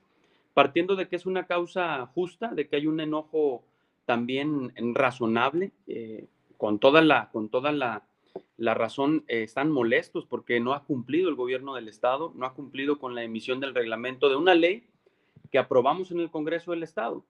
partiendo 0.55 0.97
de 0.97 1.09
que 1.09 1.16
es 1.16 1.26
una 1.26 1.47
causa 1.47 2.07
justa, 2.07 2.49
de 2.49 2.68
que 2.68 2.76
hay 2.76 2.86
un 2.86 3.01
enojo 3.01 3.64
también 4.07 4.72
razonable, 4.94 5.72
eh, 5.86 6.26
con 6.57 6.78
toda 6.78 7.02
la, 7.02 7.28
con 7.30 7.50
toda 7.50 7.72
la, 7.72 8.04
razón, 8.59 9.24
están 9.28 9.70
molestos 9.70 10.24
porque 10.24 10.61
no 10.61 10.72
ha 10.72 10.84
cumplido 10.84 11.28
el 11.28 11.34
gobierno 11.34 11.74
del 11.74 11.88
estado, 11.88 12.32
no 12.34 12.46
ha 12.46 12.54
cumplido 12.54 12.98
con 12.98 13.14
la 13.14 13.22
emisión 13.22 13.61
del 13.61 13.74
reglamento 13.74 14.30
de 14.30 14.36
una 14.36 14.54
ley 14.54 14.84
que 15.50 15.59
aprobamos 15.59 16.11
en 16.11 16.20
el 16.20 16.30
Congreso 16.30 16.70
del 16.70 16.82
Estado. 16.82 17.24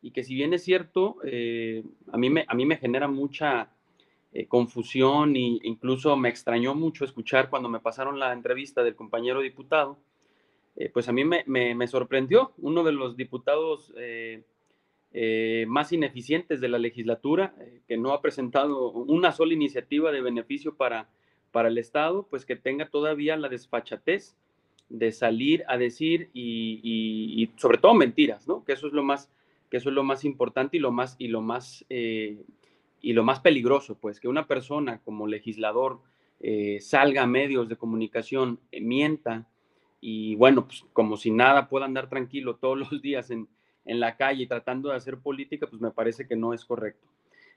Y 0.00 0.10
que 0.10 0.24
si 0.24 0.34
bien 0.34 0.52
es 0.52 0.64
cierto, 0.64 1.18
eh, 1.22 1.84
a, 2.10 2.18
mí 2.18 2.28
me, 2.28 2.44
a 2.48 2.54
mí 2.54 2.66
me 2.66 2.76
genera 2.76 3.06
mucha 3.06 3.70
eh, 4.32 4.46
confusión 4.48 5.36
e 5.36 5.60
incluso 5.62 6.16
me 6.16 6.28
extrañó 6.28 6.74
mucho 6.74 7.04
escuchar 7.04 7.50
cuando 7.50 7.68
me 7.68 7.80
pasaron 7.80 8.18
la 8.18 8.32
entrevista 8.32 8.82
del 8.82 8.96
compañero 8.96 9.40
diputado, 9.40 9.98
eh, 10.74 10.88
pues 10.88 11.08
a 11.08 11.12
mí 11.12 11.24
me, 11.24 11.44
me, 11.46 11.86
sorprendió. 11.86 12.52
Uno 12.58 12.82
de 12.82 12.92
los 12.92 13.16
diputados 13.16 13.92
más 15.66 15.92
ineficientes 15.92 16.60
de 16.60 16.68
la 16.68 16.78
legislatura, 16.78 17.54
que 17.86 17.96
no 17.96 18.12
ha 18.12 18.22
presentado 18.22 18.90
una 18.92 19.32
sola 19.32 19.52
iniciativa 19.52 20.10
de 20.10 20.22
beneficio 20.22 20.74
para, 20.74 21.08
para 21.52 21.68
el 21.68 21.78
Estado, 21.78 22.26
pues 22.28 22.44
que 22.44 22.56
tenga 22.56 22.88
todavía 22.88 23.36
la 23.36 23.48
desfachatez 23.48 24.36
de 24.88 25.10
salir 25.12 25.64
a 25.68 25.78
decir 25.78 26.30
y, 26.34 27.50
sobre 27.56 27.78
todo 27.78 27.94
mentiras, 27.94 28.46
¿no? 28.48 28.64
Que 28.64 28.72
eso 28.72 28.86
es 28.86 28.92
lo 28.92 29.02
más 29.02 29.30
que 29.70 29.78
eso 29.78 29.88
es 29.88 29.94
lo 29.94 30.04
más 30.04 30.26
importante 30.26 30.76
y 30.76 30.80
lo 30.80 30.92
más, 30.92 31.16
y 31.18 31.28
lo 31.28 31.40
más, 31.40 31.82
eh, 31.88 32.44
y 33.00 33.14
lo 33.14 33.24
más 33.24 33.40
peligroso, 33.40 33.96
pues 33.98 34.20
que 34.20 34.28
una 34.28 34.46
persona 34.46 35.00
como 35.02 35.26
legislador 35.26 36.02
eh, 36.40 36.78
salga 36.82 37.22
a 37.22 37.26
medios 37.26 37.70
de 37.70 37.76
comunicación, 37.76 38.60
eh, 38.70 38.82
mienta 38.82 39.48
y 39.98 40.34
bueno, 40.34 40.66
pues 40.66 40.84
como 40.92 41.16
si 41.16 41.30
nada 41.30 41.70
pueda 41.70 41.86
andar 41.86 42.10
tranquilo 42.10 42.56
todos 42.56 42.76
los 42.76 42.90
días 43.00 43.30
en, 43.30 43.48
en, 43.84 44.00
la 44.00 44.16
calle 44.16 44.46
tratando 44.46 44.90
de 44.90 44.96
hacer 44.96 45.18
política, 45.18 45.66
pues 45.66 45.80
me 45.80 45.90
parece 45.90 46.26
que 46.26 46.36
no 46.36 46.54
es 46.54 46.64
correcto. 46.64 47.06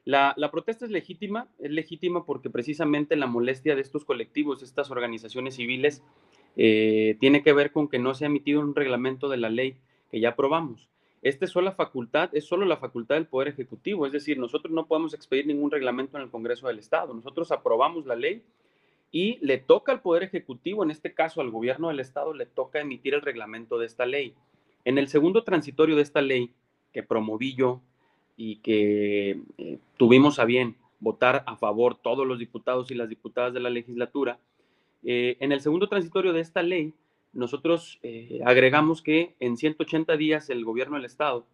La, 0.04 0.34
la, 0.38 0.52
protesta 0.52 0.86
es 0.86 0.92
legítima, 0.92 1.48
es 1.60 1.72
legítima 1.72 2.26
porque 2.26 2.50
precisamente 2.50 3.16
la 3.16 3.26
molestia 3.26 3.76
de 3.76 3.82
estos 3.82 4.06
colectivos, 4.06 4.62
estas 4.62 4.92
organizaciones 4.92 5.56
civiles, 5.56 6.04
tiene 6.56 7.44
que 7.44 7.54
ver 7.54 7.72
con 7.72 7.90
que 7.90 8.00
no 8.00 8.14
se 8.14 8.24
ha 8.24 8.28
emitido 8.28 8.62
un 8.62 8.76
reglamento 8.76 9.28
de 9.28 9.38
la 9.38 9.50
ley 9.50 9.78
que 10.10 10.20
ya 10.20 10.30
aprobamos. 10.30 10.88
Esta 11.26 11.46
es 11.46 11.52
solo 11.52 11.72
facultad, 11.72 12.30
es 12.34 12.46
solo 12.46 12.66
la 12.66 12.78
facultad 12.78 13.16
del 13.16 13.26
Poder 13.26 13.48
Ejecutivo, 13.48 14.06
es 14.06 14.12
decir, 14.12 14.38
nosotros 14.38 14.72
no 14.72 14.86
podemos 14.86 15.16
expedir 15.16 15.48
ningún 15.48 15.72
reglamento 15.72 16.18
en 16.18 16.24
el 16.24 16.30
Congreso 16.30 16.68
del 16.68 16.78
Estado. 16.78 17.16
Nosotros 17.16 17.52
aprobamos 17.52 18.06
la 18.06 18.16
ley 18.16 18.44
y 19.12 19.40
le 19.44 19.58
toca 19.58 19.92
al 19.92 20.02
Poder 20.02 20.22
Ejecutivo, 20.22 20.84
en 20.84 20.92
este 20.92 21.16
caso 21.16 21.42
al 21.42 21.50
gobierno 21.50 21.88
del 21.88 22.00
Estado, 22.00 22.36
le 22.36 22.46
toca 22.46 22.80
emitir 22.80 23.16
el 23.16 23.24
reglamento 23.24 23.80
de 23.80 23.88
esta 23.88 24.06
ley. 24.06 24.36
En 24.86 25.00
el 25.00 25.08
segundo 25.08 25.44
transitorio 25.44 25.96
de 25.96 26.04
esta 26.04 26.22
ley, 26.22 26.54
que 26.94 27.04
promoví 27.04 27.56
yo 27.56 27.82
y 28.38 28.58
que 28.58 29.42
eh, 29.58 29.80
tuvimos 29.98 30.40
a 30.40 30.46
bien 30.46 30.78
votar 31.00 31.44
a 31.48 31.58
favor 31.58 31.96
todos 31.96 32.26
los 32.26 32.40
diputados 32.40 32.90
y 32.92 32.96
las 32.96 33.10
diputadas 33.10 33.54
de 33.54 33.60
la 33.60 33.70
legislatura, 33.70 34.40
eh, 35.04 35.38
en 35.40 35.52
el 35.52 35.60
segundo 35.60 35.88
transitorio 35.90 36.34
de 36.34 36.42
esta 36.42 36.62
ley, 36.62 36.94
nosotros 37.34 38.00
eh, 38.02 38.40
agregamos 38.46 39.02
que 39.02 39.36
en 39.40 39.58
180 39.58 40.16
días 40.18 40.50
el 40.50 40.64
gobierno 40.64 40.96
del 40.96 41.06
Estado 41.06 41.46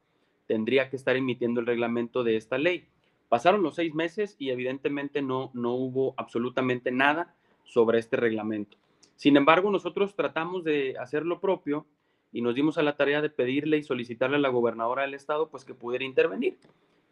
tendría 0.46 0.90
que 0.90 0.98
estar 0.98 1.16
emitiendo 1.16 1.62
el 1.62 1.66
reglamento 1.66 2.24
de 2.24 2.36
esta 2.36 2.58
ley. 2.58 2.86
Pasaron 3.30 3.64
los 3.64 3.76
seis 3.76 3.96
meses 3.96 4.36
y 4.38 4.50
evidentemente 4.50 5.22
no, 5.22 5.52
no 5.54 5.74
hubo 5.74 6.14
absolutamente 6.18 6.92
nada 6.92 7.34
sobre 7.64 8.00
este 8.00 8.18
reglamento. 8.18 8.78
Sin 9.16 9.38
embargo, 9.38 9.72
nosotros 9.72 10.16
tratamos 10.16 10.64
de 10.66 10.98
hacer 11.00 11.26
lo 11.26 11.40
propio 11.40 11.86
y 12.32 12.42
nos 12.42 12.56
dimos 12.56 12.78
a 12.78 12.84
la 12.84 12.96
tarea 12.96 13.22
de 13.22 13.30
pedirle 13.30 13.78
y 13.78 13.84
solicitarle 13.84 14.38
a 14.38 14.40
la 14.40 14.50
gobernadora 14.50 15.04
del 15.04 15.14
estado 15.14 15.50
pues 15.50 15.66
que 15.66 15.74
pudiera 15.74 16.06
intervenir. 16.06 16.58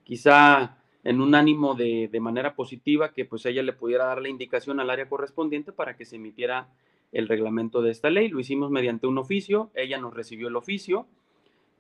Quizá 0.04 0.78
en 1.04 1.22
un 1.22 1.36
ánimo 1.36 1.76
de, 1.76 2.10
de 2.12 2.20
manera 2.20 2.56
positiva 2.56 3.14
que 3.14 3.26
pues 3.26 3.46
ella 3.46 3.64
le 3.64 3.74
pudiera 3.74 4.06
dar 4.06 4.22
la 4.22 4.30
indicación 4.30 4.80
al 4.80 4.90
área 4.90 5.10
correspondiente 5.10 5.72
para 5.72 5.96
que 5.96 6.06
se 6.06 6.18
emitiera 6.18 6.70
el 7.12 7.28
reglamento 7.28 7.82
de 7.82 7.92
esta 7.92 8.10
ley. 8.10 8.30
Lo 8.30 8.40
hicimos 8.40 8.72
mediante 8.72 9.08
un 9.08 9.18
oficio, 9.18 9.72
ella 9.74 9.98
nos 9.98 10.14
recibió 10.14 10.48
el 10.48 10.56
oficio, 10.56 11.08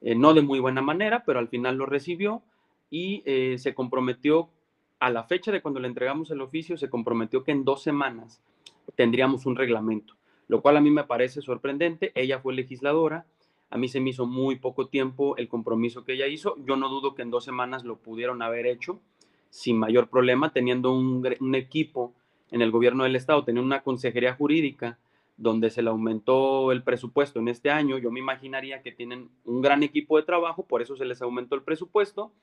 eh, 0.02 0.16
no 0.16 0.34
de 0.34 0.42
muy 0.42 0.60
buena 0.60 0.82
manera, 0.82 1.24
pero 1.26 1.40
al 1.40 1.50
final 1.50 1.78
lo 1.78 1.86
recibió 1.86 2.42
y 2.90 3.22
eh, 3.26 3.58
se 3.58 3.74
comprometió 3.74 4.50
a 5.00 5.10
la 5.10 5.24
fecha 5.24 5.52
de 5.52 5.62
cuando 5.62 5.80
le 5.80 5.88
entregamos 5.88 6.32
el 6.32 6.42
oficio, 6.42 6.78
se 6.78 6.90
comprometió 6.90 7.44
que 7.44 7.52
en 7.52 7.64
dos 7.64 7.84
semanas 7.84 8.42
tendríamos 8.96 9.46
un 9.46 9.56
reglamento, 9.56 10.16
lo 10.50 10.62
cual 10.62 10.76
a 10.76 10.82
mí 10.82 10.92
me 10.92 11.06
parece 11.06 11.42
sorprendente. 11.42 12.12
Ella 12.16 12.40
fue 12.40 12.54
legisladora, 12.54 13.26
a 13.70 13.78
mí 13.78 13.88
se 13.88 14.02
me 14.02 14.10
hizo 14.10 14.26
muy 14.26 14.58
poco 14.58 14.88
tiempo 14.88 15.38
el 15.38 15.48
compromiso 15.48 16.04
que 16.04 16.14
ella 16.14 16.28
hizo. 16.28 16.56
Yo 16.66 16.76
no 16.76 16.90
dudo 16.90 17.16
que 17.16 17.22
en 17.22 17.30
dos 17.30 17.46
semanas 17.46 17.86
lo 17.86 17.98
pudieron 18.00 18.42
haber 18.42 18.66
hecho 18.66 19.00
sin 19.50 19.78
mayor 19.78 20.10
problema, 20.10 20.52
teniendo 20.52 20.92
un, 20.92 21.28
un 21.40 21.56
equipo 21.56 22.14
en 22.52 22.62
el 22.62 22.72
gobierno 22.72 23.04
del 23.04 23.16
estado, 23.16 23.46
teniendo 23.46 23.66
una 23.66 23.84
consejería 23.84 24.34
jurídica 24.34 25.00
donde 25.38 25.70
se 25.70 25.82
le 25.82 25.90
aumentó 25.90 26.72
el 26.72 26.84
presupuesto 26.84 27.40
en 27.40 27.48
este 27.48 27.72
año, 27.72 27.98
yo 27.98 28.12
me 28.12 28.20
imaginaría 28.20 28.82
que 28.82 28.92
tienen 28.92 29.30
un 29.46 29.62
gran 29.62 29.84
equipo 29.84 30.18
de 30.18 30.24
trabajo, 30.24 30.66
por 30.68 30.82
eso 30.82 30.98
se 30.98 31.06
les 31.06 31.22
aumentó 31.22 31.56
el 31.56 31.64
presupuesto 31.64 32.34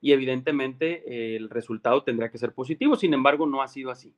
y 0.00 0.12
evidentemente 0.12 1.02
eh, 1.06 1.36
el 1.36 1.50
resultado 1.50 2.02
tendría 2.04 2.30
que 2.30 2.38
ser 2.38 2.54
positivo. 2.54 2.96
Sin 2.96 3.12
embargo, 3.12 3.46
no 3.46 3.62
ha 3.62 3.68
sido 3.68 3.90
así. 3.90 4.14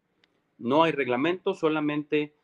No 0.59 0.85
hay 0.85 0.93
reglamento, 0.93 1.55
solamente 1.55 2.35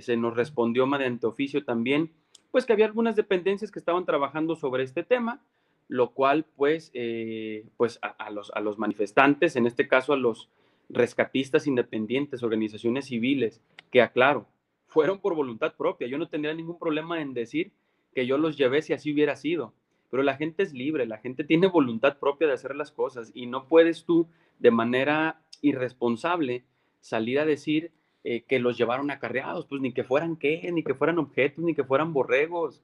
se 0.00 0.16
nos 0.16 0.36
respondió 0.36 0.86
mediante 0.86 1.26
oficio 1.26 1.64
también, 1.64 2.10
pues 2.50 2.66
que 2.66 2.72
había 2.72 2.86
algunas 2.86 3.16
dependencias 3.16 3.70
que 3.70 3.78
estaban 3.78 4.04
trabajando 4.04 4.56
sobre 4.56 4.84
este 4.84 5.02
tema, 5.02 5.42
lo 5.88 6.12
cual 6.12 6.44
pues, 6.56 6.90
eh, 6.94 7.66
pues 7.76 7.98
a, 8.02 8.30
los, 8.30 8.50
a 8.54 8.60
los 8.60 8.78
manifestantes, 8.78 9.56
en 9.56 9.66
este 9.66 9.88
caso 9.88 10.12
a 10.12 10.16
los 10.16 10.48
rescatistas 10.88 11.66
independientes, 11.66 12.42
organizaciones 12.42 13.06
civiles, 13.06 13.60
que 13.90 14.02
aclaro, 14.02 14.46
fueron 14.86 15.20
por 15.20 15.34
voluntad 15.34 15.74
propia. 15.76 16.06
Yo 16.06 16.18
no 16.18 16.28
tendría 16.28 16.54
ningún 16.54 16.78
problema 16.78 17.20
en 17.20 17.34
decir 17.34 17.72
que 18.14 18.26
yo 18.26 18.38
los 18.38 18.56
llevé 18.56 18.82
si 18.82 18.92
así 18.92 19.12
hubiera 19.12 19.36
sido. 19.36 19.72
Pero 20.10 20.22
la 20.22 20.36
gente 20.36 20.62
es 20.62 20.74
libre, 20.74 21.06
la 21.06 21.16
gente 21.16 21.44
tiene 21.44 21.66
voluntad 21.66 22.18
propia 22.18 22.46
de 22.46 22.52
hacer 22.52 22.76
las 22.76 22.92
cosas 22.92 23.30
y 23.34 23.46
no 23.46 23.66
puedes 23.66 24.04
tú 24.04 24.28
de 24.58 24.70
manera 24.70 25.40
irresponsable 25.62 26.64
salir 27.00 27.40
a 27.40 27.46
decir 27.46 27.92
eh, 28.24 28.42
que 28.42 28.60
los 28.60 28.78
llevaron 28.78 29.10
acarreados, 29.10 29.66
pues 29.66 29.80
ni 29.80 29.92
que 29.92 30.04
fueran 30.04 30.36
qué, 30.36 30.70
ni 30.72 30.84
que 30.84 30.94
fueran 30.94 31.18
objetos, 31.18 31.64
ni 31.64 31.74
que 31.74 31.82
fueran 31.82 32.12
borregos. 32.12 32.80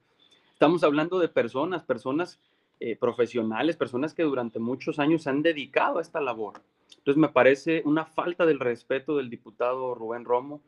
Estamos 0.51 0.83
hablando 0.83 1.17
de 1.17 1.29
personas, 1.29 1.83
personas 1.83 2.41
eh, 2.81 2.97
profesionales, 2.97 3.77
personas 3.77 4.13
que 4.13 4.23
durante 4.23 4.59
muchos 4.59 4.99
años 4.99 5.23
se 5.23 5.29
han 5.29 5.41
dedicado 5.41 5.99
a 5.99 6.01
esta 6.01 6.19
labor. 6.19 6.61
Entonces 6.97 7.21
me 7.21 7.29
parece 7.29 7.81
una 7.85 8.03
falta 8.03 8.45
del 8.45 8.59
respeto 8.59 9.15
del 9.15 9.29
diputado 9.29 9.95
Rubén 9.95 10.25
Romo 10.25 10.61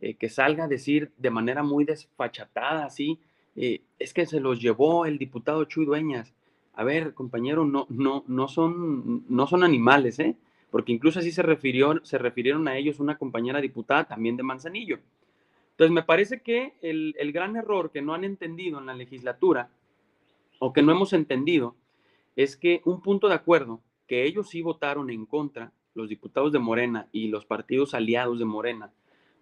eh, 0.00 0.14
que 0.14 0.28
salga 0.28 0.64
a 0.64 0.68
decir 0.68 1.12
de 1.16 1.30
manera 1.30 1.62
muy 1.62 1.84
desfachatada, 1.84 2.84
así, 2.84 3.20
es 3.54 4.12
que 4.12 4.26
se 4.26 4.38
los 4.38 4.60
llevó 4.60 5.06
el 5.06 5.16
diputado 5.18 5.64
Chuy 5.64 5.86
Dueñas. 5.86 6.34
A 6.74 6.84
ver, 6.84 7.14
compañero, 7.14 7.64
no, 7.64 7.86
no, 7.88 8.22
no, 8.26 8.48
son, 8.48 9.24
no 9.30 9.46
son 9.46 9.64
animales, 9.64 10.18
¿eh? 10.18 10.36
Porque 10.76 10.92
incluso 10.92 11.20
así 11.20 11.32
se, 11.32 11.40
refirió, 11.40 12.04
se 12.04 12.18
refirieron 12.18 12.68
a 12.68 12.76
ellos 12.76 13.00
una 13.00 13.16
compañera 13.16 13.62
diputada 13.62 14.04
también 14.04 14.36
de 14.36 14.42
Manzanillo. 14.42 14.98
Entonces, 15.70 15.90
me 15.90 16.02
parece 16.02 16.42
que 16.42 16.74
el, 16.82 17.14
el 17.18 17.32
gran 17.32 17.56
error 17.56 17.90
que 17.90 18.02
no 18.02 18.12
han 18.12 18.24
entendido 18.24 18.78
en 18.78 18.84
la 18.84 18.92
legislatura, 18.92 19.70
o 20.58 20.74
que 20.74 20.82
no 20.82 20.92
hemos 20.92 21.14
entendido, 21.14 21.76
es 22.36 22.58
que 22.58 22.82
un 22.84 23.00
punto 23.00 23.26
de 23.26 23.36
acuerdo 23.36 23.80
que 24.06 24.26
ellos 24.26 24.50
sí 24.50 24.60
votaron 24.60 25.08
en 25.08 25.24
contra, 25.24 25.72
los 25.94 26.10
diputados 26.10 26.52
de 26.52 26.58
Morena 26.58 27.08
y 27.10 27.28
los 27.28 27.46
partidos 27.46 27.94
aliados 27.94 28.38
de 28.38 28.44
Morena, 28.44 28.92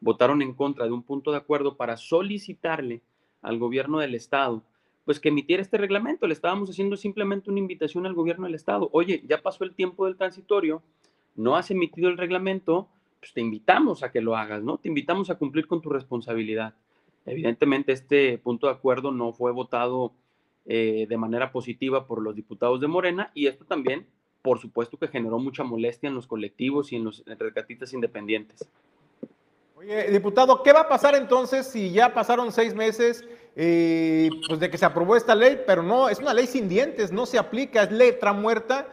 votaron 0.00 0.40
en 0.40 0.54
contra 0.54 0.84
de 0.84 0.92
un 0.92 1.02
punto 1.02 1.32
de 1.32 1.38
acuerdo 1.38 1.76
para 1.76 1.96
solicitarle 1.96 3.02
al 3.42 3.58
gobierno 3.58 3.98
del 3.98 4.14
estado 4.14 4.62
pues 5.04 5.20
que 5.20 5.28
emitiera 5.28 5.62
este 5.62 5.78
reglamento. 5.78 6.26
Le 6.26 6.34
estábamos 6.34 6.70
haciendo 6.70 6.96
simplemente 6.96 7.50
una 7.50 7.58
invitación 7.58 8.06
al 8.06 8.14
gobierno 8.14 8.46
del 8.46 8.54
estado. 8.54 8.88
Oye, 8.92 9.22
ya 9.28 9.42
pasó 9.42 9.64
el 9.64 9.74
tiempo 9.74 10.06
del 10.06 10.16
transitorio, 10.16 10.82
no 11.36 11.56
has 11.56 11.70
emitido 11.70 12.08
el 12.08 12.18
reglamento, 12.18 12.88
pues 13.20 13.32
te 13.32 13.40
invitamos 13.40 14.02
a 14.02 14.10
que 14.10 14.20
lo 14.20 14.36
hagas, 14.36 14.62
¿no? 14.62 14.78
Te 14.78 14.88
invitamos 14.88 15.30
a 15.30 15.36
cumplir 15.36 15.66
con 15.66 15.80
tu 15.80 15.90
responsabilidad. 15.90 16.74
Evidentemente 17.26 17.92
este 17.92 18.38
punto 18.38 18.66
de 18.66 18.74
acuerdo 18.74 19.10
no 19.10 19.32
fue 19.32 19.50
votado 19.52 20.12
eh, 20.66 21.06
de 21.08 21.16
manera 21.16 21.52
positiva 21.52 22.06
por 22.06 22.22
los 22.22 22.34
diputados 22.34 22.80
de 22.80 22.86
Morena 22.86 23.30
y 23.34 23.46
esto 23.46 23.64
también, 23.64 24.06
por 24.42 24.58
supuesto, 24.58 24.98
que 24.98 25.08
generó 25.08 25.38
mucha 25.38 25.64
molestia 25.64 26.08
en 26.08 26.14
los 26.14 26.26
colectivos 26.26 26.92
y 26.92 26.96
en 26.96 27.04
los 27.04 27.24
rescatistas 27.26 27.92
independientes. 27.94 28.68
Oye, 29.74 30.10
diputado, 30.10 30.62
¿qué 30.62 30.72
va 30.72 30.80
a 30.80 30.88
pasar 30.88 31.14
entonces 31.14 31.66
si 31.66 31.90
ya 31.90 32.14
pasaron 32.14 32.52
seis 32.52 32.74
meses 32.74 33.24
eh, 33.56 34.30
pues 34.46 34.60
de 34.60 34.70
que 34.70 34.78
se 34.78 34.84
aprobó 34.84 35.16
esta 35.16 35.34
ley, 35.34 35.60
pero 35.66 35.82
no, 35.82 36.08
es 36.08 36.18
una 36.18 36.34
ley 36.34 36.46
sin 36.46 36.68
dientes, 36.68 37.12
no 37.12 37.26
se 37.26 37.38
aplica, 37.38 37.82
es 37.82 37.90
letra 37.90 38.32
muerta? 38.32 38.88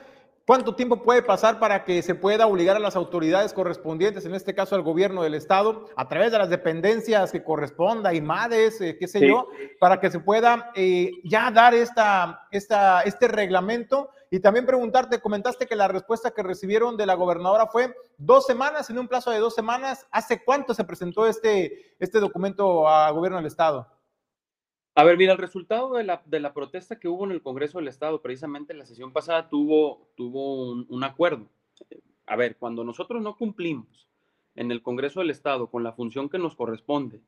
¿Cuánto 0.52 0.76
tiempo 0.76 1.02
puede 1.02 1.22
pasar 1.22 1.60
para 1.60 1.86
que 1.86 2.02
se 2.02 2.14
pueda 2.14 2.46
obligar 2.46 2.76
a 2.76 2.80
las 2.80 2.98
autoridades 2.98 3.54
correspondientes, 3.54 4.26
en 4.26 4.36
este 4.36 4.54
caso 4.54 4.76
al 4.76 4.82
gobierno 4.82 5.24
del 5.24 5.34
estado, 5.34 5.86
a 5.96 6.10
través 6.10 6.30
de 6.34 6.40
las 6.40 6.50
dependencias 6.50 7.32
que 7.32 7.42
corresponda, 7.42 8.14
IMADES, 8.14 8.82
eh, 8.82 8.98
qué 9.00 9.08
sé 9.08 9.26
yo, 9.26 9.48
para 9.80 10.02
que 10.02 10.12
se 10.12 10.20
pueda 10.20 10.74
eh, 10.76 11.10
ya 11.24 11.52
dar 11.52 11.74
esta, 11.74 12.50
esta, 12.52 13.00
este 13.04 13.30
reglamento? 13.30 14.10
Y 14.30 14.42
también 14.42 14.66
preguntarte, 14.66 15.22
comentaste 15.22 15.68
que 15.68 15.76
la 15.78 15.88
respuesta 15.88 16.32
que 16.32 16.44
recibieron 16.44 16.98
de 16.98 17.06
la 17.06 17.14
gobernadora 17.14 17.68
fue 17.68 17.96
dos 18.18 18.46
semanas, 18.46 18.90
en 18.90 19.00
un 19.00 19.08
plazo 19.08 19.32
de 19.32 19.40
dos 19.40 19.56
semanas. 19.56 20.06
¿Hace 20.12 20.44
cuánto 20.44 20.74
se 20.74 20.84
presentó 20.84 21.28
este, 21.28 21.96
este 21.98 22.20
documento 22.20 22.90
al 22.90 23.14
gobierno 23.14 23.38
del 23.38 23.48
estado? 23.48 23.88
A 24.94 25.06
ver, 25.06 25.18
mira, 25.18 25.32
el 25.32 25.38
resultado 25.38 25.94
de 25.94 26.04
la, 26.04 26.22
de 26.26 26.42
la, 26.42 26.54
protesta 26.54 27.00
que 27.00 27.08
hubo 27.08 27.24
en 27.24 27.32
el 27.32 27.42
Congreso 27.42 27.78
del 27.78 27.88
Estado, 27.88 28.22
precisamente 28.22 28.74
en 28.74 28.80
la 28.80 28.86
sesión 28.86 29.14
pasada, 29.14 29.48
tuvo, 29.48 30.10
tuvo 30.16 30.72
un, 30.72 31.04
acuerdo. 31.04 31.48
A 32.26 32.36
ver, 32.36 32.58
cuando 32.58 32.84
nosotros 32.84 33.22
no 33.22 33.38
cumplimos 33.38 34.10
en 34.56 34.70
el 34.70 34.82
Congreso 34.82 35.22
del 35.22 35.30
Estado 35.30 35.68
con 35.68 35.84
la 35.84 35.94
función 35.94 36.28
que 36.28 36.40
nos 36.40 36.58
corresponde, 36.58 37.22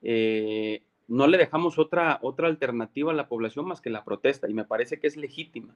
eh, 0.00 0.84
no 1.08 1.26
le 1.26 1.38
dejamos 1.38 1.76
otra, 1.80 2.20
otra 2.22 2.46
alternativa 2.46 3.10
a 3.10 3.16
la 3.16 3.28
población 3.28 3.66
más 3.66 3.80
que 3.80 3.90
la 3.90 4.04
protesta, 4.04 4.48
y 4.48 4.54
me 4.54 4.64
parece 4.64 5.00
que 5.00 5.08
es 5.08 5.16
legítima. 5.16 5.74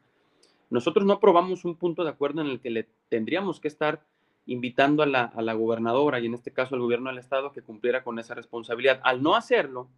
Nosotros 0.71 1.05
no 1.05 1.15
aprobamos 1.15 1.65
un 1.65 1.75
punto 1.75 2.05
de 2.05 2.11
acuerdo 2.11 2.41
en 2.41 2.49
el 2.49 2.61
que 2.61 2.71
le 2.71 2.89
tendríamos 3.09 3.59
que 3.59 3.69
estar 3.69 4.01
invitando 4.47 5.03
a 5.03 5.07
la, 5.07 5.25
a 5.25 5.43
la 5.43 5.55
gobernadora, 5.55 6.21
y 6.21 6.27
en 6.27 6.35
este 6.35 6.53
caso 6.53 6.77
al 6.77 6.83
gobierno 6.83 7.11
del 7.11 7.19
Estado, 7.19 7.51
que 7.51 7.63
cumpliera 7.63 8.05
con 8.05 8.21
esa 8.21 8.35
responsabilidad. 8.35 9.01
Al 9.03 9.25
no 9.25 9.35
hacerlo, 9.35 9.89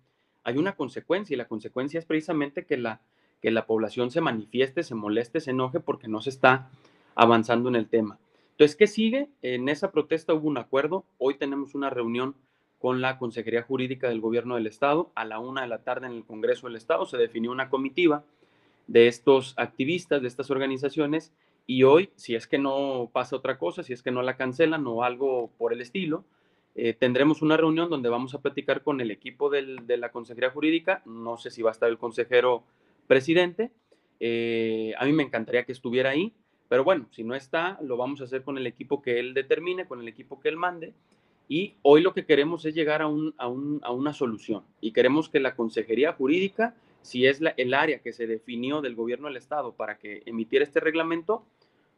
hay 0.48 0.56
una 0.56 0.76
consecuencia 0.76 1.34
y 1.34 1.36
la 1.36 1.46
consecuencia 1.46 1.98
es 1.98 2.06
precisamente 2.06 2.64
que 2.64 2.78
la, 2.78 3.02
que 3.42 3.50
la 3.50 3.66
población 3.66 4.10
se 4.10 4.22
manifieste, 4.22 4.82
se 4.82 4.94
moleste, 4.94 5.40
se 5.40 5.50
enoje 5.50 5.78
porque 5.78 6.08
no 6.08 6.22
se 6.22 6.30
está 6.30 6.70
avanzando 7.14 7.68
en 7.68 7.76
el 7.76 7.86
tema. 7.86 8.18
Entonces, 8.52 8.74
¿qué 8.74 8.86
sigue? 8.86 9.28
En 9.42 9.68
esa 9.68 9.92
protesta 9.92 10.32
hubo 10.32 10.48
un 10.48 10.56
acuerdo. 10.56 11.04
Hoy 11.18 11.34
tenemos 11.34 11.74
una 11.74 11.90
reunión 11.90 12.34
con 12.78 13.02
la 13.02 13.18
Consejería 13.18 13.62
Jurídica 13.62 14.08
del 14.08 14.22
Gobierno 14.22 14.54
del 14.54 14.66
Estado. 14.66 15.10
A 15.14 15.26
la 15.26 15.38
una 15.38 15.60
de 15.60 15.68
la 15.68 15.82
tarde 15.82 16.06
en 16.06 16.14
el 16.14 16.24
Congreso 16.24 16.66
del 16.66 16.76
Estado 16.76 17.04
se 17.04 17.18
definió 17.18 17.52
una 17.52 17.68
comitiva 17.68 18.24
de 18.86 19.06
estos 19.06 19.52
activistas, 19.58 20.22
de 20.22 20.28
estas 20.28 20.50
organizaciones, 20.50 21.30
y 21.66 21.82
hoy, 21.82 22.08
si 22.16 22.34
es 22.34 22.46
que 22.46 22.56
no 22.56 23.10
pasa 23.12 23.36
otra 23.36 23.58
cosa, 23.58 23.82
si 23.82 23.92
es 23.92 24.02
que 24.02 24.12
no 24.12 24.22
la 24.22 24.38
cancelan 24.38 24.86
o 24.86 25.04
algo 25.04 25.50
por 25.58 25.74
el 25.74 25.82
estilo, 25.82 26.24
eh, 26.80 26.94
tendremos 26.94 27.42
una 27.42 27.56
reunión 27.56 27.90
donde 27.90 28.08
vamos 28.08 28.36
a 28.36 28.40
platicar 28.40 28.84
con 28.84 29.00
el 29.00 29.10
equipo 29.10 29.50
de 29.50 29.96
la 29.96 30.12
Consejería 30.12 30.50
Jurídica. 30.50 31.02
No 31.06 31.36
sé 31.36 31.50
si 31.50 31.60
va 31.60 31.70
a 31.70 31.72
estar 31.72 31.88
el 31.88 31.98
consejero 31.98 32.62
presidente. 33.08 33.72
Eh, 34.20 34.94
a 34.96 35.04
mí 35.04 35.12
me 35.12 35.24
encantaría 35.24 35.64
que 35.64 35.72
estuviera 35.72 36.10
ahí, 36.10 36.32
pero 36.68 36.84
bueno, 36.84 37.08
si 37.10 37.24
no 37.24 37.34
está, 37.34 37.80
lo 37.82 37.96
vamos 37.96 38.20
a 38.20 38.24
hacer 38.24 38.44
con 38.44 38.58
el 38.58 38.66
equipo 38.68 39.02
que 39.02 39.18
él 39.18 39.34
determine, 39.34 39.88
con 39.88 40.00
el 40.00 40.06
equipo 40.06 40.38
que 40.38 40.50
él 40.50 40.56
mande. 40.56 40.94
Y 41.48 41.74
hoy 41.82 42.00
lo 42.00 42.14
que 42.14 42.24
queremos 42.24 42.64
es 42.64 42.76
llegar 42.76 43.02
a, 43.02 43.08
una 43.08 44.12
solución 44.12 44.62
y 44.80 44.92
queremos 44.92 45.28
que 45.28 45.40
la 45.40 45.56
Consejería 45.56 46.12
Jurídica, 46.12 46.76
si 47.02 47.26
es 47.26 47.40
el 47.56 47.74
área 47.74 47.98
que 48.02 48.12
se 48.12 48.28
definió 48.28 48.82
del 48.82 48.94
gobierno 48.94 49.26
del 49.26 49.36
Estado 49.36 49.72
para 49.72 49.98
que 49.98 50.22
emitiera 50.26 50.64
este 50.64 50.78
reglamento, 50.78 51.44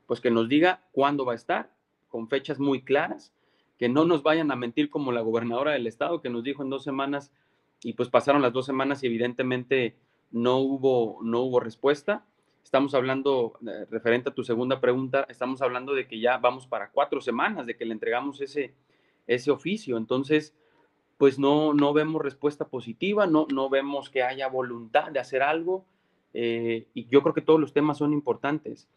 pues 0.07 0.23
que 0.23 0.31
nos 0.31 0.49
diga 0.49 0.81
cuándo 0.93 1.27
va 1.27 1.35
a 1.35 1.37
estar, 1.37 1.71
con 2.09 2.31
fechas 2.31 2.59
muy 2.59 2.81
claras 2.81 3.35
que 3.81 3.89
no 3.89 4.05
nos 4.05 4.23
vayan 4.23 4.51
a 4.51 4.57
mentir 4.57 4.91
como 4.91 5.11
la 5.11 5.23
gobernadora 5.23 5.73
del 5.73 5.87
estado 5.87 6.21
que 6.21 6.29
nos 6.29 6.45
dijo 6.45 6.63
en 6.63 6.69
dos 6.69 6.85
semanas 6.85 7.33
y 7.83 7.95
pues 7.95 8.11
pasaron 8.11 8.43
las 8.43 8.53
dos 8.53 8.67
semanas 8.67 9.03
y 9.03 9.07
evidentemente 9.07 9.97
no 10.31 10.59
hubo, 10.59 11.21
no 11.23 11.41
hubo 11.41 11.61
respuesta. 11.61 12.27
Estamos 12.63 12.95
hablando, 12.95 13.59
eh, 13.67 13.87
referente 13.91 14.29
a 14.29 14.35
tu 14.35 14.45
segunda 14.45 14.83
pregunta, 14.83 15.27
estamos 15.31 15.63
hablando 15.63 15.95
de 15.95 16.07
que 16.07 16.21
ya 16.21 16.37
vamos 16.37 16.67
para 16.67 16.91
cuatro 16.91 17.23
semanas 17.23 17.65
de 17.65 17.75
que 17.75 17.87
le 17.87 17.95
entregamos 17.95 18.43
ese, 18.43 18.75
ese 19.27 19.51
oficio. 19.51 19.97
Entonces, 19.97 20.55
pues 21.17 21.39
no, 21.39 21.73
no 21.73 21.95
vemos 21.95 22.21
respuesta 22.21 22.69
positiva, 22.69 23.27
no, 23.27 23.47
no 23.51 23.71
vemos 23.71 24.11
que 24.11 24.23
haya 24.23 24.49
voluntad 24.49 25.11
de 25.11 25.21
hacer 25.21 25.43
algo. 25.43 25.87
Eh, 26.35 26.87
y 26.93 27.07
yo 27.07 27.23
creo 27.23 27.33
que 27.33 27.41
todos 27.41 27.59
los 27.59 27.73
temas 27.73 27.97
son 27.97 28.13
importantes. 28.13 28.91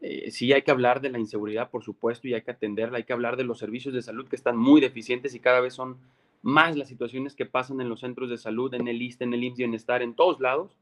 Eh, 0.00 0.30
sí 0.30 0.52
hay 0.52 0.62
que 0.62 0.70
hablar 0.70 1.00
de 1.00 1.10
la 1.10 1.18
inseguridad, 1.18 1.70
por 1.70 1.82
supuesto, 1.82 2.28
y 2.28 2.34
hay 2.34 2.42
que 2.42 2.52
atenderla, 2.52 2.98
hay 2.98 3.04
que 3.04 3.12
hablar 3.12 3.36
de 3.36 3.44
los 3.44 3.58
servicios 3.58 3.94
de 3.94 4.02
salud 4.02 4.28
que 4.28 4.36
están 4.36 4.56
muy 4.56 4.80
deficientes 4.80 5.34
y 5.34 5.40
cada 5.40 5.60
vez 5.60 5.74
son 5.74 5.98
más 6.42 6.76
las 6.76 6.88
situaciones 6.88 7.34
que 7.34 7.46
pasan 7.46 7.80
en 7.80 7.88
los 7.88 8.00
centros 8.00 8.30
de 8.30 8.38
salud, 8.38 8.72
en 8.74 8.86
el 8.86 9.02
ISTE, 9.02 9.24
en 9.24 9.34
el 9.34 9.42
IMSS 9.42 9.58
Bienestar, 9.58 10.02
en 10.02 10.14
todos 10.14 10.40
lados. 10.40 10.76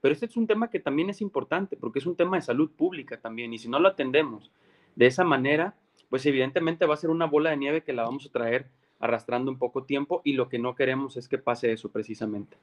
Pero 0.00 0.12
este 0.14 0.26
es 0.26 0.36
un 0.36 0.46
tema 0.46 0.70
que 0.70 0.80
también 0.80 1.10
es 1.10 1.20
importante 1.20 1.76
porque 1.76 1.98
es 1.98 2.06
un 2.06 2.16
tema 2.16 2.36
de 2.36 2.42
salud 2.42 2.70
pública 2.70 3.20
también 3.20 3.52
y 3.52 3.58
si 3.58 3.68
no 3.68 3.78
lo 3.78 3.88
atendemos 3.88 4.50
de 4.96 5.06
esa 5.06 5.24
manera, 5.24 5.74
pues 6.08 6.26
evidentemente 6.26 6.86
va 6.86 6.94
a 6.94 6.98
ser 6.98 7.10
una 7.10 7.26
bola 7.26 7.50
de 7.50 7.56
nieve 7.56 7.82
que 7.82 7.92
la 7.92 8.02
vamos 8.02 8.26
a 8.26 8.32
traer 8.32 8.66
arrastrando 9.00 9.50
un 9.50 9.58
poco 9.58 9.84
tiempo 9.84 10.22
y 10.24 10.34
lo 10.34 10.48
que 10.48 10.58
no 10.58 10.74
queremos 10.74 11.16
es 11.16 11.28
que 11.28 11.38
pase 11.38 11.72
eso 11.72 11.90
precisamente. 11.90 12.56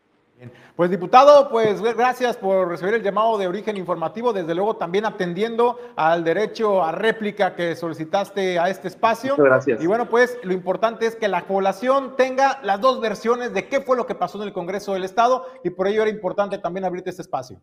Pues 0.76 0.90
diputado, 0.90 1.50
pues 1.50 1.82
gracias 1.82 2.38
por 2.38 2.70
recibir 2.70 2.94
el 2.94 3.04
llamado 3.04 3.38
de 3.38 3.48
origen 3.48 3.76
informativo, 3.76 4.32
desde 4.32 4.56
luego 4.56 4.78
también 4.78 5.06
atendiendo 5.06 5.78
al 5.98 6.24
derecho 6.24 6.82
a 6.82 6.94
réplica 6.94 7.56
que 7.56 7.76
solicitaste 7.76 8.58
a 8.58 8.70
este 8.70 8.88
espacio. 8.88 9.34
Muchas 9.34 9.46
gracias. 9.46 9.84
Y 9.84 9.88
bueno, 9.88 10.10
pues 10.10 10.40
lo 10.44 10.54
importante 10.54 11.06
es 11.06 11.18
que 11.18 11.28
la 11.28 11.46
población 11.46 12.16
tenga 12.16 12.62
las 12.64 12.80
dos 12.80 13.02
versiones 13.02 13.54
de 13.54 13.68
qué 13.68 13.82
fue 13.82 13.98
lo 13.98 14.06
que 14.06 14.16
pasó 14.16 14.42
en 14.42 14.48
el 14.48 14.54
Congreso 14.54 14.94
del 14.94 15.04
Estado 15.04 15.46
y 15.64 15.72
por 15.72 15.88
ello 15.88 16.04
era 16.04 16.12
importante 16.12 16.58
también 16.58 16.86
abrirte 16.86 17.10
este 17.10 17.24
espacio. 17.24 17.62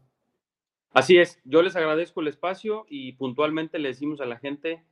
Así 0.92 1.18
es, 1.18 1.40
yo 1.44 1.62
les 1.62 1.76
agradezco 1.76 2.20
el 2.20 2.28
espacio 2.28 2.86
y 2.88 3.12
puntualmente 3.12 3.78
le 3.78 3.88
decimos 3.88 4.20
a 4.20 4.26
la 4.26 4.38
gente, 4.38 4.82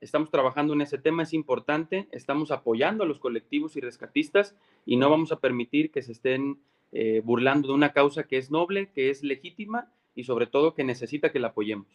estamos 0.00 0.30
trabajando 0.30 0.74
en 0.74 0.80
ese 0.80 0.98
tema, 0.98 1.24
es 1.24 1.32
importante, 1.32 2.08
estamos 2.12 2.52
apoyando 2.52 3.02
a 3.02 3.06
los 3.06 3.18
colectivos 3.18 3.76
y 3.76 3.80
rescatistas 3.80 4.54
y 4.86 4.96
no 4.96 5.10
vamos 5.10 5.32
a 5.32 5.40
permitir 5.40 5.90
que 5.90 6.02
se 6.02 6.12
estén 6.12 6.58
eh, 6.92 7.22
burlando 7.24 7.68
de 7.68 7.74
una 7.74 7.92
causa 7.92 8.24
que 8.24 8.38
es 8.38 8.50
noble, 8.50 8.90
que 8.92 9.10
es 9.10 9.22
legítima 9.22 9.88
y 10.14 10.24
sobre 10.24 10.46
todo 10.46 10.74
que 10.74 10.84
necesita 10.84 11.32
que 11.32 11.38
la 11.38 11.48
apoyemos. 11.48 11.86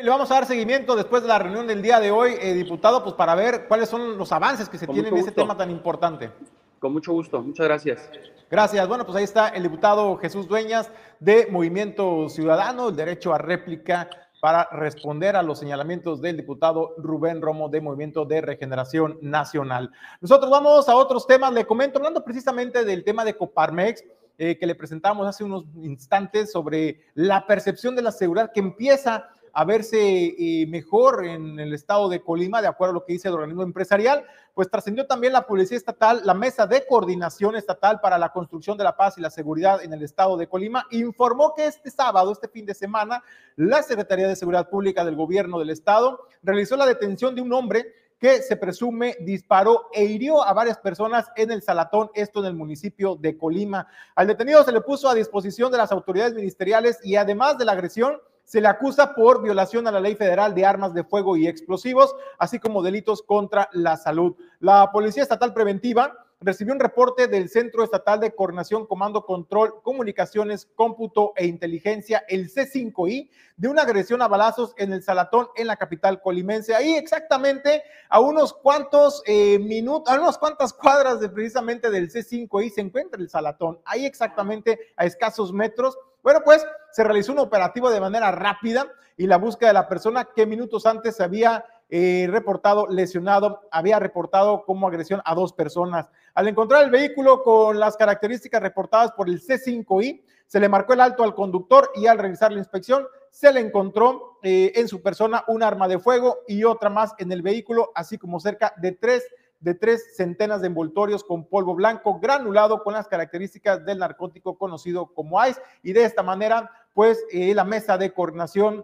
Le 0.00 0.08
vamos 0.08 0.30
a 0.30 0.34
dar 0.34 0.46
seguimiento 0.46 0.96
después 0.96 1.22
de 1.22 1.28
la 1.28 1.38
reunión 1.38 1.66
del 1.66 1.82
día 1.82 2.00
de 2.00 2.10
hoy, 2.10 2.32
eh, 2.40 2.54
diputado, 2.54 3.02
pues 3.02 3.14
para 3.14 3.34
ver 3.34 3.66
cuáles 3.68 3.90
son 3.90 4.16
los 4.16 4.32
avances 4.32 4.68
que 4.68 4.78
se 4.78 4.86
tienen 4.86 5.14
en 5.14 5.20
ese 5.20 5.32
tema 5.32 5.56
tan 5.56 5.70
importante. 5.70 6.30
Con 6.78 6.92
mucho 6.94 7.12
gusto, 7.12 7.42
muchas 7.42 7.66
gracias. 7.66 8.10
Gracias. 8.50 8.88
Bueno, 8.88 9.04
pues 9.04 9.16
ahí 9.16 9.24
está 9.24 9.50
el 9.50 9.62
diputado 9.62 10.16
Jesús 10.16 10.48
Dueñas 10.48 10.90
de 11.20 11.46
Movimiento 11.50 12.28
Ciudadano, 12.28 12.88
el 12.88 12.96
derecho 12.96 13.32
a 13.32 13.38
réplica 13.38 14.08
para 14.40 14.68
responder 14.72 15.36
a 15.36 15.42
los 15.42 15.60
señalamientos 15.60 16.20
del 16.20 16.36
diputado 16.36 16.94
Rubén 16.98 17.40
Romo 17.40 17.68
de 17.68 17.80
Movimiento 17.80 18.24
de 18.24 18.40
Regeneración 18.40 19.18
Nacional. 19.22 19.92
Nosotros 20.20 20.50
vamos 20.50 20.88
a 20.88 20.96
otros 20.96 21.28
temas. 21.28 21.52
Le 21.52 21.64
comento, 21.64 21.98
hablando 21.98 22.24
precisamente 22.24 22.84
del 22.84 23.04
tema 23.04 23.24
de 23.24 23.36
Coparmex, 23.36 24.02
eh, 24.44 24.58
que 24.58 24.66
le 24.66 24.74
presentamos 24.74 25.24
hace 25.24 25.44
unos 25.44 25.66
instantes 25.76 26.50
sobre 26.50 26.98
la 27.14 27.46
percepción 27.46 27.94
de 27.94 28.02
la 28.02 28.10
seguridad 28.10 28.50
que 28.52 28.58
empieza 28.58 29.28
a 29.52 29.64
verse 29.64 30.34
eh, 30.36 30.66
mejor 30.66 31.24
en 31.24 31.60
el 31.60 31.72
estado 31.72 32.08
de 32.08 32.22
Colima, 32.24 32.60
de 32.60 32.66
acuerdo 32.66 32.90
a 32.90 32.94
lo 32.94 33.04
que 33.04 33.12
dice 33.12 33.28
el 33.28 33.34
organismo 33.34 33.62
empresarial, 33.62 34.24
pues 34.52 34.68
trascendió 34.68 35.06
también 35.06 35.32
la 35.32 35.46
Policía 35.46 35.76
Estatal, 35.76 36.22
la 36.24 36.34
Mesa 36.34 36.66
de 36.66 36.84
Coordinación 36.84 37.54
Estatal 37.54 38.00
para 38.00 38.18
la 38.18 38.32
Construcción 38.32 38.76
de 38.76 38.82
la 38.82 38.96
Paz 38.96 39.16
y 39.16 39.20
la 39.20 39.30
Seguridad 39.30 39.80
en 39.80 39.92
el 39.92 40.02
estado 40.02 40.36
de 40.36 40.48
Colima, 40.48 40.88
informó 40.90 41.54
que 41.54 41.66
este 41.66 41.92
sábado, 41.92 42.32
este 42.32 42.48
fin 42.48 42.66
de 42.66 42.74
semana, 42.74 43.22
la 43.54 43.80
Secretaría 43.84 44.26
de 44.26 44.34
Seguridad 44.34 44.68
Pública 44.68 45.04
del 45.04 45.14
Gobierno 45.14 45.60
del 45.60 45.70
Estado 45.70 46.18
realizó 46.42 46.76
la 46.76 46.86
detención 46.86 47.36
de 47.36 47.42
un 47.42 47.52
hombre 47.52 47.92
que 48.22 48.40
se 48.40 48.56
presume 48.56 49.16
disparó 49.18 49.88
e 49.92 50.04
hirió 50.04 50.44
a 50.44 50.52
varias 50.52 50.78
personas 50.78 51.26
en 51.34 51.50
el 51.50 51.60
Salatón, 51.60 52.08
esto 52.14 52.38
en 52.38 52.46
el 52.46 52.54
municipio 52.54 53.16
de 53.16 53.36
Colima. 53.36 53.88
Al 54.14 54.28
detenido 54.28 54.62
se 54.62 54.70
le 54.70 54.80
puso 54.80 55.08
a 55.08 55.14
disposición 55.14 55.72
de 55.72 55.78
las 55.78 55.90
autoridades 55.90 56.32
ministeriales 56.32 57.00
y 57.02 57.16
además 57.16 57.58
de 57.58 57.64
la 57.64 57.72
agresión, 57.72 58.18
se 58.44 58.60
le 58.60 58.68
acusa 58.68 59.16
por 59.16 59.42
violación 59.42 59.88
a 59.88 59.90
la 59.90 59.98
ley 59.98 60.14
federal 60.14 60.54
de 60.54 60.64
armas 60.64 60.94
de 60.94 61.02
fuego 61.02 61.36
y 61.36 61.48
explosivos, 61.48 62.14
así 62.38 62.60
como 62.60 62.80
delitos 62.80 63.24
contra 63.24 63.68
la 63.72 63.96
salud. 63.96 64.36
La 64.60 64.92
Policía 64.92 65.24
Estatal 65.24 65.52
Preventiva 65.52 66.21
recibió 66.42 66.74
un 66.74 66.80
reporte 66.80 67.28
del 67.28 67.48
Centro 67.48 67.84
Estatal 67.84 68.20
de 68.20 68.34
Coordinación, 68.34 68.86
Comando, 68.86 69.24
Control, 69.24 69.80
Comunicaciones, 69.82 70.68
Cómputo 70.74 71.32
e 71.36 71.46
Inteligencia, 71.46 72.24
el 72.28 72.50
C5I, 72.50 73.30
de 73.56 73.68
una 73.68 73.82
agresión 73.82 74.22
a 74.22 74.28
balazos 74.28 74.74
en 74.76 74.92
el 74.92 75.02
Salatón 75.02 75.48
en 75.54 75.66
la 75.66 75.76
capital 75.76 76.20
colimense. 76.20 76.74
Ahí 76.74 76.94
exactamente 76.94 77.82
a 78.08 78.20
unos 78.20 78.52
cuantos 78.52 79.22
eh, 79.26 79.58
minutos, 79.58 80.12
a 80.12 80.20
unas 80.20 80.38
cuantas 80.38 80.72
cuadras 80.72 81.20
de 81.20 81.28
precisamente 81.28 81.90
del 81.90 82.10
C5I 82.10 82.70
se 82.70 82.80
encuentra 82.80 83.20
el 83.20 83.30
Salatón. 83.30 83.80
Ahí 83.84 84.04
exactamente 84.04 84.78
a 84.96 85.06
escasos 85.06 85.52
metros. 85.52 85.96
Bueno, 86.22 86.40
pues 86.44 86.66
se 86.90 87.04
realizó 87.04 87.32
un 87.32 87.38
operativo 87.38 87.90
de 87.90 88.00
manera 88.00 88.30
rápida 88.32 88.86
y 89.16 89.26
la 89.26 89.36
búsqueda 89.36 89.68
de 89.68 89.74
la 89.74 89.88
persona 89.88 90.28
que 90.34 90.46
minutos 90.46 90.86
antes 90.86 91.20
había 91.20 91.64
eh, 91.94 92.26
reportado 92.30 92.86
lesionado, 92.88 93.68
había 93.70 93.98
reportado 93.98 94.64
como 94.64 94.88
agresión 94.88 95.20
a 95.26 95.34
dos 95.34 95.52
personas. 95.52 96.08
Al 96.32 96.48
encontrar 96.48 96.84
el 96.84 96.90
vehículo 96.90 97.42
con 97.42 97.78
las 97.78 97.98
características 97.98 98.62
reportadas 98.62 99.12
por 99.12 99.28
el 99.28 99.42
C5I, 99.42 100.22
se 100.46 100.58
le 100.58 100.70
marcó 100.70 100.94
el 100.94 101.02
alto 101.02 101.22
al 101.22 101.34
conductor 101.34 101.90
y 101.94 102.06
al 102.06 102.16
realizar 102.16 102.50
la 102.50 102.60
inspección 102.60 103.06
se 103.30 103.52
le 103.52 103.60
encontró 103.60 104.38
eh, 104.42 104.72
en 104.76 104.88
su 104.88 105.02
persona 105.02 105.44
un 105.48 105.62
arma 105.62 105.86
de 105.86 105.98
fuego 105.98 106.38
y 106.48 106.64
otra 106.64 106.88
más 106.88 107.12
en 107.18 107.30
el 107.30 107.42
vehículo, 107.42 107.92
así 107.94 108.16
como 108.16 108.40
cerca 108.40 108.72
de 108.78 108.92
tres 108.92 109.22
de 109.60 109.74
tres 109.74 110.16
centenas 110.16 110.62
de 110.62 110.68
envoltorios 110.68 111.22
con 111.22 111.44
polvo 111.44 111.74
blanco 111.74 112.18
granulado 112.20 112.82
con 112.82 112.94
las 112.94 113.06
características 113.06 113.84
del 113.84 113.98
narcótico 113.98 114.56
conocido 114.56 115.12
como 115.12 115.44
ICE. 115.46 115.60
Y 115.82 115.92
de 115.92 116.04
esta 116.04 116.22
manera, 116.22 116.70
pues 116.94 117.22
eh, 117.30 117.54
la 117.54 117.64
mesa 117.64 117.98
de 117.98 118.12
coordinación 118.14 118.82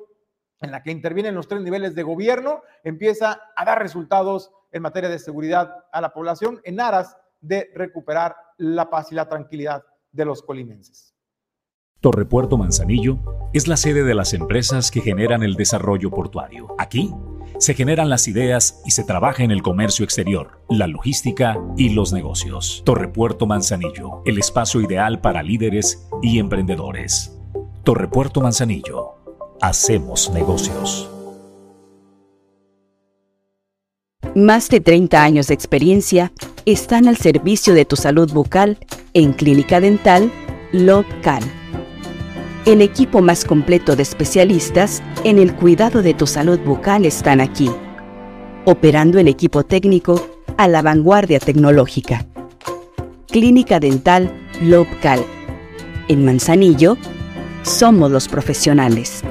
en 0.61 0.71
la 0.71 0.83
que 0.83 0.91
intervienen 0.91 1.35
los 1.35 1.49
tres 1.49 1.63
niveles 1.63 1.95
de 1.95 2.03
gobierno, 2.03 2.63
empieza 2.85 3.41
a 3.57 3.65
dar 3.65 3.81
resultados 3.81 4.51
en 4.73 4.83
materia 4.83 5.09
de 5.09 5.19
seguridad 5.19 5.85
a 5.93 6.01
la 6.01 6.13
población 6.13 6.61
en 6.65 6.81
aras 6.81 7.17
de 7.41 7.71
recuperar 7.75 8.37
la 8.57 8.91
paz 8.91 9.13
y 9.13 9.15
la 9.15 9.29
tranquilidad 9.29 9.85
de 10.13 10.25
los 10.25 10.43
colimenses. 10.43 11.15
Torrepuerto 12.01 12.57
Manzanillo 12.57 13.19
es 13.53 13.67
la 13.67 13.77
sede 13.77 14.05
de 14.05 14.15
las 14.15 14.33
empresas 14.33 14.91
que 14.91 15.01
generan 15.01 15.43
el 15.43 15.55
desarrollo 15.55 16.11
portuario. 16.11 16.69
Aquí 16.79 17.13
se 17.59 17.75
generan 17.75 18.09
las 18.09 18.29
ideas 18.29 18.81
y 18.87 18.93
se 18.93 19.03
trabaja 19.03 19.43
en 19.43 19.51
el 19.51 19.63
comercio 19.63 20.05
exterior, 20.05 20.61
la 20.69 20.87
logística 20.87 21.59
y 21.77 21.91
los 21.91 22.13
negocios. 22.13 22.83
Torrepuerto 22.85 23.47
Manzanillo, 23.47 24.23
el 24.27 24.39
espacio 24.39 24.81
ideal 24.81 25.21
para 25.21 25.43
líderes 25.43 26.09
y 26.23 26.39
emprendedores. 26.39 27.37
Torrepuerto 27.83 28.41
Manzanillo 28.41 29.18
Hacemos 29.61 30.31
negocios. 30.31 31.11
Más 34.37 34.69
de 34.69 34.79
30 34.79 35.21
años 35.21 35.49
de 35.49 35.55
experiencia 35.55 36.33
están 36.65 37.09
al 37.09 37.17
servicio 37.17 37.75
de 37.75 37.85
tu 37.85 37.97
salud 37.97 38.33
bucal 38.33 38.79
en 39.15 39.33
Clínica 39.33 39.81
Dental 39.81 40.31
Local. 40.71 41.43
El 42.67 42.83
equipo 42.83 43.21
más 43.21 43.45
completo 43.45 43.97
de 43.97 44.05
especialistas 44.05 45.03
en 45.25 45.41
el 45.41 45.57
cuidado 45.57 46.03
de 46.03 46.15
tu 46.15 46.29
salud 46.29 46.61
bucal 46.61 47.05
están 47.05 47.41
aquí, 47.41 47.69
operando 48.65 49.19
el 49.19 49.27
equipo 49.27 49.65
técnico 49.65 50.25
a 50.57 50.69
la 50.69 50.83
vanguardia 50.83 51.41
tecnológica. 51.41 52.27
Clínica 53.27 53.81
Dental 53.81 54.31
Local. 54.63 55.25
En 56.07 56.25
Manzanillo, 56.25 56.97
somos 57.65 58.13
los 58.13 58.29
profesionales. 58.29 59.25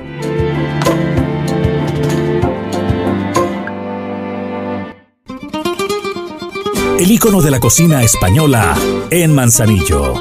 El 6.99 7.11
ícono 7.11 7.41
de 7.41 7.51
la 7.51 7.59
cocina 7.59 8.01
española 8.01 8.75
en 9.11 9.33
Manzanillo. 9.33 10.15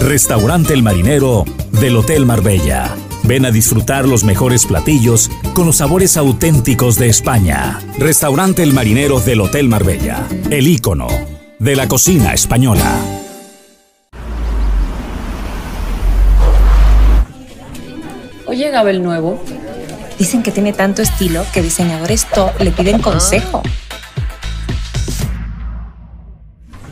Restaurante 0.00 0.74
El 0.74 0.82
Marinero 0.82 1.44
del 1.70 1.96
Hotel 1.96 2.26
Marbella. 2.26 2.96
Ven 3.22 3.46
a 3.46 3.52
disfrutar 3.52 4.08
los 4.08 4.24
mejores 4.24 4.66
platillos 4.66 5.30
con 5.54 5.66
los 5.66 5.76
sabores 5.76 6.16
auténticos 6.16 6.96
de 6.98 7.08
España. 7.08 7.80
Restaurante 7.98 8.64
El 8.64 8.72
Marinero 8.72 9.20
del 9.20 9.42
Hotel 9.42 9.68
Marbella. 9.68 10.26
El 10.50 10.66
ícono 10.66 11.06
de 11.60 11.76
la 11.76 11.86
cocina 11.86 12.34
española. 12.34 12.92
Hoy 18.46 18.56
llegaba 18.56 18.90
el 18.90 19.04
nuevo. 19.04 19.40
Dicen 20.18 20.42
que 20.42 20.50
tiene 20.50 20.72
tanto 20.72 21.00
estilo 21.00 21.44
que 21.54 21.62
diseñadores 21.62 22.26
top 22.28 22.60
le 22.60 22.72
piden 22.72 23.00
consejo. 23.00 23.62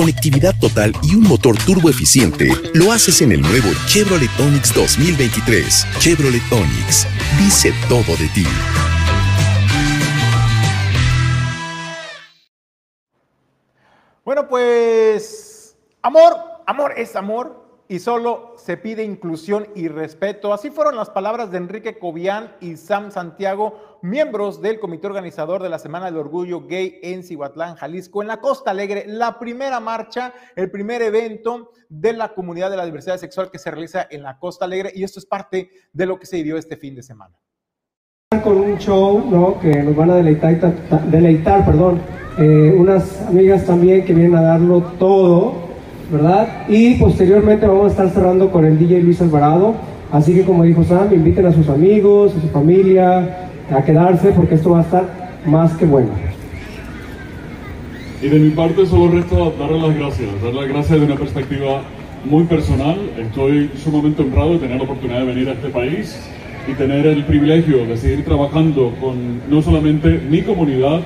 conectividad 0.00 0.54
total 0.58 0.94
y 1.02 1.14
un 1.14 1.24
motor 1.24 1.58
turbo 1.66 1.90
eficiente, 1.90 2.48
lo 2.72 2.90
haces 2.90 3.20
en 3.20 3.32
el 3.32 3.42
nuevo 3.42 3.68
Chevrolet 3.86 4.30
Onix 4.40 4.72
2023. 4.72 5.86
Chevrolet 5.98 6.40
Onix 6.50 7.06
dice 7.38 7.74
todo 7.86 8.16
de 8.16 8.26
ti. 8.28 8.46
Bueno, 14.24 14.48
pues 14.48 15.76
amor, 16.00 16.34
amor 16.66 16.94
es 16.96 17.14
amor 17.14 17.59
y 17.90 17.98
solo 17.98 18.54
se 18.56 18.76
pide 18.76 19.02
inclusión 19.02 19.66
y 19.74 19.88
respeto. 19.88 20.52
Así 20.54 20.70
fueron 20.70 20.94
las 20.94 21.10
palabras 21.10 21.50
de 21.50 21.58
Enrique 21.58 21.98
Cobian 21.98 22.52
y 22.60 22.76
Sam 22.76 23.10
Santiago, 23.10 23.98
miembros 24.00 24.62
del 24.62 24.78
comité 24.78 25.08
organizador 25.08 25.60
de 25.60 25.70
la 25.70 25.80
Semana 25.80 26.06
del 26.06 26.18
Orgullo 26.18 26.68
Gay 26.68 27.00
en 27.02 27.24
Cihuatlán, 27.24 27.74
Jalisco, 27.74 28.22
en 28.22 28.28
la 28.28 28.40
Costa 28.40 28.70
Alegre, 28.70 29.06
la 29.08 29.40
primera 29.40 29.80
marcha, 29.80 30.32
el 30.54 30.70
primer 30.70 31.02
evento 31.02 31.72
de 31.88 32.12
la 32.12 32.32
comunidad 32.32 32.70
de 32.70 32.76
la 32.76 32.86
diversidad 32.86 33.18
sexual 33.18 33.50
que 33.50 33.58
se 33.58 33.72
realiza 33.72 34.06
en 34.08 34.22
la 34.22 34.38
Costa 34.38 34.66
Alegre 34.66 34.92
y 34.94 35.02
esto 35.02 35.18
es 35.18 35.26
parte 35.26 35.70
de 35.92 36.06
lo 36.06 36.16
que 36.16 36.26
se 36.26 36.36
vivió 36.36 36.58
este 36.58 36.76
fin 36.76 36.94
de 36.94 37.02
semana. 37.02 37.36
Con 38.44 38.56
un 38.56 38.78
show 38.78 39.58
que 39.60 39.82
nos 39.82 39.96
van 39.96 40.10
a 40.10 40.14
deleitar, 40.14 40.72
deleitar 41.10 41.66
perdón, 41.66 42.00
eh, 42.38 42.72
unas 42.72 43.20
amigas 43.22 43.66
también 43.66 44.04
que 44.04 44.14
vienen 44.14 44.36
a 44.36 44.42
darlo 44.42 44.80
todo 44.96 45.69
¿verdad? 46.10 46.66
Y 46.68 46.94
posteriormente 46.94 47.66
vamos 47.66 47.86
a 47.86 47.88
estar 47.88 48.10
cerrando 48.10 48.50
con 48.50 48.64
el 48.64 48.78
DJ 48.78 49.02
Luis 49.02 49.20
Alvarado. 49.20 49.74
Así 50.12 50.34
que 50.34 50.44
como 50.44 50.64
dijo 50.64 50.82
Sam, 50.84 51.12
inviten 51.12 51.46
a 51.46 51.52
sus 51.52 51.68
amigos, 51.68 52.34
a 52.36 52.40
su 52.40 52.48
familia, 52.48 53.48
a 53.70 53.82
quedarse 53.84 54.32
porque 54.32 54.56
esto 54.56 54.70
va 54.70 54.78
a 54.78 54.82
estar 54.82 55.04
más 55.46 55.72
que 55.74 55.86
bueno. 55.86 56.10
Y 58.22 58.28
de 58.28 58.38
mi 58.38 58.50
parte 58.50 58.84
solo 58.86 59.12
resta 59.12 59.36
darle 59.58 59.80
las 59.80 59.96
gracias, 59.96 60.28
dar 60.42 60.52
las 60.52 60.68
gracias 60.68 61.00
de 61.00 61.06
una 61.06 61.16
perspectiva 61.16 61.82
muy 62.24 62.44
personal. 62.44 62.98
Estoy 63.18 63.70
sumamente 63.82 64.22
honrado 64.22 64.54
de 64.54 64.58
tener 64.58 64.76
la 64.76 64.84
oportunidad 64.84 65.20
de 65.20 65.26
venir 65.26 65.48
a 65.48 65.52
este 65.52 65.68
país 65.68 66.18
y 66.68 66.74
tener 66.74 67.06
el 67.06 67.24
privilegio 67.24 67.86
de 67.86 67.96
seguir 67.96 68.24
trabajando 68.24 68.92
con 69.00 69.40
no 69.48 69.62
solamente 69.62 70.20
mi 70.28 70.42
comunidad 70.42 71.00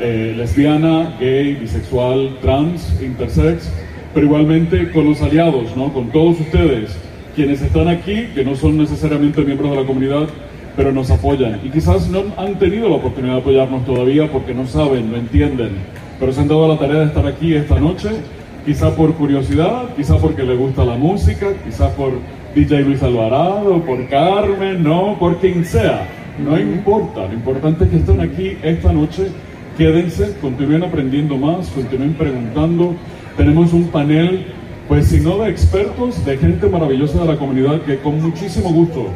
eh, 0.00 0.34
lesbiana, 0.36 1.16
gay, 1.18 1.54
bisexual, 1.54 2.36
trans, 2.42 3.00
intersex, 3.02 3.70
pero 4.14 4.26
igualmente 4.26 4.90
con 4.90 5.06
los 5.06 5.22
aliados, 5.22 5.76
¿no? 5.76 5.92
con 5.92 6.10
todos 6.10 6.40
ustedes, 6.40 6.96
quienes 7.34 7.62
están 7.62 7.88
aquí, 7.88 8.28
que 8.34 8.44
no 8.44 8.56
son 8.56 8.76
necesariamente 8.76 9.42
miembros 9.42 9.70
de 9.70 9.76
la 9.76 9.86
comunidad, 9.86 10.28
pero 10.76 10.92
nos 10.92 11.10
apoyan. 11.10 11.60
Y 11.64 11.70
quizás 11.70 12.08
no 12.08 12.24
han 12.36 12.58
tenido 12.58 12.88
la 12.88 12.96
oportunidad 12.96 13.34
de 13.34 13.40
apoyarnos 13.40 13.84
todavía 13.84 14.30
porque 14.30 14.54
no 14.54 14.66
saben, 14.66 15.10
no 15.10 15.16
entienden, 15.16 15.70
pero 16.18 16.32
se 16.32 16.40
han 16.40 16.48
dado 16.48 16.68
la 16.68 16.78
tarea 16.78 17.00
de 17.00 17.06
estar 17.06 17.26
aquí 17.26 17.54
esta 17.54 17.78
noche, 17.78 18.10
quizá 18.64 18.94
por 18.94 19.14
curiosidad, 19.14 19.94
quizá 19.96 20.16
porque 20.18 20.42
le 20.42 20.56
gusta 20.56 20.84
la 20.84 20.96
música, 20.96 21.48
quizá 21.64 21.88
por 21.94 22.12
DJ 22.54 22.82
Luis 22.82 23.02
Alvarado, 23.02 23.80
por 23.84 24.08
Carmen, 24.08 24.82
no, 24.82 25.16
por 25.18 25.36
quien 25.36 25.64
sea. 25.64 26.06
No 26.38 26.58
importa, 26.58 27.26
lo 27.26 27.34
importante 27.34 27.84
es 27.84 27.90
que 27.90 27.96
estén 27.96 28.20
aquí 28.20 28.56
esta 28.62 28.92
noche, 28.92 29.28
quédense, 29.76 30.36
continúen 30.40 30.82
aprendiendo 30.82 31.36
más, 31.36 31.68
continúen 31.68 32.14
preguntando, 32.14 32.94
tenemos 33.36 33.72
un 33.72 33.84
panel, 33.88 34.46
pues 34.88 35.06
si 35.06 35.20
no 35.20 35.38
de 35.38 35.50
expertos, 35.50 36.24
de 36.24 36.36
gente 36.36 36.68
maravillosa 36.68 37.20
de 37.20 37.26
la 37.26 37.36
comunidad 37.36 37.82
que 37.82 37.98
con 37.98 38.20
muchísimo 38.20 38.72
gusto 38.72 39.08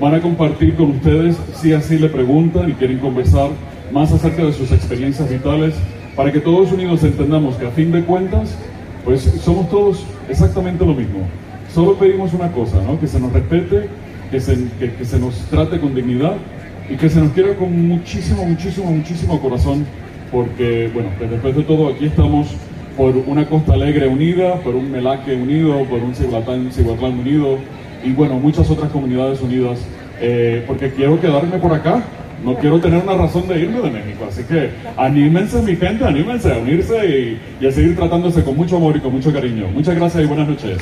van 0.00 0.14
a 0.14 0.20
compartir 0.20 0.74
con 0.74 0.90
ustedes 0.90 1.36
si 1.54 1.72
así 1.72 1.98
le 1.98 2.08
preguntan 2.08 2.70
y 2.70 2.72
quieren 2.74 2.98
conversar 2.98 3.50
más 3.92 4.12
acerca 4.12 4.44
de 4.44 4.52
sus 4.52 4.72
experiencias 4.72 5.30
vitales 5.30 5.74
para 6.16 6.32
que 6.32 6.40
todos 6.40 6.72
unidos 6.72 7.02
entendamos 7.04 7.56
que 7.56 7.66
a 7.66 7.70
fin 7.70 7.92
de 7.92 8.02
cuentas, 8.04 8.54
pues 9.04 9.22
somos 9.42 9.68
todos 9.70 10.04
exactamente 10.28 10.84
lo 10.84 10.94
mismo. 10.94 11.20
Solo 11.72 11.94
pedimos 11.94 12.34
una 12.34 12.50
cosa, 12.52 12.82
¿no? 12.82 13.00
Que 13.00 13.06
se 13.06 13.18
nos 13.18 13.32
respete, 13.32 13.88
que 14.30 14.40
se, 14.40 14.56
que, 14.78 14.92
que 14.94 15.04
se 15.04 15.18
nos 15.18 15.36
trate 15.46 15.80
con 15.80 15.94
dignidad 15.94 16.36
y 16.90 16.96
que 16.96 17.08
se 17.08 17.20
nos 17.20 17.32
quiera 17.32 17.54
con 17.54 17.88
muchísimo, 17.88 18.44
muchísimo, 18.44 18.90
muchísimo 18.90 19.40
corazón, 19.40 19.86
porque, 20.30 20.90
bueno, 20.92 21.10
pues 21.16 21.30
después 21.30 21.56
de 21.56 21.62
todo 21.62 21.88
aquí 21.88 22.06
estamos 22.06 22.48
por 22.96 23.16
una 23.16 23.48
Costa 23.48 23.74
Alegre 23.74 24.08
unida, 24.08 24.56
por 24.56 24.74
un 24.74 24.90
Melaque 24.90 25.34
unido, 25.34 25.84
por 25.84 26.00
un 26.00 26.14
Cihuatlán, 26.14 27.18
unido 27.18 27.58
y, 28.04 28.12
bueno, 28.12 28.34
muchas 28.38 28.70
otras 28.70 28.90
comunidades 28.90 29.40
unidas, 29.40 29.80
eh, 30.20 30.64
porque 30.66 30.90
quiero 30.92 31.20
quedarme 31.20 31.58
por 31.58 31.72
acá, 31.72 32.02
no 32.44 32.56
quiero 32.56 32.80
tener 32.80 33.02
una 33.02 33.14
razón 33.14 33.46
de 33.48 33.60
irme 33.60 33.80
de 33.80 33.90
México. 33.90 34.24
Así 34.28 34.44
que 34.44 34.70
anímense, 34.96 35.62
mi 35.62 35.76
gente, 35.76 36.04
anímense 36.04 36.52
a 36.52 36.58
unirse 36.58 37.06
y, 37.06 37.40
y 37.60 37.66
a 37.66 37.72
seguir 37.72 37.96
tratándose 37.96 38.42
con 38.42 38.56
mucho 38.56 38.76
amor 38.76 38.96
y 38.96 39.00
con 39.00 39.12
mucho 39.12 39.32
cariño. 39.32 39.68
Muchas 39.68 39.94
gracias 39.94 40.24
y 40.24 40.26
buenas 40.26 40.48
noches. 40.48 40.78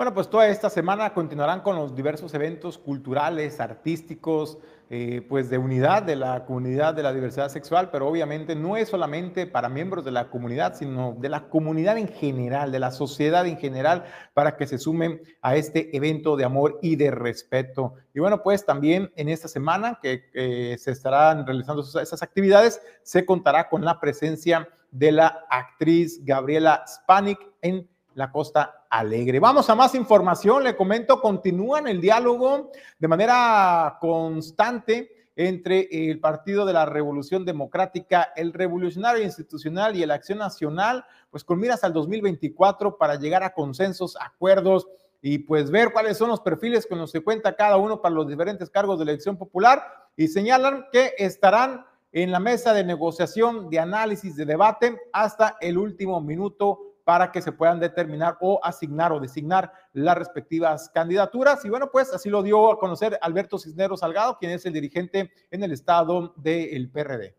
Bueno, 0.00 0.14
pues 0.14 0.30
toda 0.30 0.48
esta 0.48 0.70
semana 0.70 1.12
continuarán 1.12 1.60
con 1.60 1.76
los 1.76 1.94
diversos 1.94 2.32
eventos 2.32 2.78
culturales, 2.78 3.60
artísticos, 3.60 4.56
eh, 4.92 5.24
pues 5.28 5.48
de 5.48 5.56
unidad 5.56 6.02
de 6.02 6.16
la 6.16 6.44
comunidad 6.44 6.94
de 6.94 7.04
la 7.04 7.12
diversidad 7.12 7.48
sexual, 7.48 7.90
pero 7.90 8.08
obviamente 8.08 8.56
no 8.56 8.76
es 8.76 8.88
solamente 8.88 9.46
para 9.46 9.68
miembros 9.68 10.04
de 10.04 10.10
la 10.10 10.28
comunidad, 10.28 10.74
sino 10.74 11.16
de 11.18 11.28
la 11.28 11.48
comunidad 11.48 11.96
en 11.96 12.08
general, 12.08 12.72
de 12.72 12.80
la 12.80 12.90
sociedad 12.90 13.46
en 13.46 13.56
general, 13.56 14.04
para 14.34 14.56
que 14.56 14.66
se 14.66 14.78
sumen 14.78 15.22
a 15.42 15.56
este 15.56 15.96
evento 15.96 16.36
de 16.36 16.44
amor 16.44 16.78
y 16.82 16.96
de 16.96 17.12
respeto. 17.12 17.94
Y 18.12 18.18
bueno, 18.18 18.42
pues 18.42 18.66
también 18.66 19.12
en 19.14 19.28
esta 19.28 19.46
semana 19.48 20.00
que 20.02 20.76
se 20.78 20.90
estarán 20.90 21.46
realizando 21.46 21.82
esas 21.82 22.22
actividades, 22.22 22.82
se 23.04 23.24
contará 23.24 23.68
con 23.68 23.84
la 23.84 24.00
presencia 24.00 24.68
de 24.90 25.12
la 25.12 25.46
actriz 25.50 26.24
Gabriela 26.24 26.84
Spanik 26.86 27.38
en 27.62 27.88
la 28.20 28.30
Costa 28.30 28.84
Alegre. 28.90 29.40
Vamos 29.40 29.70
a 29.70 29.74
más 29.74 29.94
información, 29.94 30.62
le 30.62 30.76
comento, 30.76 31.22
continúan 31.22 31.88
el 31.88 32.02
diálogo 32.02 32.70
de 32.98 33.08
manera 33.08 33.96
constante 33.98 35.10
entre 35.34 35.88
el 35.90 36.20
Partido 36.20 36.66
de 36.66 36.74
la 36.74 36.84
Revolución 36.84 37.46
Democrática, 37.46 38.30
el 38.36 38.52
Revolucionario 38.52 39.24
Institucional 39.24 39.96
y 39.96 40.02
el 40.02 40.10
Acción 40.10 40.38
Nacional, 40.38 41.06
pues 41.30 41.44
con 41.44 41.58
miras 41.58 41.82
al 41.82 41.94
2024 41.94 42.98
para 42.98 43.14
llegar 43.14 43.42
a 43.42 43.54
consensos, 43.54 44.18
acuerdos 44.20 44.86
y 45.22 45.38
pues 45.38 45.70
ver 45.70 45.90
cuáles 45.90 46.18
son 46.18 46.28
los 46.28 46.42
perfiles 46.42 46.86
con 46.86 46.98
los 46.98 47.12
que 47.12 47.22
cuenta 47.22 47.56
cada 47.56 47.78
uno 47.78 48.02
para 48.02 48.14
los 48.14 48.28
diferentes 48.28 48.68
cargos 48.68 48.98
de 48.98 49.04
elección 49.04 49.38
popular 49.38 49.82
y 50.14 50.28
señalan 50.28 50.84
que 50.92 51.14
estarán 51.16 51.86
en 52.12 52.32
la 52.32 52.40
mesa 52.40 52.74
de 52.74 52.84
negociación, 52.84 53.70
de 53.70 53.78
análisis, 53.78 54.36
de 54.36 54.44
debate 54.44 55.00
hasta 55.10 55.56
el 55.62 55.78
último 55.78 56.20
minuto 56.20 56.89
para 57.04 57.32
que 57.32 57.42
se 57.42 57.52
puedan 57.52 57.80
determinar 57.80 58.36
o 58.40 58.60
asignar 58.62 59.12
o 59.12 59.20
designar 59.20 59.72
las 59.92 60.16
respectivas 60.16 60.90
candidaturas. 60.92 61.64
Y 61.64 61.70
bueno, 61.70 61.90
pues 61.90 62.12
así 62.12 62.30
lo 62.30 62.42
dio 62.42 62.72
a 62.72 62.78
conocer 62.78 63.18
Alberto 63.20 63.58
Cisneros 63.58 64.00
Salgado, 64.00 64.36
quien 64.38 64.52
es 64.52 64.64
el 64.66 64.72
dirigente 64.72 65.30
en 65.50 65.62
el 65.62 65.72
estado 65.72 66.34
del 66.36 66.90
PRD. 66.90 67.34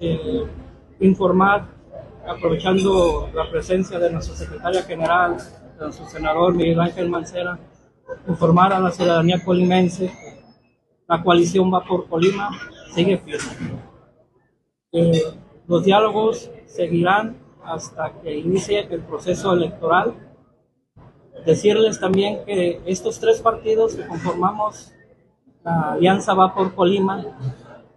Eh, 0.00 0.46
informar, 1.00 1.68
aprovechando 2.26 3.30
la 3.34 3.50
presencia 3.50 3.98
de 3.98 4.10
nuestra 4.10 4.34
secretaria 4.34 4.82
general, 4.82 5.36
de 5.78 5.84
nuestro 5.84 6.06
senador 6.06 6.54
Miguel 6.54 6.80
Ángel 6.80 7.08
Mancera, 7.08 7.58
informar 8.26 8.72
a 8.72 8.80
la 8.80 8.90
ciudadanía 8.90 9.44
colimense 9.44 10.10
la 11.08 11.22
coalición 11.22 11.72
va 11.72 11.82
por 11.84 12.06
Colima, 12.06 12.50
sigue 12.94 13.16
firme. 13.16 13.80
Eh, 14.92 15.22
los 15.66 15.82
diálogos 15.82 16.50
seguirán 16.66 17.36
hasta 17.68 18.12
que 18.22 18.36
inicie 18.36 18.86
el 18.90 19.02
proceso 19.02 19.52
electoral. 19.52 20.14
Decirles 21.44 22.00
también 22.00 22.44
que 22.44 22.80
estos 22.86 23.20
tres 23.20 23.40
partidos 23.40 23.94
que 23.94 24.06
conformamos 24.06 24.92
la 25.62 25.92
Alianza 25.92 26.34
Va 26.34 26.54
por 26.54 26.74
Colima, 26.74 27.24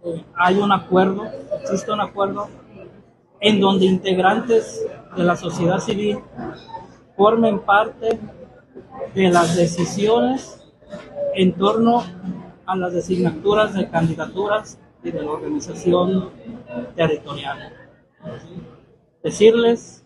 eh, 0.03 0.24
hay 0.36 0.57
un 0.57 0.72
acuerdo, 0.72 1.24
existe 1.61 1.91
un 1.91 2.01
acuerdo 2.01 2.49
en 3.39 3.59
donde 3.59 3.86
integrantes 3.86 4.86
de 5.15 5.24
la 5.24 5.36
sociedad 5.36 5.80
civil 5.80 6.19
formen 7.15 7.59
parte 7.59 8.19
de 9.15 9.30
las 9.30 9.55
decisiones 9.55 10.63
en 11.36 11.53
torno 11.53 12.03
a 12.65 12.76
las 12.76 12.93
designaturas 12.93 13.74
de 13.74 13.89
candidaturas 13.89 14.78
y 15.03 15.11
de 15.11 15.22
la 15.24 15.32
organización 15.32 16.30
territorial 16.95 17.74
decirles 19.24 20.05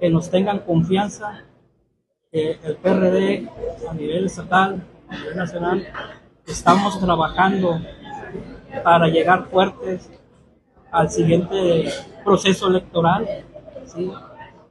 que 0.00 0.10
nos 0.10 0.30
tengan 0.30 0.60
confianza, 0.60 1.44
que 2.30 2.58
el 2.62 2.76
PRD 2.76 3.48
a 3.88 3.94
nivel 3.94 4.26
estatal, 4.26 4.84
a 5.08 5.16
nivel 5.16 5.36
nacional, 5.36 5.86
estamos 6.46 7.00
trabajando 7.00 7.80
para 8.84 9.08
llegar 9.08 9.46
fuertes 9.48 10.10
al 10.90 11.10
siguiente 11.10 11.90
proceso 12.24 12.68
electoral. 12.68 13.26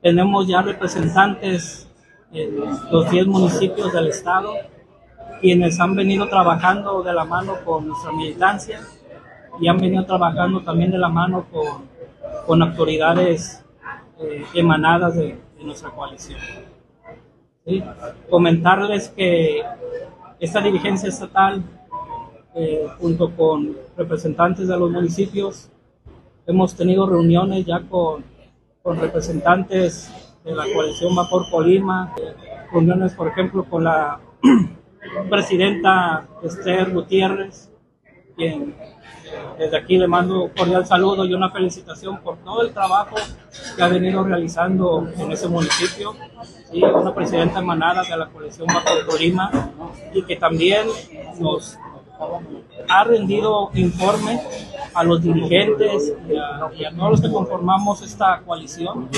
Tenemos 0.01 0.47
ya 0.47 0.61
representantes 0.61 1.89
en 2.31 2.59
los 2.91 3.09
10 3.09 3.27
municipios 3.27 3.91
del 3.93 4.07
estado, 4.07 4.53
quienes 5.41 5.79
han 5.79 5.95
venido 5.95 6.27
trabajando 6.27 7.01
de 7.01 7.13
la 7.13 7.25
mano 7.25 7.55
con 7.63 7.87
nuestra 7.87 8.11
militancia 8.11 8.79
y 9.59 9.67
han 9.67 9.77
venido 9.77 10.05
trabajando 10.05 10.61
también 10.61 10.91
de 10.91 10.97
la 10.97 11.09
mano 11.09 11.45
con, 11.51 11.89
con 12.45 12.61
autoridades 12.61 13.64
emanadas 14.53 15.15
de, 15.15 15.37
nuestra 15.63 15.89
coalición. 15.89 16.39
Comentarles 18.29 19.09
que 19.09 19.63
esta 20.39 20.61
dirigencia 20.61 21.09
estatal, 21.09 21.63
eh, 22.53 22.87
junto 22.99 23.35
con 23.35 23.75
representantes 23.97 24.67
de 24.67 24.77
los 24.77 24.91
municipios, 24.91 25.71
hemos 26.45 26.75
tenido 26.75 27.07
reuniones 27.07 27.65
ya 27.65 27.81
con, 27.81 28.23
con 28.83 28.99
representantes 28.99 30.11
de 30.43 30.53
la 30.53 30.65
coalición 30.71 31.15
Vapor 31.15 31.49
Colima, 31.49 32.13
reuniones, 32.71 33.13
por 33.15 33.27
ejemplo, 33.27 33.63
con 33.65 33.83
la 33.83 34.19
presidenta 35.29 36.27
Esther 36.43 36.93
Gutiérrez, 36.93 37.71
quien 38.35 38.75
desde 39.57 39.77
aquí 39.77 39.97
le 39.97 40.07
mando 40.07 40.43
un 40.43 40.49
cordial 40.49 40.85
saludo 40.85 41.25
y 41.25 41.33
una 41.33 41.49
felicitación 41.49 42.19
por 42.21 42.37
todo 42.37 42.61
el 42.61 42.73
trabajo 42.73 43.15
que 43.75 43.81
ha 43.81 43.87
venido 43.87 44.23
realizando 44.23 45.07
en 45.17 45.31
ese 45.31 45.47
municipio. 45.47 46.13
y 46.71 46.83
una 46.83 47.13
presidenta 47.13 47.59
emanada 47.59 48.03
de 48.03 48.17
la 48.17 48.27
colección 48.27 48.67
Bajo 48.67 48.89
Torima 49.09 49.49
y 50.13 50.21
que 50.23 50.35
también 50.35 50.87
nos 51.39 51.77
ha 52.89 53.03
rendido 53.03 53.69
informe 53.73 54.41
a 54.93 55.03
los 55.03 55.21
dirigentes 55.21 56.13
y 56.29 56.35
a, 56.35 56.69
y 56.75 56.85
a 56.85 56.95
todos 56.95 57.11
los 57.11 57.21
que 57.21 57.31
conformamos 57.31 58.01
esta 58.01 58.41
coalición 58.45 59.09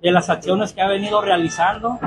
de 0.00 0.12
las 0.12 0.30
acciones 0.30 0.72
que 0.72 0.80
ha 0.80 0.88
venido 0.88 1.20
realizando 1.20 1.98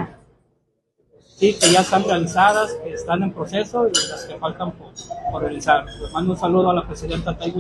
sí, 1.42 1.58
que 1.60 1.72
ya 1.72 1.82
están 1.82 2.04
realizadas, 2.04 2.72
que 2.84 2.94
están 2.94 3.24
en 3.24 3.34
proceso 3.34 3.88
y 3.88 4.10
las 4.10 4.26
que 4.26 4.38
faltan 4.38 4.74
por, 4.74 5.42
realizar. 5.42 5.86
Les 5.86 6.12
mando 6.14 6.34
un 6.34 6.38
saludo 6.38 6.70
a 6.70 6.74
la 6.76 6.86
presidenta 6.86 7.36
Tai 7.36 7.52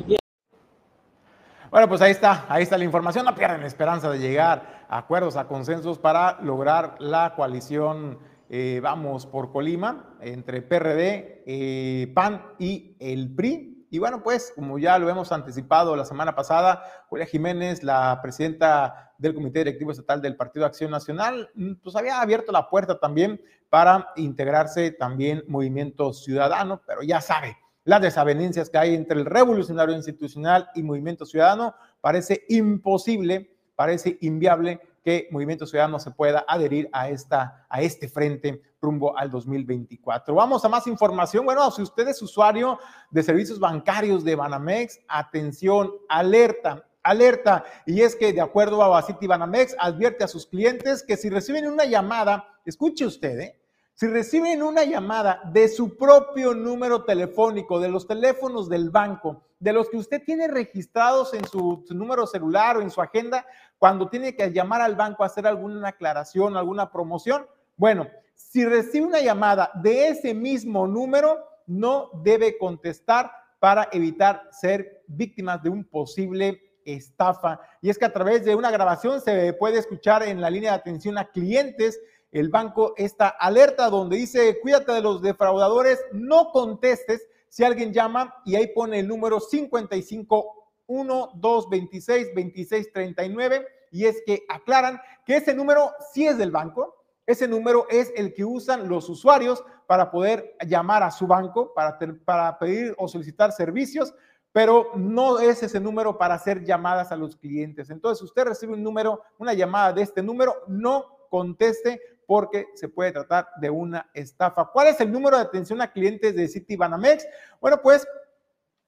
Bueno, 1.72 1.90
pues 1.90 2.02
ahí 2.02 2.12
está, 2.12 2.46
ahí 2.48 2.62
está 2.62 2.78
la 2.78 2.84
información. 2.84 3.26
No 3.26 3.34
pierden 3.34 3.64
esperanza 3.64 4.12
de 4.12 4.20
llegar 4.20 4.86
a 4.88 5.00
acuerdos, 5.00 5.36
a 5.36 5.48
consensos 5.48 5.98
para 5.98 6.40
lograr 6.42 6.96
la 7.00 7.34
coalición 7.36 8.20
eh, 8.50 8.82
Vamos 8.84 9.26
por 9.26 9.52
Colima 9.52 10.14
entre 10.20 10.62
PRD, 10.62 11.44
eh, 11.48 12.12
PAN 12.14 12.44
y 12.60 12.96
el 13.00 13.34
PRI. 13.34 13.71
Y 13.94 14.00
bueno, 14.00 14.24
pues 14.24 14.54
como 14.56 14.80
ya 14.80 14.98
lo 14.98 15.10
hemos 15.10 15.34
anticipado 15.34 15.98
la 15.98 16.06
semana 16.06 16.34
pasada, 16.34 16.82
Julia 17.10 17.26
Jiménez, 17.26 17.84
la 17.84 18.18
presidenta 18.22 19.12
del 19.18 19.34
Comité 19.34 19.60
Directivo 19.60 19.92
Estatal 19.92 20.22
del 20.22 20.38
Partido 20.38 20.66
Acción 20.66 20.92
Nacional, 20.92 21.50
mm, 21.56 21.74
pues 21.84 21.98
había 21.98 22.22
abierto 22.22 22.54
la 22.54 22.70
puerta 22.70 23.02
también 23.02 23.42
para 23.70 24.08
integrarse 24.16 24.92
también 24.92 25.44
Movimiento 25.46 26.14
Ciudadano, 26.14 26.82
pero 26.88 27.04
ya 27.04 27.20
sabe, 27.20 27.58
las 27.84 28.02
desavenencias 28.02 28.70
que 28.70 28.78
hay 28.78 28.96
entre 28.96 29.20
el 29.20 29.26
revolucionario 29.26 29.94
institucional 29.94 30.70
y 30.74 30.84
Movimiento 30.84 31.26
Ciudadano, 31.26 31.76
parece 32.00 32.46
imposible, 32.48 33.54
parece 33.76 34.18
inviable 34.22 34.80
que 35.04 35.28
Movimiento 35.32 35.68
Ciudadano 35.68 36.00
se 36.00 36.12
pueda 36.12 36.46
adherir 36.48 36.88
a, 36.94 37.10
esta, 37.10 37.66
a 37.68 37.82
este 37.82 38.08
frente 38.08 38.62
rumbo 38.82 39.18
al 39.18 39.30
2024. 39.30 40.34
Vamos 40.34 40.66
a 40.66 40.70
más 40.70 40.88
información. 40.88 41.46
Bueno, 41.46 41.70
si 41.72 41.82
usted 41.82 42.08
es 42.08 42.22
usuario 42.22 42.80
de 43.12 43.24
servicios 43.24 43.60
bancarios 43.60 44.24
de 44.24 44.36
Banamex, 44.36 45.00
atención, 45.08 45.92
alerta, 46.10 46.86
alerta. 47.04 47.64
Y 47.86 48.02
es 48.02 48.16
que 48.16 48.34
de 48.34 48.42
acuerdo 48.42 48.82
a 48.82 48.88
Bacity 48.88 49.28
Banamex, 49.28 49.76
advierte 49.80 50.24
a 50.24 50.28
sus 50.28 50.48
clientes 50.48 51.04
que 51.04 51.16
si 51.16 51.30
reciben 51.30 51.68
una 51.68 51.86
llamada, 51.86 52.48
escuche 52.66 53.06
usted, 53.06 53.40
¿eh? 53.40 53.58
Si 53.94 54.08
reciben 54.08 54.64
una 54.64 54.84
llamada 54.84 55.42
de 55.54 55.68
su 55.68 55.96
propio 55.96 56.56
número 56.56 57.04
telefónico, 57.04 57.80
de 57.80 57.90
los 57.90 58.08
teléfonos 58.08 58.68
del 58.68 58.90
banco, 58.90 59.44
de 59.60 59.74
los 59.74 59.90
que 59.90 59.98
usted 59.98 60.24
tiene 60.26 60.48
registrados 60.48 61.36
en 61.36 61.46
su 61.46 61.86
número 61.90 62.26
celular 62.26 62.78
o 62.78 62.82
en 62.82 62.90
su 62.90 63.00
agenda, 63.00 63.46
cuando 63.78 64.10
tiene 64.10 64.36
que 64.36 64.52
llamar 64.52 64.82
al 64.82 64.96
banco 64.96 65.22
a 65.22 65.28
hacer 65.28 65.46
alguna 65.46 65.90
aclaración, 65.90 66.58
alguna 66.58 66.92
promoción, 66.92 67.46
bueno, 67.78 68.08
si 68.50 68.66
recibe 68.66 69.06
una 69.06 69.22
llamada 69.22 69.72
de 69.76 70.10
ese 70.10 70.34
mismo 70.34 70.88
número, 70.88 71.40
no 71.68 72.10
debe 72.24 72.58
contestar 72.58 73.32
para 73.60 73.88
evitar 73.92 74.50
ser 74.52 75.04
víctimas 75.08 75.62
de 75.62 75.70
un 75.70 75.84
posible 75.86 76.60
estafa. 76.84 77.60
Y 77.82 77.90
es 77.90 77.98
que 77.98 78.06
a 78.06 78.14
través 78.14 78.44
de 78.44 78.56
una 78.56 78.72
grabación 78.72 79.22
se 79.22 79.54
puede 79.54 79.80
escuchar 79.80 80.24
en 80.24 80.42
la 80.42 80.50
línea 80.50 80.72
de 80.72 80.78
atención 80.78 81.18
a 81.18 81.30
clientes. 81.30 82.02
El 82.32 82.50
banco 82.50 82.94
esta 82.98 83.28
alerta 83.30 83.90
donde 83.90 84.18
dice, 84.18 84.60
cuídate 84.62 84.92
de 84.94 85.02
los 85.02 85.22
defraudadores, 85.22 86.00
no 86.12 86.52
contestes 86.52 87.28
si 87.50 87.64
alguien 87.64 87.94
llama 87.94 88.34
y 88.46 88.56
ahí 88.56 88.68
pone 88.74 89.00
el 89.00 89.08
número 89.08 89.40
55 89.40 90.70
1 90.88 91.32
2 91.36 91.70
26 91.70 92.28
26 92.34 92.94
39 92.94 93.68
y 93.92 94.06
es 94.06 94.22
que 94.26 94.44
aclaran 94.50 95.00
que 95.26 95.38
ese 95.38 95.54
número 95.54 95.92
sí 96.14 96.26
es 96.26 96.38
del 96.38 96.52
banco, 96.52 97.01
ese 97.32 97.48
número 97.48 97.88
es 97.90 98.12
el 98.16 98.34
que 98.34 98.46
usan 98.46 98.88
los 98.88 99.10
usuarios 99.10 99.64
para 99.88 100.12
poder 100.12 100.56
llamar 100.68 101.04
a 101.04 101.12
su 101.12 101.28
banco, 101.28 101.74
para, 101.74 101.98
para 102.26 102.60
pedir 102.60 102.96
o 102.98 103.08
solicitar 103.08 103.52
servicios, 103.52 104.14
pero 104.52 104.92
no 104.96 105.40
es 105.40 105.64
ese 105.64 105.80
número 105.80 106.18
para 106.18 106.36
hacer 106.36 106.64
llamadas 106.64 107.12
a 107.12 107.16
los 107.16 107.36
clientes. 107.36 107.90
Entonces, 107.90 108.22
usted 108.22 108.46
recibe 108.46 108.74
un 108.74 108.84
número, 108.84 109.22
una 109.38 109.54
llamada 109.54 109.94
de 109.94 110.02
este 110.02 110.22
número, 110.22 110.56
no 110.68 111.28
conteste 111.30 112.02
porque 112.26 112.68
se 112.76 112.88
puede 112.88 113.12
tratar 113.12 113.48
de 113.60 113.70
una 113.70 114.10
estafa. 114.14 114.70
¿Cuál 114.72 114.88
es 114.88 115.00
el 115.02 115.12
número 115.12 115.38
de 115.38 115.44
atención 115.44 115.82
a 115.82 115.92
clientes 115.92 116.36
de 116.36 116.48
Citibanamex? 116.48 117.26
Bueno, 117.60 117.82
pues 117.82 118.08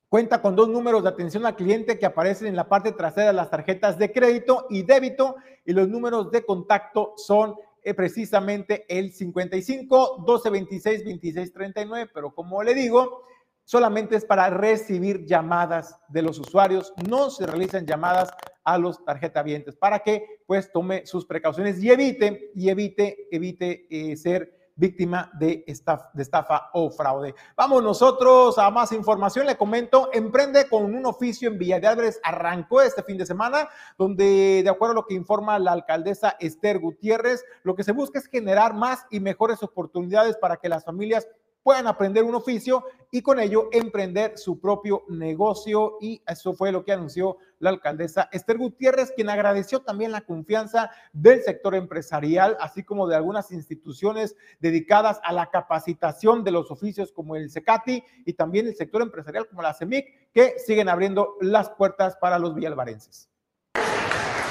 cuenta 0.07 0.41
con 0.41 0.55
dos 0.55 0.69
números 0.69 1.03
de 1.03 1.09
atención 1.09 1.45
al 1.45 1.55
cliente 1.55 1.97
que 1.97 2.05
aparecen 2.05 2.47
en 2.47 2.55
la 2.55 2.69
parte 2.69 2.91
trasera 2.91 3.27
de 3.27 3.33
las 3.33 3.49
tarjetas 3.49 3.97
de 3.97 4.11
crédito 4.11 4.67
y 4.69 4.83
débito 4.83 5.35
y 5.65 5.73
los 5.73 5.89
números 5.89 6.29
de 6.31 6.45
contacto 6.45 7.13
son 7.17 7.55
eh, 7.83 7.93
precisamente 7.93 8.85
el 8.87 9.11
55 9.11 10.23
12 10.25 10.49
26 10.49 11.05
26 11.05 11.53
39, 11.53 12.11
pero 12.13 12.33
como 12.33 12.63
le 12.63 12.73
digo, 12.73 13.23
solamente 13.65 14.15
es 14.15 14.25
para 14.25 14.49
recibir 14.49 15.25
llamadas 15.25 15.99
de 16.09 16.21
los 16.21 16.39
usuarios, 16.39 16.93
no 17.07 17.29
se 17.29 17.45
realizan 17.45 17.85
llamadas 17.85 18.29
a 18.63 18.77
los 18.77 19.03
tarjetavientes 19.03 19.75
para 19.75 19.99
que 19.99 20.25
pues 20.45 20.71
tome 20.71 21.05
sus 21.05 21.25
precauciones 21.25 21.83
y 21.83 21.91
evite 21.91 22.51
y 22.55 22.69
evite 22.69 23.27
evite 23.31 23.87
eh, 23.89 24.15
ser 24.15 24.62
víctima 24.75 25.31
de 25.33 25.63
estafa, 25.67 26.09
de 26.13 26.23
estafa 26.23 26.69
o 26.73 26.89
fraude. 26.89 27.35
Vamos 27.55 27.83
nosotros 27.83 28.57
a 28.57 28.69
más 28.71 28.91
información. 28.91 29.45
Le 29.45 29.57
comento, 29.57 30.09
emprende 30.13 30.67
con 30.67 30.83
un 30.83 31.05
oficio 31.05 31.49
en 31.49 31.57
Villa 31.57 31.79
de 31.79 31.87
Álvarez. 31.87 32.19
Arrancó 32.23 32.81
este 32.81 33.03
fin 33.03 33.17
de 33.17 33.25
semana, 33.25 33.69
donde 33.97 34.61
de 34.63 34.69
acuerdo 34.69 34.93
a 34.93 34.95
lo 34.95 35.05
que 35.05 35.13
informa 35.13 35.59
la 35.59 35.71
alcaldesa 35.71 36.35
Esther 36.39 36.79
Gutiérrez, 36.79 37.43
lo 37.63 37.75
que 37.75 37.83
se 37.83 37.91
busca 37.91 38.19
es 38.19 38.27
generar 38.27 38.73
más 38.73 39.05
y 39.11 39.19
mejores 39.19 39.61
oportunidades 39.63 40.37
para 40.37 40.57
que 40.57 40.69
las 40.69 40.85
familias 40.85 41.27
puedan 41.63 41.87
aprender 41.87 42.23
un 42.23 42.35
oficio 42.35 42.83
y 43.09 43.21
con 43.21 43.39
ello 43.39 43.69
emprender 43.71 44.37
su 44.37 44.59
propio 44.59 45.03
negocio. 45.07 45.97
Y 46.01 46.21
eso 46.27 46.53
fue 46.53 46.71
lo 46.71 46.83
que 46.83 46.91
anunció 46.91 47.37
la 47.59 47.69
alcaldesa 47.69 48.29
Esther 48.31 48.57
Gutiérrez, 48.57 49.11
quien 49.15 49.29
agradeció 49.29 49.81
también 49.81 50.11
la 50.11 50.21
confianza 50.21 50.91
del 51.13 51.41
sector 51.41 51.73
empresarial, 51.75 52.57
así 52.59 52.83
como 52.83 53.07
de 53.07 53.15
algunas 53.15 53.51
instituciones 53.51 54.35
dedicadas 54.59 55.19
a 55.23 55.31
la 55.31 55.49
capacitación 55.49 56.43
de 56.43 56.51
los 56.51 56.69
oficios 56.69 57.11
como 57.11 57.35
el 57.35 57.49
CECATI 57.49 58.03
y 58.25 58.33
también 58.33 58.67
el 58.67 58.75
sector 58.75 59.01
empresarial 59.01 59.47
como 59.47 59.61
la 59.61 59.73
CEMIC, 59.73 60.31
que 60.33 60.59
siguen 60.59 60.89
abriendo 60.89 61.35
las 61.39 61.69
puertas 61.69 62.17
para 62.17 62.37
los 62.39 62.53
villalvarenses. 62.53 63.29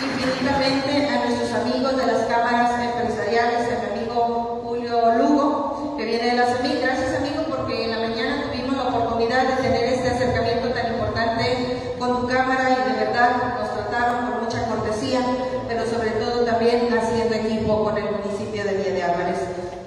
Infinitamente 0.03 1.09
a 1.09 1.27
nuestros 1.27 1.53
amigos 1.53 1.97
de 1.97 2.07
las 2.07 2.27
cámaras 2.27 2.81
empresariales, 2.83 3.73
a 3.73 3.81
mi 3.81 4.01
amigo 4.01 4.61
Julio 4.65 5.15
Lugo, 5.19 5.97
que 5.97 6.05
viene 6.05 6.31
de 6.31 6.37
la 6.37 6.47
CEMIC. 6.47 6.81
Gracias, 6.83 7.17
amigo, 7.17 7.45
porque 7.49 7.85
en 7.85 7.91
la 7.91 8.09
mañana 8.09 8.51
tuvimos 8.51 8.77
la 8.77 8.85
oportunidad 8.85 9.47
de 9.47 9.63
tener 9.63 9.85
este 9.85 10.09
acercamiento 10.11 10.71
tan 10.71 10.95
importante 10.95 11.95
con 11.99 12.21
tu 12.21 12.27
cámara 12.27 12.71
y 12.71 12.91
de 12.91 13.05
verdad 13.05 13.31
nos 13.61 13.73
trataron 13.75 14.31
con 14.31 14.45
mucha 14.45 14.67
cortesía, 14.67 15.21
pero 15.69 15.87
sobre 15.87 16.11
todo 16.13 16.45
también 16.45 16.89
haciendo 16.93 17.35
equipo 17.35 17.85
con 17.85 17.97
el 17.97 18.11
municipio 18.11 18.65
de 18.65 18.75
Villa 18.75 18.93
de 18.93 19.03
Álvarez. 19.03 19.39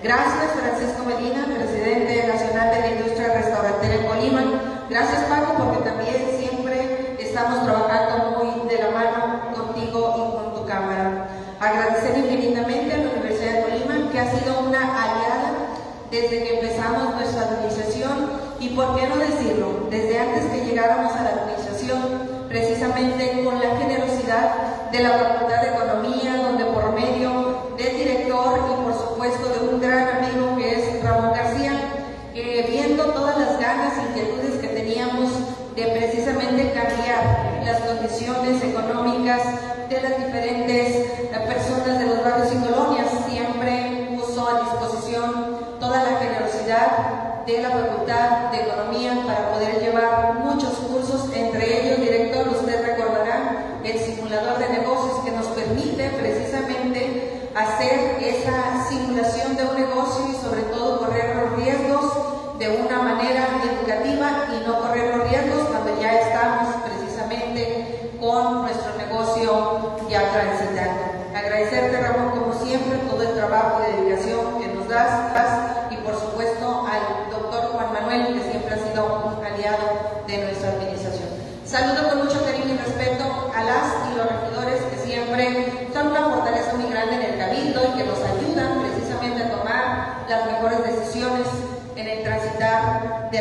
Gracias, 0.01 0.51
Francisco 0.53 1.03
Medina, 1.03 1.45
presidente 1.45 2.27
nacional 2.27 2.71
de 2.71 2.79
la 2.79 2.91
industria 2.91 3.33
restaurantera 3.33 3.95
en 3.95 4.05
Colima. 4.07 4.43
Gracias, 4.89 5.23
Paco, 5.23 5.55
porque 5.57 5.89
también 5.89 6.15
siempre 6.37 7.17
estamos 7.19 7.65
trabajando 7.65 8.37
muy 8.37 8.69
de 8.69 8.83
la 8.83 8.91
mano 8.91 9.51
contigo 9.53 10.13
y 10.15 10.35
con 10.37 10.55
tu 10.55 10.65
cámara. 10.67 11.27
Agradecer 11.59 12.17
infinitamente 12.17 12.93
a 12.93 12.97
la 12.97 13.09
Universidad 13.09 13.53
de 13.53 13.63
Colima, 13.63 14.11
que 14.11 14.19
ha 14.19 14.31
sido 14.31 14.59
una 14.59 14.79
aliada 14.79 15.51
desde 16.11 16.43
que 16.43 16.59
empezamos 16.59 17.15
nuestra 17.15 17.41
administración 17.41 18.29
y, 18.59 18.69
por 18.69 18.95
qué 18.95 19.07
no 19.07 19.15
antes 20.25 20.45
que 20.51 20.65
llegáramos 20.65 21.13
a 21.13 21.23
la 21.23 21.29
administración, 21.29 21.99
precisamente 22.49 23.43
con 23.43 23.59
la 23.59 23.77
generosidad 23.77 24.89
de 24.91 24.99
la 24.99 25.11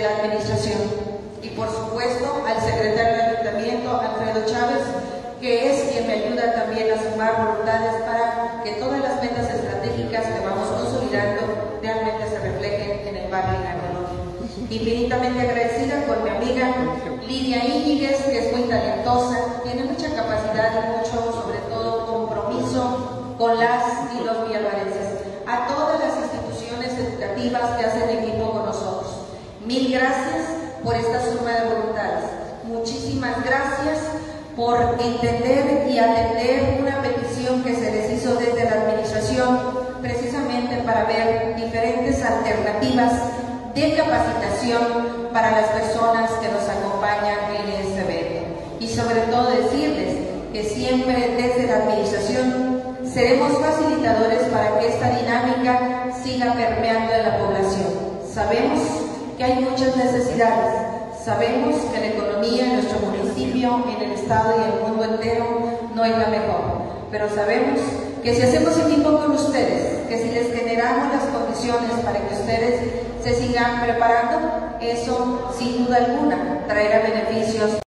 la 0.05 0.21
administración. 0.21 0.81
Y 1.43 1.49
por 1.51 1.69
supuesto 1.69 2.45
al 2.47 2.61
secretario 2.61 3.17
del 3.17 3.37
ayuntamiento, 3.41 3.89
Alfredo 3.97 4.45
Chávez, 4.45 4.85
que 5.41 5.71
es 5.71 5.93
quien 5.93 6.07
me 6.07 6.13
ayuda 6.13 6.55
también 6.55 6.93
a 6.93 7.01
sumar 7.01 7.33
voluntades 7.41 8.03
para 8.05 8.63
que 8.63 8.73
todas 8.73 9.01
las 9.01 9.23
metas 9.23 9.49
estratégicas 9.49 10.27
que 10.27 10.45
vamos 10.45 10.69
consolidando 10.69 11.81
realmente 11.81 12.29
se 12.29 12.39
reflejen 12.39 13.09
en 13.09 13.17
el 13.17 13.31
barrio 13.31 13.61
y. 13.61 13.85
Infinitamente 14.71 15.41
agradecida 15.41 16.05
con 16.07 16.25
mi 16.25 16.31
amiga 16.31 16.75
Lidia 17.27 17.65
Íñiguez, 17.65 18.25
que 18.25 18.39
es 18.39 18.53
muy 18.53 18.69
talentosa, 18.69 19.63
tiene 19.63 19.85
mucha 19.85 20.15
capacidad 20.15 20.73
y 20.73 20.99
mucho, 20.99 21.33
sobre 21.33 21.59
todo, 21.71 22.07
compromiso 22.07 23.37
con 23.39 23.59
las 23.59 24.13
y 24.15 24.25
los 24.25 24.47
villalvarenses. 24.47 25.25
A 25.47 25.67
todas 25.67 26.01
las 26.01 26.17
instituciones 26.19 26.93
educativas 26.99 27.79
que 27.79 27.87
hacen 27.87 28.19
equipo. 28.19 28.34
Mil 29.67 29.91
gracias 29.91 30.45
por 30.85 30.95
esta 30.95 31.25
suma 31.25 31.53
de 31.53 31.75
voluntades. 31.75 32.25
Muchísimas 32.65 33.43
gracias 33.43 33.99
por 34.55 34.77
entender 35.01 35.89
y 35.91 35.99
atender 35.99 36.81
una 36.83 37.01
petición 37.01 37.65
que 37.65 37.75
se 37.75 37.91
les 37.91 38.13
hizo 38.13 38.35
desde 38.35 38.63
la 38.65 38.83
administración 38.83 39.59
precisamente 40.03 40.83
para 40.85 41.05
ver 41.05 41.57
diferentes 41.57 42.23
alternativas 42.23 43.13
de 43.75 43.97
capacitación 43.97 45.31
para 45.33 45.63
las 45.63 45.71
personas 45.71 46.31
que 46.33 46.49
nos 46.49 46.69
acompañan 46.69 47.39
en 47.57 47.87
este 47.87 48.01
evento. 48.03 48.61
Y 48.81 48.89
sobre 48.89 49.23
todo 49.23 49.51
decirles 49.51 50.15
que 50.53 50.63
siempre 50.63 51.37
desde 51.39 51.69
la 51.69 51.85
administración 51.85 52.83
seremos 53.11 53.53
facilitadores 53.59 54.43
para 54.53 54.79
que 54.79 54.89
esta 54.89 55.09
dinámica 55.09 56.13
siga 56.23 56.53
permeando 56.53 57.15
en 57.15 57.23
la 57.23 57.39
población. 57.39 57.89
Sabemos 58.31 59.04
que 59.37 59.45
hay 59.45 59.65
muchas 59.65 59.97
necesidades, 59.97 61.23
sabemos 61.25 61.77
que 61.93 62.01
la 62.01 62.07
economía 62.07 62.67
en 62.67 62.75
nuestro 62.75 62.99
municipio, 63.01 63.85
en 63.97 64.03
el 64.03 64.13
estado 64.13 64.55
y 64.57 64.63
en 64.63 64.73
el 64.73 64.81
mundo 64.89 65.05
entero 65.05 65.45
no 65.95 66.05
es 66.05 66.17
la 66.17 66.29
mejor, 66.29 66.83
pero 67.11 67.29
sabemos 67.29 67.81
que 68.23 68.35
si 68.35 68.43
hacemos 68.43 68.79
equipo 68.79 69.19
con 69.19 69.33
ustedes, 69.33 70.07
que 70.09 70.19
si 70.19 70.31
les 70.31 70.55
generamos 70.55 71.13
las 71.13 71.25
condiciones 71.25 71.91
para 72.05 72.19
que 72.27 72.35
ustedes 72.35 73.05
se 73.23 73.35
sigan 73.35 73.83
preparando, 73.83 74.79
eso 74.81 75.51
sin 75.57 75.85
duda 75.85 75.97
alguna 75.97 76.65
traerá 76.67 77.01
beneficios. 77.01 77.79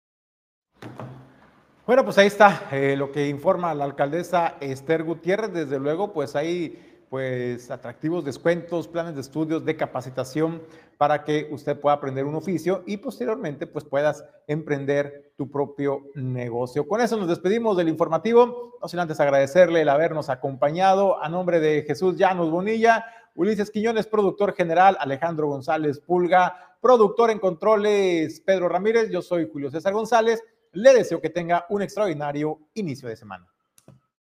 Bueno, 1.86 2.04
pues 2.04 2.18
ahí 2.18 2.26
está 2.26 2.64
eh, 2.72 2.96
lo 2.96 3.12
que 3.12 3.28
informa 3.28 3.72
la 3.72 3.84
alcaldesa 3.84 4.56
Esther 4.60 5.04
Gutiérrez. 5.04 5.52
Desde 5.52 5.78
luego, 5.78 6.12
pues 6.12 6.34
hay 6.34 7.04
pues 7.08 7.70
atractivos 7.70 8.24
descuentos, 8.24 8.88
planes 8.88 9.14
de 9.14 9.20
estudios, 9.20 9.64
de 9.64 9.76
capacitación 9.76 10.62
para 10.98 11.24
que 11.24 11.48
usted 11.50 11.78
pueda 11.78 11.96
aprender 11.96 12.24
un 12.24 12.34
oficio 12.34 12.82
y 12.86 12.96
posteriormente 12.96 13.66
pues 13.66 13.84
puedas 13.84 14.24
emprender 14.46 15.32
tu 15.36 15.50
propio 15.50 16.10
negocio. 16.14 16.86
Con 16.88 17.00
eso 17.00 17.16
nos 17.16 17.28
despedimos 17.28 17.76
del 17.76 17.88
informativo, 17.88 18.78
no 18.80 18.88
sin 18.88 19.00
antes 19.00 19.20
agradecerle 19.20 19.82
el 19.82 19.88
habernos 19.88 20.30
acompañado 20.30 21.22
a 21.22 21.28
nombre 21.28 21.60
de 21.60 21.82
Jesús 21.82 22.16
Llanos 22.16 22.50
Bonilla, 22.50 23.04
Ulises 23.34 23.70
Quiñones, 23.70 24.06
productor 24.06 24.54
general, 24.54 24.96
Alejandro 24.98 25.48
González 25.48 26.00
Pulga, 26.00 26.76
productor 26.80 27.30
en 27.30 27.38
controles, 27.38 28.40
Pedro 28.40 28.68
Ramírez, 28.68 29.10
yo 29.10 29.20
soy 29.20 29.48
Julio 29.50 29.70
César 29.70 29.92
González, 29.92 30.42
le 30.72 30.94
deseo 30.94 31.20
que 31.20 31.30
tenga 31.30 31.66
un 31.68 31.82
extraordinario 31.82 32.58
inicio 32.74 33.08
de 33.08 33.16
semana. 33.16 33.46